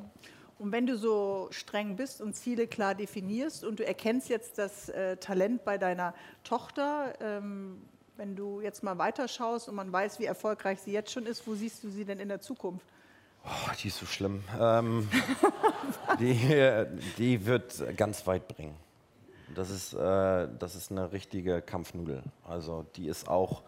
Und 0.63 0.71
wenn 0.71 0.87
du 0.87 0.97
so 0.97 1.49
streng 1.51 1.97
bist 1.97 2.21
und 2.21 2.37
Ziele 2.37 2.67
klar 2.67 2.95
definierst 2.95 3.65
und 3.65 3.79
du 3.79 3.85
erkennst 3.85 4.29
jetzt 4.29 4.57
das 4.57 4.87
äh, 4.87 5.17
Talent 5.17 5.65
bei 5.65 5.77
deiner 5.77 6.13
Tochter, 6.45 7.15
ähm, 7.19 7.81
wenn 8.15 8.37
du 8.37 8.61
jetzt 8.61 8.81
mal 8.81 8.97
weiterschaust 8.97 9.67
und 9.67 9.75
man 9.75 9.91
weiß, 9.91 10.21
wie 10.21 10.25
erfolgreich 10.25 10.79
sie 10.79 10.93
jetzt 10.93 11.11
schon 11.11 11.25
ist, 11.25 11.45
wo 11.47 11.53
siehst 11.53 11.83
du 11.83 11.89
sie 11.89 12.05
denn 12.05 12.17
in 12.17 12.29
der 12.29 12.39
Zukunft? 12.39 12.85
Oh, 13.43 13.71
die 13.83 13.89
ist 13.89 13.97
so 13.97 14.05
schlimm. 14.05 14.41
Ähm, 14.57 15.09
die, 16.21 16.85
die 17.17 17.45
wird 17.45 17.97
ganz 17.97 18.25
weit 18.25 18.47
bringen. 18.47 18.77
Das 19.53 19.69
ist, 19.69 19.91
äh, 19.91 20.47
das 20.59 20.75
ist 20.75 20.91
eine 20.91 21.11
richtige 21.11 21.61
Kampfnudel. 21.61 22.23
Also 22.47 22.85
die 22.95 23.09
ist 23.09 23.27
auch 23.27 23.63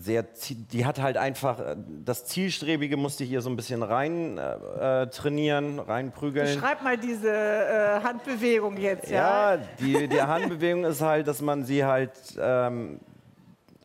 sehr, 0.00 0.24
die 0.72 0.86
hat 0.86 1.00
halt 1.00 1.16
einfach, 1.16 1.58
äh, 1.58 1.76
das 2.04 2.24
Zielstrebige 2.24 2.96
musste 2.96 3.24
ich 3.24 3.30
hier 3.30 3.40
so 3.40 3.50
ein 3.50 3.56
bisschen 3.56 3.82
rein 3.82 4.38
äh, 4.38 5.02
äh, 5.02 5.06
trainieren, 5.08 5.78
reinprügeln. 5.78 6.46
Beschreib 6.46 6.82
mal 6.82 6.96
diese 6.96 7.30
äh, 7.30 8.00
Handbewegung 8.02 8.76
jetzt, 8.76 9.10
ja? 9.10 9.54
Ja, 9.54 9.62
die, 9.80 10.08
die 10.08 10.22
Handbewegung 10.22 10.84
ist 10.84 11.00
halt, 11.00 11.26
dass 11.26 11.40
man 11.40 11.64
sie 11.64 11.84
halt 11.84 12.12
ähm, 12.40 13.00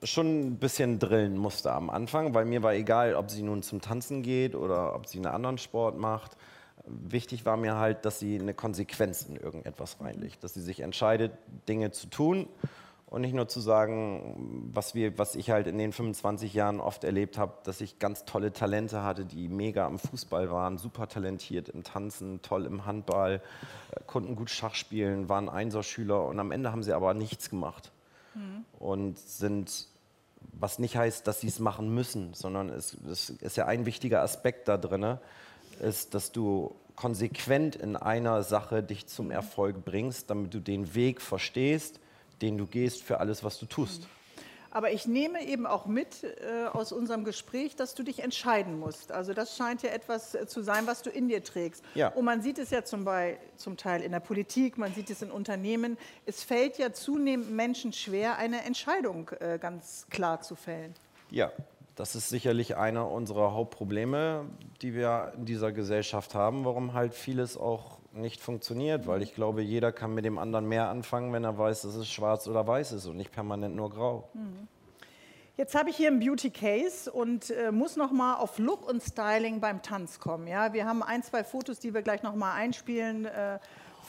schon 0.04 0.48
ein 0.48 0.58
bisschen 0.58 1.00
drillen 1.00 1.38
musste 1.38 1.72
am 1.72 1.90
Anfang, 1.90 2.34
weil 2.34 2.46
mir 2.46 2.62
war 2.62 2.74
egal, 2.74 3.16
ob 3.16 3.32
sie 3.32 3.42
nun 3.42 3.64
zum 3.64 3.82
Tanzen 3.82 4.22
geht 4.22 4.56
oder 4.56 4.96
ob 4.96 5.08
sie 5.08 5.18
einen 5.18 5.28
anderen 5.28 5.58
Sport 5.58 5.98
macht. 5.98 6.38
Wichtig 6.86 7.46
war 7.46 7.56
mir 7.56 7.78
halt, 7.78 8.04
dass 8.06 8.20
sie 8.20 8.40
eine 8.40 8.54
Konsequenz 8.54 9.24
in 9.24 9.38
irgendetwas 9.38 9.98
reinlegt, 10.02 10.44
dass 10.44 10.54
sie 10.54 10.62
sich 10.62 10.82
entscheidet, 10.82 11.32
Dinge 11.68 11.92
zu 11.92 12.08
tun 12.08 12.48
und 13.14 13.22
nicht 13.22 13.36
nur 13.36 13.48
zu 13.48 13.60
sagen, 13.60 14.72
was, 14.74 14.96
wir, 14.96 15.20
was 15.20 15.36
ich 15.36 15.52
halt 15.52 15.68
in 15.68 15.78
den 15.78 15.94
25 15.94 16.52
Jahren 16.56 16.80
oft 16.80 17.04
erlebt 17.04 17.38
habe, 17.38 17.54
dass 17.64 17.80
ich 17.80 18.00
ganz 18.00 18.26
tolle 18.26 18.52
Talente 18.52 19.04
hatte, 19.04 19.24
die 19.24 19.50
mega 19.50 19.86
im 19.86 20.00
Fußball 20.00 20.50
waren, 20.50 20.80
super 20.80 21.08
talentiert 21.08 21.70
im 21.70 21.84
Tanzen, 21.84 22.42
toll 22.42 22.66
im 22.66 22.88
Handball, 22.88 23.40
äh, 23.92 24.00
konnten 24.08 24.36
gut 24.36 24.50
Schach 24.50 24.74
spielen, 24.74 25.30
waren 25.30 25.48
Einserschüler 25.48 26.26
und 26.26 26.40
am 26.40 26.50
Ende 26.50 26.72
haben 26.72 26.82
sie 26.82 26.92
aber 26.92 27.14
nichts 27.14 27.52
gemacht. 27.52 27.92
Und 28.80 29.20
sind, 29.20 29.90
was 30.54 30.80
nicht 30.80 30.98
heißt, 30.98 31.28
dass 31.28 31.42
sie 31.42 31.50
es 31.50 31.60
machen 31.60 31.94
müssen, 31.94 32.34
sondern 32.34 32.70
es, 32.70 32.98
es 33.08 33.30
ist 33.30 33.58
ja 33.58 33.68
ein 33.68 33.86
wichtiger 33.86 34.24
Aspekt 34.24 34.68
da 34.68 34.78
drin, 34.78 35.20
ist, 35.80 36.16
dass 36.16 36.32
du 36.32 36.74
konsequent 36.96 37.76
in 37.76 37.96
einer 37.96 38.42
Sache 38.42 38.82
dich 38.82 39.06
zum 39.06 39.30
Erfolg 39.30 39.86
bringst, 39.86 40.32
damit 40.32 40.52
du 40.52 40.60
den 40.60 40.96
Weg 40.96 41.22
verstehst, 41.22 42.00
den 42.42 42.58
du 42.58 42.66
gehst 42.66 43.04
für 43.04 43.20
alles, 43.20 43.44
was 43.44 43.60
du 43.60 43.66
tust. 43.66 44.08
Aber 44.74 44.92
ich 44.92 45.06
nehme 45.06 45.46
eben 45.46 45.68
auch 45.68 45.86
mit 45.86 46.24
äh, 46.24 46.66
aus 46.66 46.92
unserem 46.92 47.26
Gespräch, 47.26 47.76
dass 47.76 47.94
du 47.94 48.02
dich 48.02 48.24
entscheiden 48.24 48.80
musst. 48.80 49.12
Also 49.12 49.36
das 49.36 49.56
scheint 49.56 49.84
ja 49.84 49.92
etwas 49.92 50.34
äh, 50.34 50.48
zu 50.48 50.64
sein, 50.64 50.88
was 50.88 51.04
du 51.04 51.12
in 51.12 51.28
dir 51.28 51.44
trägst. 51.44 51.86
Ja. 51.94 52.08
Und 52.08 52.26
man 52.26 52.42
sieht 52.42 52.58
es 52.58 52.72
ja 52.72 52.84
zum, 52.84 53.06
Bei 53.06 53.38
zum 53.56 53.78
Teil 53.78 54.02
in 54.02 54.12
der 54.12 54.20
Politik, 54.20 54.80
man 54.80 54.92
sieht 54.92 55.12
es 55.12 55.22
in 55.22 55.30
Unternehmen. 55.30 55.96
Es 56.26 56.42
fällt 56.42 56.80
ja 56.80 56.92
zunehmend 56.92 57.52
Menschen 57.52 57.94
schwer, 57.94 58.38
eine 58.40 58.64
Entscheidung 58.64 59.30
äh, 59.40 59.60
ganz 59.62 60.08
klar 60.10 60.42
zu 60.42 60.56
fällen. 60.56 60.96
Ja, 61.30 61.52
das 61.96 62.16
ist 62.16 62.30
sicherlich 62.30 62.76
einer 62.76 63.12
unserer 63.12 63.54
Hauptprobleme, 63.54 64.46
die 64.82 64.96
wir 64.96 65.34
in 65.38 65.46
dieser 65.46 65.72
Gesellschaft 65.72 66.34
haben, 66.34 66.66
warum 66.66 66.94
halt 66.94 67.14
vieles 67.14 67.58
auch 67.58 68.00
nicht 68.14 68.42
funktioniert, 68.42 69.08
weil 69.08 69.22
ich 69.22 69.34
glaube, 69.34 69.62
jeder 69.62 69.92
kann 69.92 70.14
mit 70.14 70.26
dem 70.26 70.38
anderen 70.38 70.68
mehr 70.68 70.90
anfangen, 70.90 71.34
wenn 71.34 71.44
er 71.44 71.58
weiß, 71.58 71.82
dass 71.84 71.96
es 71.96 72.10
schwarz 72.10 72.48
oder 72.48 72.66
weiß 72.66 72.92
ist 72.94 73.06
und 73.06 73.18
nicht 73.18 73.32
permanent 73.32 73.76
nur 73.76 73.90
grau. 73.90 74.30
Jetzt 75.58 75.76
habe 75.76 75.90
ich 75.90 75.98
hier 75.98 76.08
einen 76.08 76.20
Beauty 76.20 76.50
Case 76.50 77.12
und 77.12 77.52
äh, 77.52 77.72
muss 77.72 77.96
noch 77.96 78.12
mal 78.12 78.36
auf 78.36 78.58
Look 78.58 78.88
und 78.88 79.04
Styling 79.04 79.60
beim 79.60 79.82
Tanz 79.82 80.20
kommen. 80.20 80.48
Ja, 80.48 80.74
wir 80.74 80.86
haben 80.86 81.04
ein, 81.04 81.22
zwei 81.22 81.44
Fotos, 81.44 81.80
die 81.80 81.94
wir 81.94 82.02
gleich 82.02 82.24
noch 82.24 82.36
mal 82.36 82.54
einspielen 82.54 83.26
äh, 83.26 83.60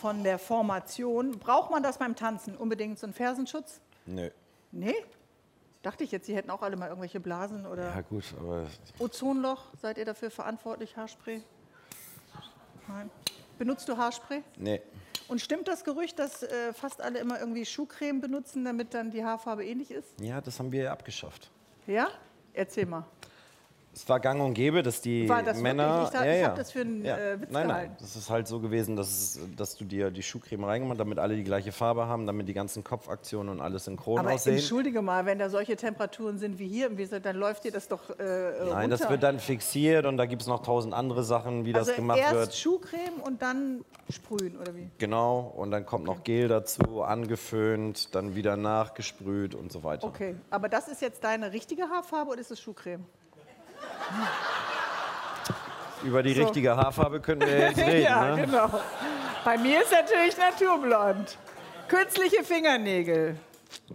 von 0.00 0.24
der 0.24 0.38
Formation. 0.38 1.38
Braucht 1.38 1.70
man 1.70 1.82
das 1.82 1.98
beim 1.98 2.16
Tanzen 2.16 2.56
unbedingt 2.56 2.98
so 2.98 3.06
einen 3.06 3.14
Fersenschutz? 3.14 3.80
Nö. 4.06 4.30
Nee? 4.72 4.94
Dachte 5.82 6.02
ich 6.02 6.12
jetzt, 6.12 6.26
Sie 6.26 6.34
hätten 6.34 6.50
auch 6.50 6.62
alle 6.62 6.76
mal 6.76 6.88
irgendwelche 6.88 7.20
Blasen 7.20 7.66
oder 7.66 7.94
Ja 7.94 8.00
gut, 8.00 8.24
aber 8.40 8.66
Ozonloch. 8.98 9.64
Seid 9.82 9.98
ihr 9.98 10.06
dafür 10.06 10.30
verantwortlich? 10.30 10.96
Haarspray? 10.96 11.42
Nein. 12.88 13.10
Benutzt 13.58 13.88
du 13.88 13.96
Haarspray? 13.96 14.42
nee. 14.56 14.80
Und 15.26 15.40
stimmt 15.40 15.68
das 15.68 15.84
Gerücht, 15.84 16.18
dass 16.18 16.42
äh, 16.42 16.74
fast 16.74 17.00
alle 17.00 17.18
immer 17.18 17.40
irgendwie 17.40 17.64
Schuhcreme 17.64 18.20
benutzen, 18.20 18.62
damit 18.62 18.92
dann 18.92 19.10
die 19.10 19.24
Haarfarbe 19.24 19.64
ähnlich 19.64 19.90
ist? 19.90 20.20
Ja, 20.20 20.42
das 20.42 20.58
haben 20.58 20.70
wir 20.70 20.92
abgeschafft. 20.92 21.50
Ja? 21.86 22.08
Erzähl 22.52 22.84
mal. 22.84 23.06
Es 23.94 24.08
war 24.08 24.18
gang 24.18 24.42
und 24.42 24.54
gäbe, 24.54 24.82
dass 24.82 25.00
die 25.00 25.28
War 25.28 25.42
das 25.42 25.58
Männer. 25.58 26.02
wirklich? 26.02 26.20
Ich 26.20 26.26
ja, 26.26 26.32
ich 26.34 26.40
ja. 26.40 26.46
hab 26.48 26.56
das 26.56 26.72
für 26.72 26.80
einen, 26.80 27.04
ja. 27.04 27.16
äh, 27.16 27.40
Witz 27.40 27.50
Nein, 27.52 27.66
nein. 27.66 27.68
gehalten. 27.68 27.96
Das 28.00 28.16
ist 28.16 28.28
halt 28.28 28.48
so 28.48 28.58
gewesen, 28.58 28.96
dass, 28.96 29.08
es, 29.08 29.40
dass 29.56 29.76
du 29.76 29.84
dir 29.84 30.10
die 30.10 30.22
Schuhcreme 30.22 30.64
reingemacht 30.64 30.98
damit 30.98 31.18
alle 31.18 31.36
die 31.36 31.44
gleiche 31.44 31.70
Farbe 31.70 32.06
haben, 32.06 32.26
damit 32.26 32.48
die 32.48 32.54
ganzen 32.54 32.82
Kopfaktionen 32.82 33.52
und 33.52 33.60
alles 33.60 33.84
synchron 33.84 34.18
Aber 34.18 34.32
aussehen. 34.32 34.56
entschuldige 34.56 35.00
mal, 35.00 35.26
wenn 35.26 35.38
da 35.38 35.48
solche 35.48 35.76
Temperaturen 35.76 36.38
sind 36.38 36.58
wie 36.58 36.66
hier 36.66 36.88
im 36.88 36.96
dann 37.22 37.36
läuft 37.36 37.64
dir 37.64 37.72
das 37.72 37.88
doch 37.88 38.10
äh, 38.18 38.52
Nein, 38.70 38.90
das 38.90 39.00
runter. 39.00 39.10
wird 39.12 39.22
dann 39.22 39.38
fixiert 39.38 40.06
und 40.06 40.16
da 40.16 40.26
gibt 40.26 40.42
es 40.42 40.48
noch 40.48 40.62
tausend 40.62 40.94
andere 40.94 41.22
Sachen, 41.22 41.64
wie 41.64 41.72
das 41.72 41.88
also 41.88 42.00
gemacht 42.00 42.18
erst 42.18 42.34
wird. 42.34 42.54
Schuhcreme 42.54 43.20
und 43.22 43.42
dann 43.42 43.84
sprühen, 44.10 44.56
oder 44.58 44.74
wie? 44.74 44.90
Genau, 44.98 45.52
und 45.56 45.70
dann 45.70 45.86
kommt 45.86 46.04
noch 46.04 46.24
Gel 46.24 46.48
dazu, 46.48 47.02
angeföhnt, 47.02 48.14
dann 48.14 48.34
wieder 48.34 48.56
nachgesprüht 48.56 49.54
und 49.54 49.70
so 49.72 49.84
weiter. 49.84 50.06
Okay, 50.06 50.34
aber 50.50 50.68
das 50.68 50.88
ist 50.88 51.02
jetzt 51.02 51.24
deine 51.24 51.52
richtige 51.52 51.84
Haarfarbe 51.88 52.30
oder 52.32 52.40
ist 52.40 52.50
es 52.50 52.60
Schuhcreme? 52.60 53.04
Über 56.02 56.22
die 56.22 56.34
So. 56.34 56.42
richtige 56.42 56.76
Haarfarbe 56.76 57.20
könnten 57.20 57.46
wir 57.46 57.58
jetzt 57.58 57.78
reden. 57.86 58.02
ja, 58.02 58.36
ne? 58.36 58.44
genau. 58.46 58.68
Bei 59.44 59.56
mir 59.58 59.82
ist 59.82 59.92
natürlich 59.92 60.36
naturblond. 60.36 61.38
Künstliche 61.88 62.44
Fingernägel. 62.44 63.36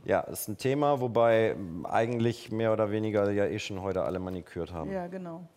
Ja, 0.05 0.21
ist 0.21 0.47
ein 0.47 0.57
Thema, 0.57 0.99
wobei 0.99 1.55
eigentlich 1.83 2.51
mehr 2.51 2.73
oder 2.73 2.91
weniger 2.91 3.29
ja 3.31 3.45
eh 3.45 3.59
schon 3.59 3.81
heute 3.81 4.03
alle 4.03 4.19
manikürt 4.19 4.73
haben. 4.73 4.91
Ja, 4.91 5.07
genau. 5.07 5.47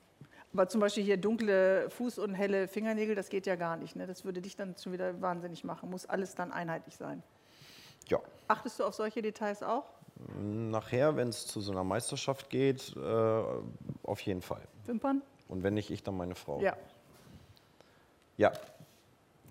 Aber 0.54 0.68
zum 0.68 0.80
Beispiel 0.80 1.02
hier 1.02 1.16
dunkle 1.16 1.88
Fuß- 1.98 2.20
und 2.20 2.34
helle 2.34 2.68
Fingernägel, 2.68 3.14
das 3.14 3.30
geht 3.30 3.46
ja 3.46 3.56
gar 3.56 3.76
nicht. 3.76 3.96
Ne? 3.96 4.06
Das 4.06 4.24
würde 4.24 4.42
dich 4.42 4.54
dann 4.54 4.74
schon 4.82 4.92
wieder 4.92 5.20
wahnsinnig 5.22 5.64
machen. 5.64 5.90
Muss 5.90 6.04
alles 6.06 6.34
dann 6.34 6.52
einheitlich 6.52 6.96
sein. 6.96 7.22
Ja. 8.08 8.18
Achtest 8.48 8.78
du 8.78 8.84
auf 8.84 8.94
solche 8.94 9.22
Details 9.22 9.62
auch? 9.62 9.84
Nachher, 10.40 11.16
wenn 11.16 11.28
es 11.28 11.46
zu 11.46 11.60
so 11.60 11.72
einer 11.72 11.84
Meisterschaft 11.84 12.50
geht, 12.50 12.94
äh, 12.96 13.42
auf 14.02 14.20
jeden 14.20 14.42
Fall. 14.42 14.62
Wimpern? 14.86 15.22
Und 15.48 15.62
wenn 15.62 15.74
nicht 15.74 15.90
ich, 15.90 16.02
dann 16.02 16.16
meine 16.16 16.34
Frau. 16.34 16.60
Ja, 16.60 16.76
Ja. 18.36 18.52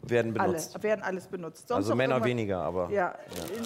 Werden 0.04 0.36
alle. 0.40 0.54
benutzt. 0.54 0.82
Werden 0.82 1.04
alles 1.04 1.28
benutzt. 1.28 1.68
Sonst 1.68 1.78
Also 1.78 1.96
Männer 1.96 2.24
weniger, 2.24 2.60
aber. 2.64 2.90
Ja. 2.90 3.14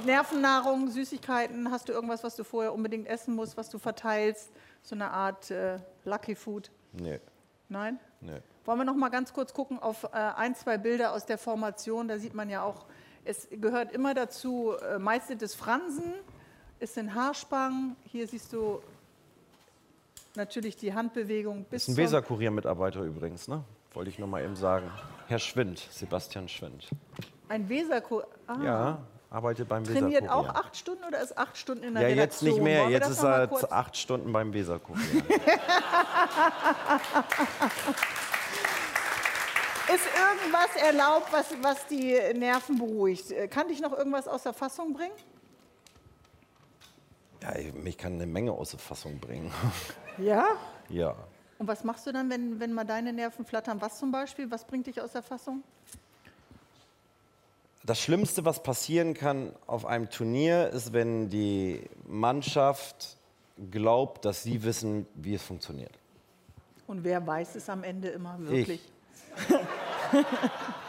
Nervennahrung, 0.05 0.89
Süßigkeiten. 0.89 1.71
Hast 1.71 1.87
du 1.87 1.93
irgendwas, 1.93 2.25
was 2.25 2.35
du 2.35 2.43
vorher 2.43 2.73
unbedingt 2.73 3.07
essen 3.07 3.35
musst, 3.35 3.55
was 3.55 3.69
du 3.69 3.79
verteilst? 3.79 4.51
So 4.81 4.95
eine 4.95 5.09
Art 5.11 5.49
äh, 5.49 5.79
Lucky 6.03 6.35
Food? 6.35 6.71
Nee, 6.91 7.21
Nein? 7.69 7.99
nee. 8.19 8.39
Wollen 8.65 8.79
wir 8.79 8.83
noch 8.85 8.95
mal 8.95 9.09
ganz 9.09 9.31
kurz 9.31 9.53
gucken 9.53 9.79
auf 9.79 10.03
äh, 10.03 10.07
ein, 10.17 10.55
zwei 10.55 10.77
Bilder 10.77 11.13
aus 11.13 11.25
der 11.25 11.37
Formation. 11.37 12.07
Da 12.09 12.17
sieht 12.19 12.33
man 12.33 12.49
ja 12.49 12.63
auch, 12.63 12.85
es 13.23 13.47
gehört 13.49 13.93
immer 13.93 14.13
dazu, 14.13 14.73
äh, 14.73 14.99
meist 14.99 15.27
sind 15.27 15.41
es 15.41 15.55
Fransen, 15.55 16.13
es 16.85 16.93
sind 16.93 17.13
Haarspangen. 17.15 17.95
Hier 18.11 18.27
siehst 18.27 18.53
du 18.53 18.79
natürlich 20.35 20.77
die 20.77 20.93
Handbewegung 20.93 21.65
bis 21.65 21.83
Ist 21.87 21.89
ein 21.89 21.97
Weserkurier-Mitarbeiter 21.97 23.01
übrigens, 23.01 23.47
ne? 23.47 23.63
Wollte 23.95 24.11
ich 24.11 24.19
nur 24.19 24.27
mal 24.27 24.43
eben 24.43 24.55
sagen. 24.55 24.91
Herr 25.27 25.39
Schwind, 25.39 25.79
Sebastian 25.89 26.47
Schwind. 26.47 26.87
Ein 27.49 27.67
Weserkur. 27.67 28.27
Ah. 28.45 28.57
Ja, 28.63 28.99
arbeitet 29.31 29.67
beim 29.67 29.83
Trainiert 29.83 30.23
Weserkurier. 30.25 30.35
auch 30.35 30.49
acht 30.49 30.77
Stunden 30.77 31.03
oder 31.05 31.21
ist 31.21 31.35
acht 31.35 31.57
Stunden 31.57 31.83
in 31.85 31.93
der 31.95 32.03
Ja, 32.03 32.09
Redaktion? 32.09 32.47
jetzt 32.49 32.55
nicht 32.57 32.63
mehr. 32.63 32.87
Jetzt 32.89 33.03
das 33.09 33.11
ist 33.17 33.23
noch 33.23 33.63
er 33.63 33.71
acht 33.71 33.97
Stunden 33.97 34.31
beim 34.31 34.53
Weserkurier. 34.53 35.01
Ist 39.87 40.07
irgendwas 40.17 40.75
erlaubt, 40.81 41.31
was, 41.31 41.45
was 41.61 41.85
die 41.85 42.17
Nerven 42.35 42.79
beruhigt? 42.79 43.29
Äh, 43.29 43.47
Kann 43.47 43.67
dich 43.67 43.79
noch 43.81 43.95
irgendwas 43.95 44.27
aus 44.27 44.41
der 44.41 44.53
Fassung 44.53 44.93
bringen? 44.93 45.13
Ja, 47.45 47.71
mich 47.73 47.97
kann 47.97 48.13
eine 48.13 48.25
Menge 48.25 48.51
aus 48.51 48.71
der 48.71 48.79
Fassung 48.79 49.19
bringen. 49.19 49.51
Ja. 50.17 50.45
ja. 50.87 51.13
Und 51.59 51.67
was 51.67 51.83
machst 51.83 52.07
du 52.07 52.13
dann, 52.13 52.29
wenn, 52.29 52.57
wenn 52.61 52.71
mal 52.71 52.85
deine 52.85 53.11
Nerven 53.11 53.43
flattern? 53.43 53.81
Was 53.81 53.99
zum 53.99 54.13
Beispiel? 54.13 54.49
Was 54.49 54.63
bringt 54.63 54.87
dich 54.87 55.01
aus 55.01 55.11
der 55.11 55.23
Fassung? 55.23 55.61
Das 57.83 57.99
Schlimmste, 57.99 58.45
was 58.45 58.63
passieren 58.63 59.13
kann 59.13 59.51
auf 59.67 59.85
einem 59.85 60.09
Turnier, 60.09 60.69
ist, 60.69 60.93
wenn 60.93 61.29
die 61.29 61.81
Mannschaft 62.07 63.17
glaubt, 63.71 64.23
dass 64.23 64.43
sie 64.43 64.63
wissen, 64.63 65.05
wie 65.15 65.35
es 65.35 65.43
funktioniert. 65.43 65.91
Und 66.87 67.03
wer 67.03 67.27
weiß 67.27 67.55
es 67.55 67.67
am 67.67 67.83
Ende 67.83 68.07
immer 68.07 68.39
wirklich? 68.39 68.79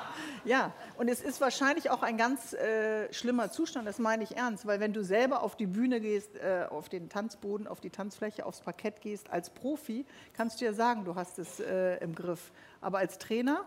Ja, 0.46 0.72
und 0.96 1.08
es 1.08 1.20
ist 1.20 1.40
wahrscheinlich 1.40 1.90
auch 1.90 2.02
ein 2.02 2.16
ganz 2.16 2.52
äh, 2.52 3.12
schlimmer 3.12 3.50
Zustand, 3.50 3.86
das 3.86 3.98
meine 3.98 4.22
ich 4.22 4.36
ernst, 4.36 4.64
weil 4.64 4.78
wenn 4.78 4.92
du 4.92 5.02
selber 5.02 5.42
auf 5.42 5.56
die 5.56 5.66
Bühne 5.66 6.00
gehst, 6.00 6.36
äh, 6.36 6.66
auf 6.70 6.88
den 6.88 7.08
Tanzboden, 7.08 7.66
auf 7.66 7.80
die 7.80 7.90
Tanzfläche, 7.90 8.46
aufs 8.46 8.60
Parkett 8.60 9.00
gehst, 9.00 9.28
als 9.30 9.50
Profi, 9.50 10.06
kannst 10.34 10.60
du 10.60 10.64
ja 10.64 10.72
sagen, 10.72 11.04
du 11.04 11.16
hast 11.16 11.40
es 11.40 11.58
äh, 11.58 11.96
im 11.96 12.14
Griff. 12.14 12.52
Aber 12.80 12.98
als 12.98 13.18
Trainer, 13.18 13.64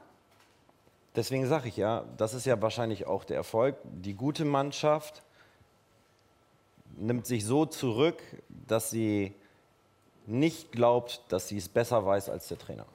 Deswegen 1.16 1.48
sage 1.48 1.68
ich 1.68 1.76
ja, 1.76 2.06
das 2.18 2.34
ist 2.34 2.46
ja 2.46 2.62
wahrscheinlich 2.62 3.08
auch 3.08 3.24
der 3.24 3.36
Erfolg. 3.36 3.76
Die 3.84 4.14
gute 4.14 4.46
Mannschaft 4.46 5.24
nimmt 6.98 7.26
sich 7.26 7.46
so 7.46 7.66
zurück, 7.66 8.22
dass 8.48 8.92
sie 8.92 9.34
nicht 10.28 10.72
glaubt, 10.72 11.24
dass 11.30 11.48
sie 11.48 11.58
es 11.58 11.68
besser 11.68 12.06
weiß 12.06 12.30
als 12.30 12.48
der 12.48 12.60
Trainer. 12.60 12.86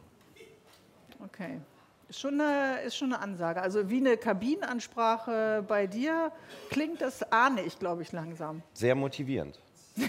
okay. 1.22 1.60
Ist 2.08 2.20
schon, 2.20 2.40
eine, 2.40 2.80
ist 2.82 2.96
schon 2.96 3.12
eine 3.12 3.22
Ansage. 3.22 3.62
Also 3.62 3.88
wie 3.88 3.98
eine 3.98 4.16
Kabinenansprache 4.16 5.64
bei 5.66 5.86
dir 5.86 6.32
klingt, 6.70 7.00
das 7.00 7.22
ahne 7.32 7.62
ich, 7.62 7.78
glaube 7.78 8.02
ich, 8.02 8.12
langsam. 8.12 8.62
Sehr 8.74 8.94
motivierend. 8.94 9.58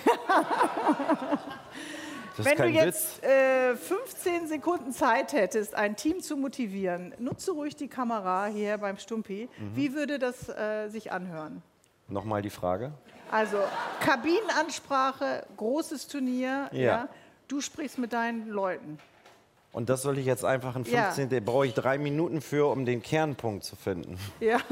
Wenn 2.37 2.57
du 2.57 2.67
jetzt 2.67 3.23
äh, 3.23 3.75
15 3.75 4.47
Sekunden 4.47 4.91
Zeit 4.91 5.31
hättest, 5.31 5.73
ein 5.75 5.95
Team 5.95 6.21
zu 6.21 6.35
motivieren, 6.35 7.13
nutze 7.17 7.51
ruhig 7.51 7.77
die 7.77 7.87
Kamera 7.87 8.47
hier 8.47 8.77
beim 8.77 8.97
Stumpi. 8.97 9.47
Mhm. 9.57 9.75
Wie 9.75 9.93
würde 9.93 10.19
das 10.19 10.49
äh, 10.49 10.89
sich 10.89 11.13
anhören? 11.13 11.61
Nochmal 12.07 12.41
die 12.41 12.49
Frage. 12.49 12.91
Also 13.31 13.57
Kabinenansprache, 14.01 15.45
großes 15.57 16.07
Turnier. 16.07 16.67
Ja. 16.71 16.79
Ja. 16.79 17.09
Du 17.47 17.61
sprichst 17.61 17.97
mit 17.97 18.11
deinen 18.11 18.49
Leuten. 18.49 18.99
Und 19.75 19.89
das 19.89 20.03
soll 20.03 20.17
ich 20.17 20.25
jetzt 20.25 20.45
einfach 20.45 20.77
in 20.77 20.85
Ja. 20.85 21.11
15, 21.11 21.27
da 21.27 21.39
brauche 21.41 21.67
ich 21.67 21.73
drei 21.73 21.97
Minuten 21.97 22.39
für, 22.39 22.71
um 22.71 22.85
den 22.85 23.03
Kernpunkt 23.03 23.65
zu 23.65 23.75
finden. 23.75 24.17
Ja. 24.39 24.59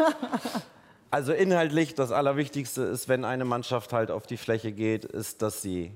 Also 1.11 1.31
inhaltlich, 1.31 1.93
das 1.93 2.11
Allerwichtigste 2.11 2.81
ist, 2.81 3.07
wenn 3.07 3.23
eine 3.23 3.45
Mannschaft 3.45 3.93
halt 3.93 4.09
auf 4.09 4.25
die 4.25 4.37
Fläche 4.37 4.71
geht, 4.71 5.05
ist, 5.05 5.43
dass 5.43 5.61
sie 5.61 5.91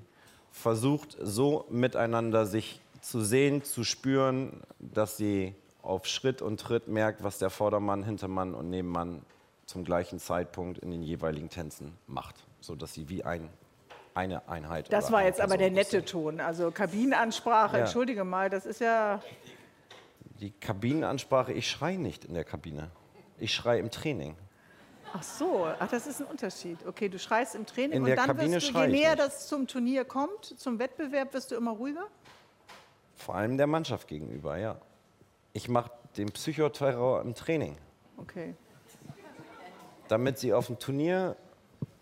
versucht, 0.52 1.18
so 1.20 1.66
miteinander 1.72 2.46
sich 2.46 2.80
zu 3.02 3.22
sehen, 3.22 3.64
zu 3.64 3.84
spüren, 3.84 4.62
dass 4.78 5.18
sie 5.18 5.56
auf 5.82 6.06
Schritt 6.06 6.44
und 6.44 6.60
Tritt 6.60 6.88
merkt, 6.88 7.24
was 7.24 7.40
der 7.40 7.50
Vordermann, 7.50 8.04
Hintermann 8.04 8.54
und 8.54 8.70
Nebenmann 8.70 9.24
zum 9.66 9.84
gleichen 9.84 10.20
Zeitpunkt 10.20 10.78
in 10.78 10.92
den 10.92 11.02
jeweiligen 11.02 11.50
Tänzen 11.50 11.94
macht, 12.06 12.36
sodass 12.60 12.94
sie 12.94 13.10
wie 13.10 13.24
ein, 13.24 13.50
eine 14.18 14.48
Einheit. 14.50 14.92
Das 14.92 15.12
war 15.12 15.24
jetzt 15.24 15.40
aber 15.40 15.58
der 15.58 15.70
nette 15.70 16.04
Ton. 16.04 16.40
Also 16.42 16.72
Kabinenansprache, 16.72 17.78
Ja. 17.78 17.84
entschuldige 17.84 18.24
mal, 18.24 18.50
das 18.50 18.66
ist 18.66 18.82
ja. 18.82 19.22
Die 20.40 20.52
Kabinenansprache, 20.52 21.54
ich 21.54 21.70
schreie 21.70 21.98
nicht 22.00 22.26
in 22.26 22.34
der 22.34 22.44
Kabine. 22.44 22.90
Ich 23.38 23.54
schreie 23.54 23.80
im 23.80 23.92
Training. 23.92 24.36
Ach 25.14 25.24
so, 25.24 25.68
ach, 25.80 25.88
das 25.90 26.06
ist 26.08 26.20
ein 26.20 26.28
Unterschied. 26.28 26.80
Okay, 26.86 27.10
du 27.10 27.18
schreist 27.20 27.56
im 27.56 27.66
Training 27.66 27.98
In 27.98 28.04
und 28.04 28.10
dann 28.16 28.28
Kabine 28.28 28.56
wirst 28.56 28.74
du, 28.74 28.80
je 28.80 28.88
näher 28.88 29.16
das 29.16 29.48
zum 29.48 29.68
Turnier 29.68 30.04
kommt, 30.04 30.46
zum 30.60 30.80
Wettbewerb, 30.80 31.34
wirst 31.34 31.52
du 31.52 31.56
immer 31.56 31.72
ruhiger? 31.72 32.06
Vor 33.16 33.36
allem 33.36 33.58
der 33.58 33.68
Mannschaft 33.68 34.08
gegenüber, 34.08 34.58
ja. 34.58 34.78
Ich 35.54 35.70
mache 35.70 35.92
den 36.18 36.28
Psychoterror 36.32 37.22
im 37.22 37.36
Training, 37.36 37.78
Okay. 38.18 38.56
damit 40.08 40.40
sie 40.40 40.54
auf 40.54 40.68
dem 40.68 40.78
Turnier 40.80 41.36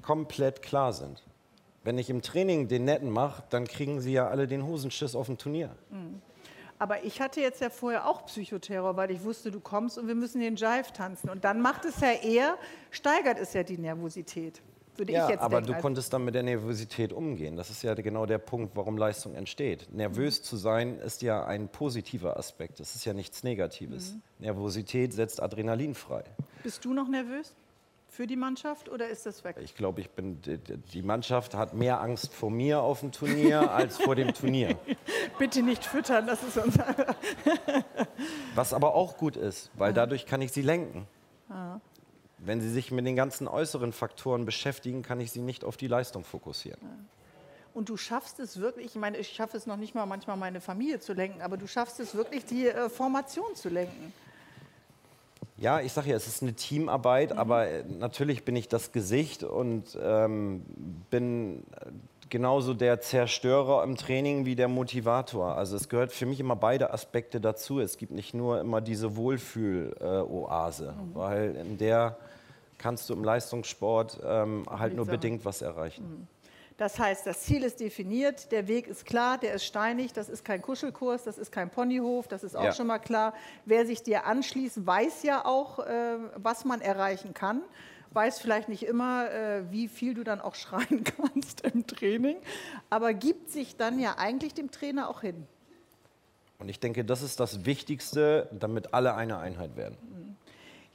komplett 0.01 0.61
klar 0.61 0.91
sind. 0.93 1.23
Wenn 1.85 1.99
ich 1.99 2.09
im 2.09 2.21
Training 2.23 2.67
den 2.67 2.83
Netten 2.83 3.11
mache, 3.11 3.43
dann 3.51 3.65
kriegen 3.67 4.01
sie 4.01 4.11
ja 4.11 4.27
alle 4.27 4.47
den 4.47 4.65
Hosenschiss 4.65 5.15
auf 5.15 5.27
dem 5.27 5.37
Turnier. 5.37 5.69
Aber 6.79 7.03
ich 7.03 7.21
hatte 7.21 7.39
jetzt 7.41 7.61
ja 7.61 7.69
vorher 7.69 8.07
auch 8.09 8.25
Psychoterror, 8.25 8.97
weil 8.97 9.11
ich 9.11 9.23
wusste, 9.23 9.51
du 9.51 9.59
kommst 9.59 9.97
und 9.99 10.07
wir 10.07 10.15
müssen 10.15 10.41
den 10.41 10.55
Jive 10.55 10.91
tanzen. 10.93 11.29
Und 11.29 11.45
dann 11.45 11.61
macht 11.61 11.85
es 11.85 11.99
ja 12.01 12.11
eher, 12.11 12.57
steigert 12.89 13.37
es 13.39 13.53
ja 13.53 13.61
die 13.63 13.77
Nervosität, 13.77 14.61
würde 14.97 15.11
ich 15.11 15.17
Ja, 15.17 15.29
jetzt 15.29 15.41
aber 15.41 15.57
denken. 15.57 15.67
du 15.67 15.73
Also- 15.73 15.81
konntest 15.83 16.11
dann 16.11 16.25
mit 16.25 16.33
der 16.33 16.41
Nervosität 16.43 17.13
umgehen. 17.13 17.55
Das 17.55 17.69
ist 17.69 17.83
ja 17.83 17.93
genau 17.93 18.25
der 18.25 18.39
Punkt, 18.39 18.75
warum 18.75 18.97
Leistung 18.97 19.35
entsteht. 19.35 19.87
Nervös 19.93 20.41
zu 20.41 20.57
sein 20.57 20.97
ist 20.99 21.21
ja 21.21 21.45
ein 21.45 21.69
positiver 21.69 22.35
Aspekt. 22.37 22.79
Das 22.79 22.95
ist 22.95 23.05
ja 23.05 23.13
nichts 23.13 23.43
Negatives. 23.43 24.13
Mhm. 24.13 24.21
Nervosität 24.39 25.13
setzt 25.13 25.39
Adrenalin 25.41 25.93
frei. 25.93 26.23
Bist 26.63 26.83
du 26.83 26.93
noch 26.95 27.07
nervös 27.07 27.53
für 28.15 28.27
die 28.27 28.37
Mannschaft 28.37 28.87
oder 28.87 29.09
ist 29.09 29.25
das 29.25 29.43
weg? 29.43 29.57
Ich 29.59 29.75
glaube, 29.75 29.99
ich 29.99 30.09
bin, 30.09 30.41
die- 30.41 31.01
Mannschaft 31.01 31.53
hat 31.53 31.73
mehr 31.73 31.99
Angst 31.99 32.33
vor 32.33 32.49
mir 32.49 32.81
auf 32.81 33.01
dem 33.01 33.11
Turnier 33.11 33.71
als 33.73 33.97
vor 33.97 34.15
dem 34.15 34.33
Turnier. 34.33 34.77
Bitte 35.37 35.61
nicht 35.61 35.83
füttern, 35.83 36.25
das 36.25 36.41
ist 36.41 36.57
unser. 36.57 36.95
Was 38.55 38.73
aber 38.73 38.95
auch 38.95 39.17
gut 39.17 39.35
ist, 39.35 39.69
weil 39.75 39.93
dadurch 39.93 40.25
kann 40.25 40.41
ich 40.41 40.53
sie 40.53 40.61
lenken. 40.61 41.07
Ah. 41.49 41.79
Wenn 42.37 42.61
sie 42.61 42.69
sich 42.69 42.89
mit 42.91 43.05
den 43.05 43.15
ganzen 43.17 43.47
äußeren 43.47 43.91
Faktoren 43.91 44.45
beschäftigen, 44.45 45.01
kann 45.03 45.19
ich 45.19 45.31
sie 45.31 45.41
nicht 45.41 45.65
auf 45.65 45.75
die 45.75 45.87
Leistung 45.87 46.23
fokussieren. 46.23 46.79
Und 47.73 47.89
du 47.89 47.97
schaffst 47.97 48.39
es 48.39 48.59
wirklich, 48.61 48.85
ich 48.87 48.95
meine, 48.95 49.17
ich 49.17 49.27
schaffe 49.29 49.57
es 49.57 49.67
noch 49.67 49.75
nicht 49.77 49.93
mal 49.93 50.05
manchmal 50.05 50.37
meine 50.37 50.61
Familie 50.61 51.01
zu 51.01 51.11
lenken, 51.11 51.41
aber 51.41 51.57
du 51.57 51.67
schaffst 51.67 51.99
es 51.99 52.15
wirklich, 52.15 52.45
die 52.45 52.67
äh, 52.69 52.89
Formation 52.89 53.53
zu 53.55 53.67
lenken. 53.67 54.13
Ja, 55.57 55.79
ich 55.79 55.93
sage 55.93 56.09
ja, 56.09 56.15
es 56.17 56.27
ist 56.27 56.41
eine 56.43 56.53
Teamarbeit, 56.53 57.31
Mhm. 57.33 57.39
aber 57.39 57.67
äh, 57.67 57.83
natürlich 57.87 58.43
bin 58.43 58.55
ich 58.55 58.67
das 58.67 58.91
Gesicht 58.91 59.43
und 59.43 59.97
ähm, 60.01 60.63
bin 61.09 61.63
äh, 61.79 61.91
genauso 62.29 62.73
der 62.73 62.99
Zerstörer 62.99 63.83
im 63.83 63.95
Training 63.95 64.45
wie 64.45 64.55
der 64.55 64.67
Motivator. 64.67 65.55
Also 65.55 65.75
es 65.77 65.87
gehört 65.87 66.11
für 66.11 66.25
mich 66.25 66.39
immer 66.41 66.55
beide 66.57 66.91
Aspekte 66.91 67.39
dazu. 67.39 67.79
Es 67.79 67.97
gibt 67.97 68.11
nicht 68.11 68.33
nur 68.33 68.59
immer 68.59 68.81
diese 68.81 69.15
Wohlfühl-Oase, 69.15 70.91
Mhm. 70.93 71.15
weil 71.15 71.55
in 71.55 71.77
der 71.77 72.17
kannst 72.77 73.09
du 73.09 73.13
im 73.13 73.23
Leistungssport 73.23 74.19
ähm, 74.25 74.65
halt 74.69 74.95
nur 74.95 75.05
bedingt 75.05 75.45
was 75.45 75.61
erreichen. 75.61 76.27
Das 76.77 76.99
heißt, 76.99 77.25
das 77.25 77.41
Ziel 77.43 77.63
ist 77.63 77.79
definiert, 77.79 78.51
der 78.51 78.67
Weg 78.67 78.87
ist 78.87 79.05
klar, 79.05 79.37
der 79.37 79.53
ist 79.53 79.63
steinig, 79.63 80.11
das 80.11 80.27
ist 80.27 80.43
kein 80.43 80.61
Kuschelkurs, 80.61 81.23
das 81.23 81.37
ist 81.37 81.51
kein 81.51 81.69
Ponyhof, 81.69 82.27
das 82.27 82.43
ist 82.43 82.55
auch 82.57 82.65
Ja. 82.65 82.71
schon 82.73 82.87
mal 82.87 82.99
klar. 82.99 83.33
Wer 83.65 83.85
sich 83.85 84.03
dir 84.03 84.25
anschließt, 84.25 84.85
weiß 84.85 85.23
ja 85.23 85.45
auch, 85.45 85.79
äh, 85.79 86.17
was 86.35 86.65
man 86.65 86.81
erreichen 86.81 87.33
kann, 87.33 87.61
weiß 88.11 88.39
vielleicht 88.39 88.67
nicht 88.67 88.83
immer, 88.83 89.31
äh, 89.31 89.71
wie 89.71 89.87
viel 89.87 90.15
du 90.15 90.25
dann 90.25 90.41
auch 90.41 90.55
schreien 90.55 91.05
kannst 91.05 91.61
im 91.61 91.87
Training, 91.87 92.37
aber 92.89 93.13
gibt 93.13 93.49
sich 93.51 93.77
dann 93.77 93.97
ja 93.99 94.15
eigentlich 94.17 94.53
dem 94.53 94.69
Trainer 94.69 95.09
auch 95.09 95.21
hin. 95.21 95.47
Und 96.59 96.67
ich 96.69 96.79
denke, 96.81 97.05
das 97.05 97.21
ist 97.21 97.39
das 97.39 97.65
Wichtigste, 97.65 98.49
damit 98.51 98.93
alle 98.93 99.15
eine 99.15 99.37
Einheit 99.37 99.75
werden. 99.77 99.97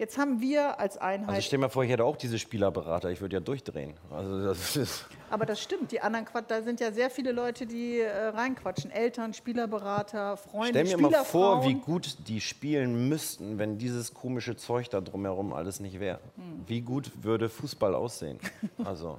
Jetzt 0.01 0.17
haben 0.17 0.41
wir 0.41 0.81
als 0.81 0.97
Einheit, 0.97 1.29
Also 1.29 1.43
stell 1.43 1.59
mal 1.59 1.69
vor, 1.69 1.85
ich 1.85 1.91
hätte 1.91 2.07
auch 2.07 2.17
diese 2.17 2.39
Spielerberater, 2.39 3.11
ich 3.11 3.21
würde 3.21 3.37
ja 3.37 3.41
durchdrehen. 3.41 3.93
Also 4.11 4.43
das 4.47 4.75
ist 4.77 5.07
aber 5.29 5.45
das 5.45 5.61
stimmt, 5.61 5.93
die 5.93 6.01
anderen 6.01 6.25
Quatsch, 6.25 6.47
da 6.49 6.63
sind 6.63 6.81
ja 6.81 6.91
sehr 6.91 7.11
viele 7.11 7.33
Leute, 7.33 7.67
die 7.67 8.01
äh, 8.01 8.29
reinquatschen, 8.29 8.91
Eltern, 8.91 9.35
Spielerberater, 9.35 10.39
Freunde, 10.39 10.81
Stell 10.81 10.97
mir 10.97 11.11
mal 11.11 11.25
vor, 11.25 11.67
wie 11.67 11.75
gut 11.75 12.17
die 12.29 12.41
spielen 12.41 13.11
müssten, 13.11 13.59
wenn 13.59 13.77
dieses 13.77 14.15
komische 14.15 14.57
Zeug 14.57 14.89
da 14.89 15.03
drumherum 15.03 15.53
alles 15.53 15.81
nicht 15.81 16.01
wäre. 16.01 16.21
Hm. 16.37 16.65
Wie 16.67 16.81
gut 16.81 17.13
würde 17.23 17.49
Fußball 17.49 17.95
aussehen? 17.95 18.39
Also, 18.83 19.19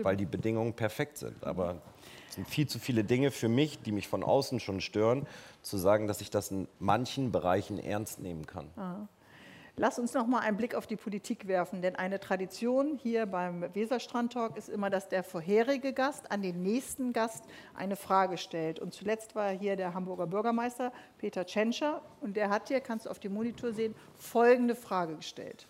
weil 0.00 0.16
die 0.16 0.24
Bedingungen 0.24 0.72
perfekt 0.72 1.18
sind. 1.18 1.44
Aber 1.44 1.82
es 2.28 2.36
sind 2.36 2.48
viel 2.48 2.66
zu 2.66 2.78
viele 2.78 3.04
Dinge 3.04 3.30
für 3.30 3.48
mich, 3.48 3.82
die 3.82 3.92
mich 3.92 4.08
von 4.08 4.22
außen 4.22 4.60
schon 4.60 4.80
stören, 4.80 5.26
zu 5.60 5.76
sagen, 5.76 6.06
dass 6.06 6.22
ich 6.22 6.30
das 6.30 6.50
in 6.50 6.68
manchen 6.78 7.32
Bereichen 7.32 7.78
ernst 7.78 8.18
nehmen 8.18 8.46
kann. 8.46 8.70
Lass 9.82 9.98
uns 9.98 10.14
noch 10.14 10.28
mal 10.28 10.38
einen 10.38 10.56
Blick 10.56 10.76
auf 10.76 10.86
die 10.86 10.94
Politik 10.94 11.48
werfen, 11.48 11.82
denn 11.82 11.96
eine 11.96 12.20
Tradition 12.20 13.00
hier 13.02 13.26
beim 13.26 13.62
Weserstrand-Talk 13.74 14.56
ist 14.56 14.68
immer, 14.68 14.90
dass 14.90 15.08
der 15.08 15.24
vorherige 15.24 15.92
Gast 15.92 16.30
an 16.30 16.40
den 16.40 16.62
nächsten 16.62 17.12
Gast 17.12 17.42
eine 17.74 17.96
Frage 17.96 18.38
stellt. 18.38 18.78
Und 18.78 18.94
zuletzt 18.94 19.34
war 19.34 19.50
hier 19.50 19.74
der 19.74 19.92
Hamburger 19.92 20.28
Bürgermeister 20.28 20.92
Peter 21.18 21.44
Tschentscher 21.46 22.00
und 22.20 22.36
der 22.36 22.48
hat 22.48 22.68
hier, 22.68 22.80
kannst 22.80 23.06
du 23.06 23.10
auf 23.10 23.18
dem 23.18 23.34
Monitor 23.34 23.72
sehen, 23.72 23.96
folgende 24.14 24.76
Frage 24.76 25.16
gestellt. 25.16 25.66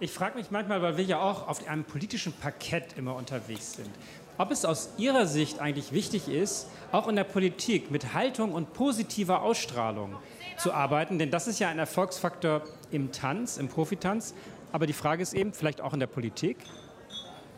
Ich 0.00 0.10
frage 0.10 0.38
mich 0.38 0.50
manchmal, 0.50 0.80
weil 0.80 0.96
wir 0.96 1.04
ja 1.04 1.20
auch 1.20 1.46
auf 1.46 1.68
einem 1.68 1.84
politischen 1.84 2.32
Parkett 2.32 2.96
immer 2.96 3.16
unterwegs 3.16 3.74
sind, 3.74 3.90
ob 4.38 4.50
es 4.50 4.64
aus 4.64 4.88
Ihrer 4.96 5.26
Sicht 5.26 5.60
eigentlich 5.60 5.92
wichtig 5.92 6.28
ist, 6.28 6.68
auch 6.90 7.06
in 7.06 7.16
der 7.16 7.24
Politik 7.24 7.90
mit 7.90 8.14
Haltung 8.14 8.54
und 8.54 8.72
positiver 8.72 9.42
Ausstrahlung 9.42 10.16
zu 10.56 10.72
arbeiten, 10.72 11.18
denn 11.18 11.30
das 11.30 11.46
ist 11.46 11.58
ja 11.58 11.68
ein 11.68 11.78
Erfolgsfaktor 11.78 12.62
im 12.90 13.12
Tanz, 13.12 13.56
im 13.56 13.68
Profitanz. 13.68 14.34
Aber 14.72 14.86
die 14.86 14.92
Frage 14.92 15.22
ist 15.22 15.34
eben, 15.34 15.52
vielleicht 15.52 15.80
auch 15.80 15.92
in 15.92 16.00
der 16.00 16.06
Politik. 16.06 16.58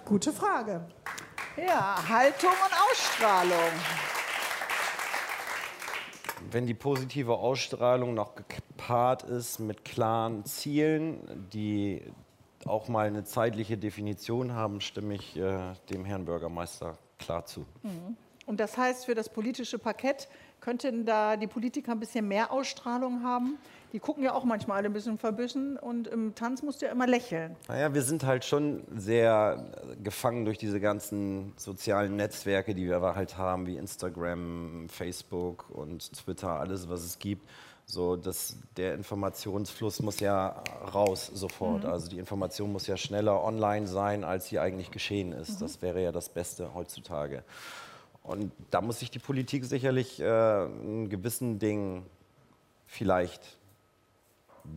Gute 0.05 0.33
Frage. 0.33 0.87
Ja, 1.57 1.97
Haltung 2.09 2.51
und 2.51 2.73
Ausstrahlung. 2.91 3.73
Wenn 6.51 6.67
die 6.67 6.75
positive 6.75 7.39
Ausstrahlung 7.39 8.15
noch 8.15 8.35
gepaart 8.35 9.23
ist 9.25 9.59
mit 9.59 9.85
klaren 9.85 10.45
Zielen, 10.45 11.49
die 11.53 12.03
auch 12.67 12.89
mal 12.89 13.07
eine 13.07 13.25
zeitliche 13.25 13.79
Definition 13.79 14.53
haben, 14.53 14.81
stimme 14.81 15.15
ich 15.15 15.37
äh, 15.37 15.75
dem 15.91 16.05
Herrn 16.05 16.25
Bürgermeister 16.25 16.99
klar 17.19 17.47
zu. 17.47 17.65
Und 18.47 18.61
das 18.61 18.77
heißt, 18.77 19.07
für 19.07 19.15
das 19.15 19.29
politische 19.29 19.79
Parkett 19.79 20.29
könnten 20.67 21.07
da 21.07 21.37
die 21.37 21.47
Politiker 21.47 21.93
ein 21.93 22.01
bisschen 22.01 22.27
mehr 22.27 22.51
Ausstrahlung 22.51 23.23
haben. 23.23 23.57
Die 23.93 24.01
gucken 24.01 24.25
ja 24.25 24.35
auch 24.35 24.43
manchmal 24.43 24.79
alle 24.79 24.89
ein 24.89 24.93
bisschen 24.93 25.17
verbissen 25.17 25.77
und 25.77 26.09
im 26.09 26.35
Tanz 26.35 26.61
musst 26.65 26.83
du 26.83 26.87
ja 26.87 26.93
immer 26.93 27.07
lächeln. 27.07 27.55
Naja, 27.69 27.95
wir 27.95 28.03
sind 28.03 28.25
halt 28.25 28.45
schon 28.45 28.83
sehr 28.97 29.65
gefangen 30.03 30.45
durch 30.45 30.59
diese 30.59 30.81
ganzen 30.81 31.53
sozialen 31.57 32.17
Netzwerke, 32.17 32.75
die 32.75 32.89
wir 32.89 32.97
aber 32.97 33.15
halt 33.15 33.39
haben, 33.39 33.69
wie 33.69 33.77
Instagram, 33.77 34.89
Facebook 34.89 35.71
und 35.71 36.13
Twitter, 36.13 36.49
alles, 36.49 36.89
was 36.89 37.05
es 37.05 37.21
gibt. 37.21 37.49
So, 37.85 38.17
dass 38.17 38.57
der 38.77 38.95
Informationsfluss 38.95 40.03
muss 40.03 40.19
ja 40.19 40.65
raus 40.93 41.31
sofort. 41.33 41.85
Mhm. 41.85 41.91
Also 41.91 42.11
die 42.11 42.19
Information 42.19 42.73
muss 42.73 42.89
ja 42.89 42.97
schneller 42.97 43.45
online 43.45 43.87
sein, 43.87 44.25
als 44.25 44.49
sie 44.49 44.59
eigentlich 44.59 44.91
geschehen 44.91 45.31
ist. 45.31 45.61
Mhm. 45.61 45.65
Das 45.65 45.81
wäre 45.81 46.03
ja 46.03 46.11
das 46.11 46.29
Beste 46.29 46.75
heutzutage. 46.75 47.45
Und 48.27 48.53
da 48.71 48.81
muss 48.81 48.99
sich 48.99 49.11
die 49.11 49.19
Politik 49.19 49.65
sicherlich 49.65 50.21
äh, 50.21 50.65
in 50.65 51.09
gewissen 51.09 51.59
Dingen 51.59 52.07
vielleicht 52.87 53.59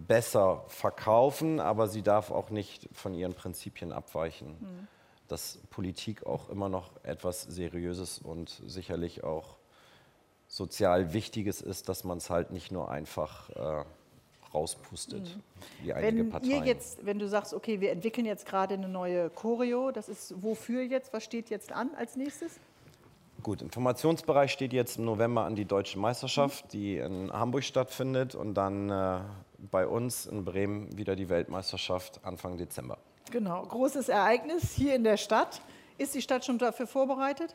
besser 0.08 0.64
verkaufen, 0.68 1.60
aber 1.60 1.88
sie 1.88 2.04
darf 2.04 2.30
auch 2.32 2.52
nicht 2.52 2.88
von 2.94 3.14
ihren 3.14 3.34
Prinzipien 3.34 3.92
abweichen. 3.92 4.50
Mhm. 4.60 4.88
Dass 5.28 5.60
Politik 5.70 6.26
auch 6.26 6.50
immer 6.50 6.70
noch 6.70 6.92
etwas 7.04 7.42
Seriöses 7.44 8.20
und 8.20 8.62
sicherlich 8.68 9.24
auch 9.24 9.58
sozial 10.48 11.14
Wichtiges 11.14 11.62
ist, 11.62 11.90
dass 11.90 12.04
man 12.04 12.18
es 12.18 12.30
halt 12.30 12.52
nicht 12.52 12.72
nur 12.72 12.90
einfach 12.90 13.50
äh, 13.52 13.84
rauspustet, 14.54 15.22
Mhm. 15.36 15.84
wie 15.84 15.94
einige 15.94 16.18
Wenn 16.18 16.30
Parteien. 16.32 16.52
ihr 16.52 16.66
jetzt, 16.66 17.06
wenn 17.06 17.20
du 17.20 17.28
sagst, 17.28 17.54
okay, 17.54 17.82
wir 17.82 17.92
entwickeln 17.92 18.26
jetzt 18.26 18.46
gerade 18.48 18.74
eine 18.74 18.90
neue 18.90 19.30
Choreo, 19.30 19.92
das 19.92 20.10
ist 20.10 20.42
wofür 20.42 20.82
jetzt? 20.82 21.14
Was 21.14 21.24
steht 21.24 21.50
jetzt 21.52 21.72
an 21.72 21.92
als 21.96 22.16
nächstes? 22.16 22.60
Gut, 23.42 23.62
Informationsbereich 23.62 24.52
steht 24.52 24.74
jetzt 24.74 24.98
im 24.98 25.06
November 25.06 25.46
an 25.46 25.56
die 25.56 25.64
Deutsche 25.64 25.98
Meisterschaft, 25.98 26.74
die 26.74 26.98
in 26.98 27.32
Hamburg 27.32 27.64
stattfindet 27.64 28.36
und 28.36 28.54
dann 28.54 28.90
äh, 28.90 29.20
bei 29.72 29.88
uns 29.88 30.26
in 30.26 30.44
Bremen 30.44 30.98
wieder 30.98 31.16
die 31.16 31.30
Weltmeisterschaft 31.30 32.20
Anfang 32.24 32.58
Dezember. 32.58 32.98
Genau, 33.32 33.62
großes 33.62 34.10
Ereignis 34.10 34.74
hier 34.74 34.96
in 34.96 35.06
der 35.06 35.16
Stadt. 35.16 35.62
Ist 35.98 36.16
die 36.16 36.22
Stadt 36.22 36.44
schon 36.44 36.58
dafür 36.58 36.88
vorbereitet? 36.88 37.54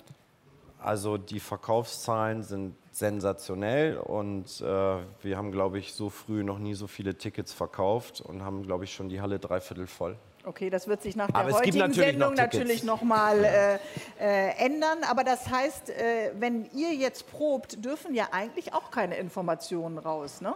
Also 0.79 1.19
die 1.19 1.41
Verkaufszahlen 1.41 2.43
sind 2.43 2.77
sensationell 2.91 3.99
und 3.99 4.61
äh, 4.61 4.65
wir 4.65 5.37
haben, 5.37 5.51
glaube 5.53 5.79
ich, 5.79 5.93
so 5.93 6.09
früh 6.09 6.45
noch 6.45 6.59
nie 6.59 6.75
so 6.75 6.87
viele 6.87 7.17
Tickets 7.17 7.53
verkauft 7.53 8.21
und 8.21 8.43
haben, 8.43 8.63
glaube 8.63 8.85
ich, 8.85 8.95
schon 8.95 9.09
die 9.09 9.21
Halle 9.21 9.39
dreiviertel 9.39 9.87
voll. 9.87 10.17
Okay, 10.47 10.69
das 10.69 10.87
wird 10.89 11.03
sich 11.03 11.17
nach 11.17 11.29
der 11.29 11.37
Aber 11.37 11.53
heutigen 11.53 11.79
natürlich 11.79 12.07
Sendung 12.07 12.31
noch 12.31 12.37
natürlich 12.37 12.83
nochmal 12.85 13.45
äh, 13.45 13.79
äh, 14.21 14.65
ändern. 14.65 14.99
Aber 15.09 15.25
das 15.25 15.49
heißt, 15.49 15.91
äh, 15.91 16.33
wenn 16.39 16.69
ihr 16.73 16.93
jetzt 16.93 17.31
probt, 17.31 17.85
dürfen 17.85 18.15
ja 18.15 18.29
eigentlich 18.33 18.75
auch 18.75 18.91
keine 18.91 19.17
Informationen 19.17 19.99
raus. 19.99 20.41
Ne? 20.41 20.55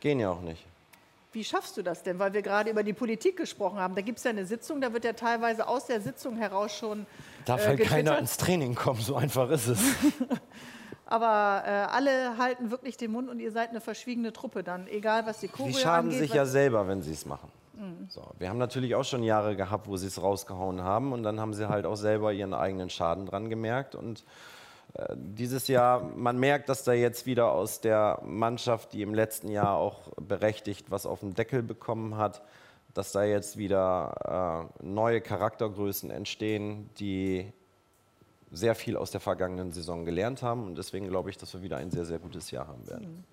Gehen 0.00 0.20
ja 0.20 0.30
auch 0.30 0.42
nicht. 0.42 0.66
Wie 1.32 1.44
schaffst 1.44 1.76
du 1.76 1.82
das 1.82 2.02
denn? 2.02 2.18
Weil 2.18 2.32
wir 2.32 2.42
gerade 2.42 2.70
über 2.70 2.82
die 2.82 2.92
Politik 2.92 3.36
gesprochen 3.36 3.78
haben. 3.78 3.94
Da 3.94 4.00
gibt 4.00 4.18
es 4.18 4.24
ja 4.24 4.30
eine 4.30 4.44
Sitzung, 4.44 4.80
da 4.80 4.92
wird 4.92 5.04
ja 5.04 5.12
teilweise 5.12 5.68
aus 5.68 5.86
der 5.86 6.00
Sitzung 6.00 6.36
heraus 6.36 6.76
schon. 6.76 7.06
Darf 7.44 7.64
äh, 7.64 7.68
halt 7.68 7.80
keiner 7.82 8.18
ins 8.18 8.36
Training 8.36 8.74
kommen, 8.74 9.00
so 9.00 9.14
einfach 9.14 9.48
ist 9.50 9.68
es. 9.68 9.80
Aber 11.06 11.64
äh, 11.66 11.70
alle 11.70 12.36
halten 12.36 12.70
wirklich 12.70 12.96
den 12.96 13.12
Mund 13.12 13.28
und 13.28 13.40
ihr 13.40 13.52
seid 13.52 13.70
eine 13.70 13.80
verschwiegene 13.80 14.32
Truppe 14.32 14.62
dann, 14.62 14.86
egal 14.88 15.26
was 15.26 15.38
die 15.40 15.48
Choreo 15.48 15.72
Sie 15.72 15.80
schaden 15.80 16.10
angeht. 16.10 16.20
sich 16.20 16.34
ja 16.34 16.46
selber, 16.46 16.86
wenn 16.86 17.02
sie 17.02 17.12
es 17.12 17.26
machen. 17.26 17.50
Mhm. 17.80 18.08
So, 18.08 18.30
wir 18.38 18.48
haben 18.48 18.58
natürlich 18.58 18.94
auch 18.94 19.04
schon 19.04 19.22
Jahre 19.22 19.56
gehabt, 19.56 19.88
wo 19.88 19.96
sie 19.96 20.06
es 20.06 20.22
rausgehauen 20.22 20.82
haben 20.82 21.12
und 21.12 21.22
dann 21.22 21.40
haben 21.40 21.54
sie 21.54 21.68
halt 21.68 21.86
auch 21.86 21.96
selber 21.96 22.32
ihren 22.32 22.52
eigenen 22.54 22.90
Schaden 22.90 23.26
dran 23.26 23.48
gemerkt. 23.48 23.94
Und 23.94 24.24
äh, 24.94 25.14
dieses 25.16 25.66
Jahr, 25.66 26.02
man 26.14 26.38
merkt, 26.38 26.68
dass 26.68 26.84
da 26.84 26.92
jetzt 26.92 27.24
wieder 27.24 27.52
aus 27.52 27.80
der 27.80 28.20
Mannschaft, 28.24 28.92
die 28.92 29.02
im 29.02 29.14
letzten 29.14 29.48
Jahr 29.48 29.76
auch 29.76 30.00
berechtigt 30.20 30.90
was 30.90 31.06
auf 31.06 31.20
den 31.20 31.34
Deckel 31.34 31.62
bekommen 31.62 32.16
hat, 32.16 32.42
dass 32.92 33.12
da 33.12 33.24
jetzt 33.24 33.56
wieder 33.56 34.68
äh, 34.82 34.84
neue 34.84 35.20
Charaktergrößen 35.20 36.10
entstehen, 36.10 36.90
die 36.98 37.50
sehr 38.52 38.74
viel 38.74 38.96
aus 38.96 39.10
der 39.12 39.20
vergangenen 39.20 39.72
Saison 39.72 40.04
gelernt 40.04 40.42
haben. 40.42 40.66
Und 40.66 40.76
deswegen 40.76 41.08
glaube 41.08 41.30
ich, 41.30 41.38
dass 41.38 41.54
wir 41.54 41.62
wieder 41.62 41.78
ein 41.78 41.90
sehr, 41.90 42.04
sehr 42.04 42.18
gutes 42.18 42.50
Jahr 42.50 42.66
haben 42.66 42.86
werden. 42.88 43.24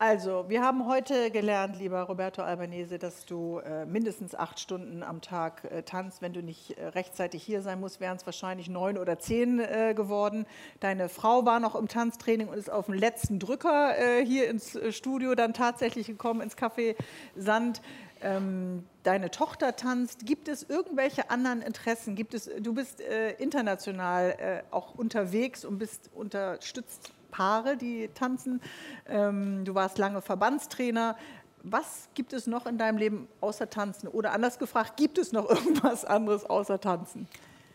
Also, 0.00 0.46
wir 0.48 0.60
haben 0.60 0.88
heute 0.88 1.30
gelernt, 1.30 1.78
lieber 1.78 2.02
Roberto 2.02 2.42
Albanese, 2.42 2.98
dass 2.98 3.26
du 3.26 3.60
äh, 3.60 3.86
mindestens 3.86 4.34
acht 4.34 4.58
Stunden 4.58 5.04
am 5.04 5.20
Tag 5.20 5.64
äh, 5.70 5.84
tanzt. 5.84 6.20
Wenn 6.20 6.32
du 6.32 6.42
nicht 6.42 6.76
äh, 6.76 6.88
rechtzeitig 6.88 7.44
hier 7.44 7.62
sein 7.62 7.78
musst, 7.78 8.00
wären 8.00 8.16
es 8.16 8.26
wahrscheinlich 8.26 8.68
neun 8.68 8.98
oder 8.98 9.20
zehn 9.20 9.60
äh, 9.60 9.94
geworden. 9.94 10.46
Deine 10.80 11.08
Frau 11.08 11.46
war 11.46 11.60
noch 11.60 11.76
im 11.76 11.86
Tanztraining 11.86 12.48
und 12.48 12.58
ist 12.58 12.72
auf 12.72 12.86
dem 12.86 12.94
letzten 12.94 13.38
Drücker 13.38 13.96
äh, 13.96 14.26
hier 14.26 14.48
ins 14.50 14.74
äh, 14.74 14.90
Studio 14.90 15.36
dann 15.36 15.54
tatsächlich 15.54 16.08
gekommen, 16.08 16.40
ins 16.40 16.56
Café 16.56 16.96
Sand. 17.36 17.80
Ähm, 18.20 18.84
deine 19.04 19.30
Tochter 19.30 19.76
tanzt. 19.76 20.26
Gibt 20.26 20.48
es 20.48 20.64
irgendwelche 20.64 21.30
anderen 21.30 21.62
Interessen? 21.62 22.16
Gibt 22.16 22.34
es, 22.34 22.50
du 22.58 22.72
bist 22.72 23.02
international 23.38 24.64
auch 24.70 24.94
unterwegs 24.94 25.64
und 25.64 25.78
bist 25.78 26.10
unterstützt 26.14 27.12
Paare, 27.38 27.76
die 27.76 28.08
tanzen. 28.14 28.60
Ähm, 29.08 29.64
du 29.64 29.74
warst 29.74 29.98
lange 29.98 30.22
Verbandstrainer. 30.22 31.16
Was 31.64 32.08
gibt 32.14 32.32
es 32.32 32.46
noch 32.46 32.66
in 32.66 32.78
deinem 32.78 32.98
Leben 32.98 33.28
außer 33.40 33.68
Tanzen? 33.68 34.06
Oder 34.08 34.32
anders 34.32 34.58
gefragt, 34.60 34.96
gibt 34.96 35.18
es 35.18 35.32
noch 35.32 35.48
irgendwas 35.50 36.04
anderes 36.04 36.44
außer 36.44 36.80
Tanzen? 36.80 37.26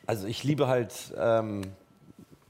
Also 0.07 0.27
ich 0.27 0.43
liebe 0.45 0.67
halt 0.67 1.13
ähm, 1.17 1.63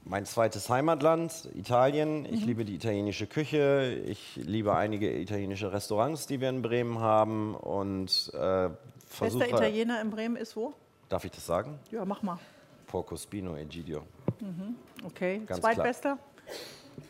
mein 0.04 0.24
zweites 0.24 0.68
Heimatland, 0.70 1.48
Italien. 1.54 2.26
Ich 2.26 2.42
Mhm. 2.42 2.46
liebe 2.46 2.64
die 2.64 2.76
italienische 2.76 3.26
Küche. 3.26 4.00
Ich 4.06 4.36
liebe 4.36 4.76
einige 4.76 5.12
italienische 5.18 5.72
Restaurants, 5.72 6.26
die 6.28 6.40
wir 6.40 6.48
in 6.48 6.62
Bremen 6.62 7.00
haben. 7.00 7.54
Und 7.56 8.30
äh, 8.34 8.70
versuche... 9.08 9.40
Bester 9.44 9.56
Italiener 9.58 10.00
in 10.00 10.10
Bremen 10.10 10.36
ist 10.36 10.54
wo? 10.56 10.74
Darf 11.08 11.24
ich 11.24 11.32
das 11.32 11.44
sagen? 11.44 11.78
Ja, 11.90 12.04
mach 12.04 12.22
mal. 12.22 12.38
Porco 12.86 13.16
Spino 13.16 13.56
Egidio. 13.56 14.02
Mhm. 14.40 14.76
Okay. 15.04 15.42
Ganz 15.46 15.60
Zweitbester? 15.60 16.18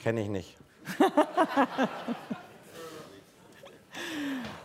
Kenne 0.01 0.23
ich 0.23 0.29
nicht. 0.29 0.57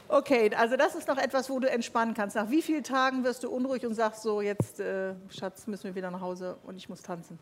Okay, 0.07 0.51
also 0.55 0.78
das 0.78 0.95
ist 0.95 1.07
noch 1.07 1.18
etwas, 1.18 1.49
wo 1.49 1.59
du 1.59 1.70
entspannen 1.70 2.13
kannst. 2.13 2.36
Nach 2.36 2.49
wie 2.49 2.61
vielen 2.61 2.84
Tagen 2.84 3.24
wirst 3.24 3.43
du 3.43 3.49
unruhig 3.49 3.86
und 3.86 3.95
sagst 3.95 4.22
so, 4.22 4.39
jetzt, 4.39 4.80
äh, 4.80 5.16
Schatz, 5.30 5.66
müssen 5.68 5.86
wir 5.86 5.95
wieder 5.95 6.11
nach 6.11 6.22
Hause 6.22 6.57
und 6.63 6.78
ich 6.78 6.88
muss 6.88 7.01
tanzen? 7.01 7.39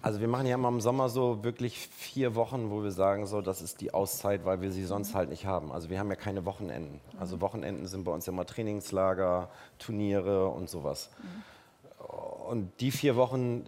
Also 0.00 0.20
wir 0.20 0.28
machen 0.28 0.46
ja 0.46 0.54
immer 0.54 0.68
im 0.68 0.80
Sommer 0.80 1.08
so 1.08 1.44
wirklich 1.44 1.76
vier 1.76 2.34
Wochen, 2.34 2.70
wo 2.70 2.82
wir 2.82 2.92
sagen, 2.92 3.26
so, 3.26 3.40
das 3.40 3.60
ist 3.60 3.80
die 3.80 3.92
Auszeit, 3.92 4.44
weil 4.44 4.60
wir 4.60 4.72
sie 4.72 4.84
sonst 4.84 5.14
halt 5.14 5.28
nicht 5.28 5.44
haben. 5.44 5.70
Also 5.70 5.90
wir 5.90 5.98
haben 5.98 6.08
ja 6.08 6.16
keine 6.16 6.44
Wochenenden. 6.44 7.00
Also 7.20 7.40
Wochenenden 7.40 7.86
sind 7.86 8.04
bei 8.04 8.12
uns 8.12 8.24
ja 8.24 8.32
immer 8.32 8.46
Trainingslager, 8.46 9.50
Turniere 9.78 10.48
und 10.48 10.70
sowas. 10.70 11.10
Und 12.48 12.70
die 12.80 12.90
vier 12.90 13.16
Wochen, 13.16 13.64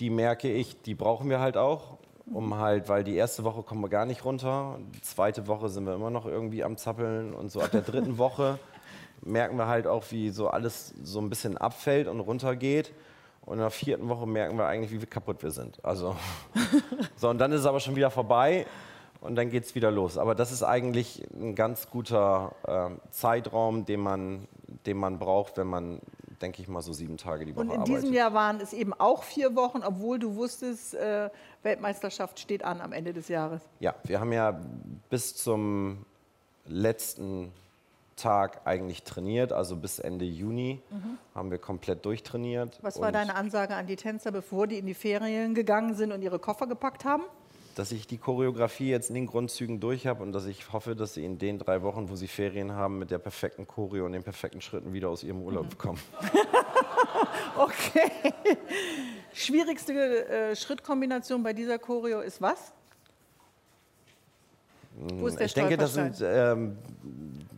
die 0.00 0.10
merke 0.10 0.50
ich, 0.50 0.80
die 0.82 0.94
brauchen 0.94 1.30
wir 1.30 1.40
halt 1.40 1.56
auch, 1.56 1.98
um 2.32 2.56
halt, 2.58 2.88
weil 2.88 3.04
die 3.04 3.14
erste 3.14 3.44
Woche 3.44 3.62
kommen 3.62 3.80
wir 3.82 3.88
gar 3.88 4.06
nicht 4.06 4.24
runter, 4.24 4.78
die 4.94 5.00
zweite 5.00 5.46
Woche 5.46 5.68
sind 5.68 5.86
wir 5.86 5.94
immer 5.94 6.10
noch 6.10 6.26
irgendwie 6.26 6.64
am 6.64 6.76
Zappeln 6.76 7.34
und 7.34 7.50
so 7.50 7.60
ab 7.60 7.70
der 7.70 7.82
dritten 7.82 8.18
Woche 8.18 8.58
merken 9.22 9.56
wir 9.56 9.66
halt 9.66 9.86
auch, 9.86 10.04
wie 10.10 10.30
so 10.30 10.48
alles 10.48 10.94
so 11.02 11.20
ein 11.20 11.28
bisschen 11.28 11.56
abfällt 11.56 12.08
und 12.08 12.20
runtergeht. 12.20 12.92
Und 13.44 13.54
in 13.54 13.60
der 13.60 13.70
vierten 13.70 14.08
Woche 14.08 14.26
merken 14.26 14.58
wir 14.58 14.66
eigentlich, 14.66 14.90
wie 14.90 15.04
kaputt 15.06 15.42
wir 15.42 15.52
sind. 15.52 15.84
Also, 15.84 16.16
so, 17.16 17.28
und 17.28 17.38
dann 17.38 17.52
ist 17.52 17.60
es 17.60 17.66
aber 17.66 17.78
schon 17.78 17.94
wieder 17.94 18.10
vorbei 18.10 18.66
und 19.20 19.36
dann 19.36 19.50
geht 19.50 19.64
es 19.64 19.74
wieder 19.74 19.90
los. 19.90 20.18
Aber 20.18 20.34
das 20.34 20.50
ist 20.50 20.64
eigentlich 20.64 21.22
ein 21.32 21.54
ganz 21.54 21.88
guter 21.88 22.54
ähm, 22.66 23.00
Zeitraum, 23.10 23.84
den 23.84 24.00
man, 24.00 24.48
den 24.84 24.96
man 24.96 25.20
braucht, 25.20 25.58
wenn 25.58 25.68
man, 25.68 26.00
denke 26.42 26.60
ich 26.60 26.66
mal, 26.66 26.82
so 26.82 26.92
sieben 26.92 27.18
Tage 27.18 27.46
die 27.46 27.54
Woche 27.54 27.62
Und 27.66 27.70
in 27.70 27.80
arbeitet. 27.80 28.02
diesem 28.02 28.12
Jahr 28.14 28.34
waren 28.34 28.60
es 28.60 28.72
eben 28.72 28.92
auch 28.92 29.22
vier 29.22 29.54
Wochen, 29.54 29.82
obwohl 29.84 30.18
du 30.18 30.34
wusstest, 30.34 30.94
äh, 30.94 31.30
Weltmeisterschaft 31.66 32.38
steht 32.40 32.64
an 32.64 32.80
am 32.80 32.92
Ende 32.92 33.12
des 33.12 33.28
Jahres. 33.28 33.60
Ja, 33.80 33.94
wir 34.04 34.18
haben 34.20 34.32
ja 34.32 34.58
bis 35.10 35.36
zum 35.36 36.06
letzten 36.66 37.52
Tag 38.16 38.62
eigentlich 38.64 39.02
trainiert, 39.02 39.52
also 39.52 39.76
bis 39.76 39.98
Ende 39.98 40.24
Juni 40.24 40.80
Mhm. 40.90 41.18
haben 41.34 41.50
wir 41.50 41.58
komplett 41.58 42.06
durchtrainiert. 42.06 42.78
Was 42.80 42.98
war 42.98 43.12
deine 43.12 43.34
Ansage 43.34 43.74
an 43.76 43.86
die 43.86 43.96
Tänzer, 43.96 44.32
bevor 44.32 44.66
die 44.66 44.78
in 44.78 44.86
die 44.86 44.94
Ferien 44.94 45.54
gegangen 45.54 45.94
sind 45.94 46.12
und 46.12 46.22
ihre 46.22 46.38
Koffer 46.38 46.66
gepackt 46.66 47.04
haben? 47.04 47.24
Dass 47.74 47.92
ich 47.92 48.06
die 48.06 48.16
Choreografie 48.16 48.88
jetzt 48.88 49.10
in 49.10 49.14
den 49.16 49.26
Grundzügen 49.26 49.80
durch 49.80 50.06
habe 50.06 50.22
und 50.22 50.32
dass 50.32 50.46
ich 50.46 50.72
hoffe, 50.72 50.96
dass 50.96 51.12
sie 51.12 51.26
in 51.26 51.36
den 51.38 51.58
drei 51.58 51.82
Wochen, 51.82 52.08
wo 52.08 52.16
sie 52.16 52.26
Ferien 52.26 52.72
haben, 52.72 52.98
mit 52.98 53.10
der 53.10 53.18
perfekten 53.18 53.66
Choreo 53.66 54.06
und 54.06 54.12
den 54.12 54.22
perfekten 54.22 54.62
Schritten 54.62 54.94
wieder 54.94 55.10
aus 55.10 55.22
ihrem 55.22 55.42
Urlaub 55.42 55.66
Mhm. 55.66 55.76
kommen. 55.78 56.00
Okay. 57.56 58.10
Schwierigste 59.32 59.92
äh, 60.28 60.56
Schrittkombination 60.56 61.42
bei 61.42 61.52
dieser 61.52 61.78
Choreo 61.78 62.20
ist 62.20 62.40
was? 62.40 62.72
Wo 64.96 65.26
ist 65.26 65.38
der 65.38 65.46
ich 65.46 65.54
denke, 65.54 65.76
das, 65.76 65.94
sind, 65.94 66.22
ähm, 66.22 66.78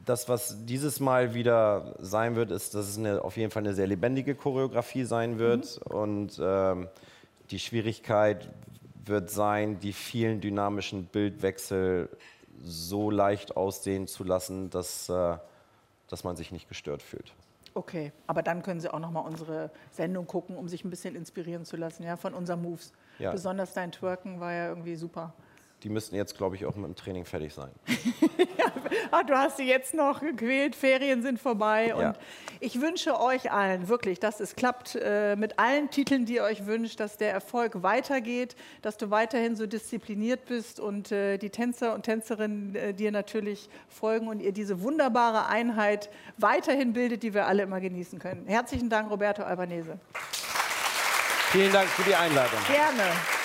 das, 0.04 0.28
was 0.28 0.64
dieses 0.64 0.98
Mal 0.98 1.34
wieder 1.34 1.94
sein 2.00 2.34
wird, 2.34 2.50
ist, 2.50 2.74
dass 2.74 2.88
es 2.88 2.98
eine, 2.98 3.22
auf 3.22 3.36
jeden 3.36 3.50
Fall 3.50 3.62
eine 3.62 3.74
sehr 3.74 3.86
lebendige 3.86 4.34
Choreografie 4.34 5.04
sein 5.04 5.38
wird. 5.38 5.80
Mhm. 5.88 5.96
Und 5.96 6.40
ähm, 6.42 6.88
die 7.50 7.60
Schwierigkeit 7.60 8.48
wird 9.04 9.30
sein, 9.30 9.78
die 9.80 9.92
vielen 9.92 10.40
dynamischen 10.40 11.04
Bildwechsel 11.04 12.08
so 12.64 13.10
leicht 13.10 13.56
aussehen 13.56 14.06
zu 14.08 14.24
lassen, 14.24 14.70
dass, 14.70 15.08
äh, 15.08 15.36
dass 16.08 16.24
man 16.24 16.36
sich 16.36 16.50
nicht 16.50 16.68
gestört 16.68 17.02
fühlt. 17.02 17.32
Okay, 17.78 18.10
aber 18.26 18.42
dann 18.42 18.64
können 18.64 18.80
Sie 18.80 18.92
auch 18.92 18.98
noch 18.98 19.12
mal 19.12 19.20
unsere 19.20 19.70
Sendung 19.92 20.26
gucken, 20.26 20.56
um 20.56 20.66
sich 20.66 20.84
ein 20.84 20.90
bisschen 20.90 21.14
inspirieren 21.14 21.64
zu 21.64 21.76
lassen, 21.76 22.02
ja, 22.02 22.16
von 22.16 22.34
unseren 22.34 22.60
Moves. 22.60 22.92
Ja. 23.20 23.30
Besonders 23.30 23.72
dein 23.72 23.92
Twerken 23.92 24.40
war 24.40 24.52
ja 24.52 24.68
irgendwie 24.68 24.96
super. 24.96 25.32
Die 25.82 25.88
müssten 25.88 26.16
jetzt, 26.16 26.36
glaube 26.36 26.56
ich, 26.56 26.66
auch 26.66 26.74
mit 26.74 26.86
dem 26.86 26.96
Training 26.96 27.24
fertig 27.24 27.54
sein. 27.54 27.70
Ah, 29.10 29.22
du 29.22 29.34
hast 29.34 29.56
sie 29.56 29.64
jetzt 29.64 29.94
noch 29.94 30.20
gequält, 30.20 30.76
Ferien 30.76 31.22
sind 31.22 31.40
vorbei. 31.40 31.88
Ja. 31.88 31.94
Und 31.94 32.18
ich 32.60 32.80
wünsche 32.80 33.18
euch 33.18 33.50
allen 33.50 33.88
wirklich, 33.88 34.20
dass 34.20 34.40
es 34.40 34.54
klappt 34.54 34.96
äh, 35.00 35.36
mit 35.36 35.58
allen 35.58 35.90
Titeln, 35.90 36.26
die 36.26 36.34
ihr 36.34 36.42
euch 36.42 36.66
wünscht, 36.66 37.00
dass 37.00 37.16
der 37.16 37.32
Erfolg 37.32 37.82
weitergeht, 37.82 38.56
dass 38.82 38.96
du 38.96 39.10
weiterhin 39.10 39.56
so 39.56 39.66
diszipliniert 39.66 40.44
bist 40.46 40.80
und 40.80 41.12
äh, 41.12 41.38
die 41.38 41.50
Tänzer 41.50 41.94
und 41.94 42.02
Tänzerinnen 42.02 42.74
äh, 42.74 42.94
dir 42.94 43.10
natürlich 43.12 43.68
folgen 43.88 44.28
und 44.28 44.40
ihr 44.40 44.52
diese 44.52 44.82
wunderbare 44.82 45.46
Einheit 45.46 46.10
weiterhin 46.36 46.92
bildet, 46.92 47.22
die 47.22 47.32
wir 47.32 47.46
alle 47.46 47.62
immer 47.62 47.80
genießen 47.80 48.18
können. 48.18 48.46
Herzlichen 48.46 48.90
Dank, 48.90 49.10
Roberto 49.10 49.42
Albanese. 49.42 49.98
Vielen 51.50 51.72
Dank 51.72 51.88
für 51.88 52.02
die 52.02 52.14
Einladung. 52.14 52.60
Gerne. 52.66 53.37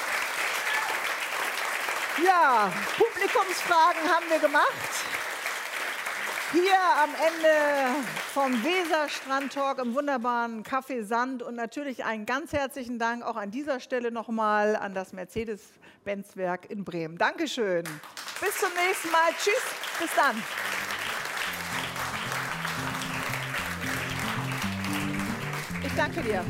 Ja, 2.21 2.71
Publikumsfragen 2.95 4.01
haben 4.03 4.29
wir 4.29 4.39
gemacht. 4.39 4.71
Hier 6.51 6.77
am 7.01 7.09
Ende 7.15 8.05
vom 8.31 8.63
Weserstrand-Talk 8.63 9.79
im 9.79 9.95
wunderbaren 9.95 10.63
Café 10.63 11.03
Sand 11.03 11.41
und 11.41 11.55
natürlich 11.55 12.05
einen 12.05 12.27
ganz 12.27 12.53
herzlichen 12.53 12.99
Dank 12.99 13.23
auch 13.23 13.35
an 13.35 13.49
dieser 13.49 13.79
Stelle 13.79 14.11
nochmal 14.11 14.75
an 14.75 14.93
das 14.93 15.13
Mercedes-Benz-Werk 15.13 16.69
in 16.69 16.83
Bremen. 16.83 17.17
Dankeschön. 17.17 17.83
Bis 18.39 18.59
zum 18.59 18.69
nächsten 18.85 19.09
Mal. 19.09 19.31
Tschüss. 19.35 19.63
Bis 19.99 20.09
dann. 20.15 20.43
Ich 25.83 25.95
danke 25.95 26.21
dir. 26.21 26.45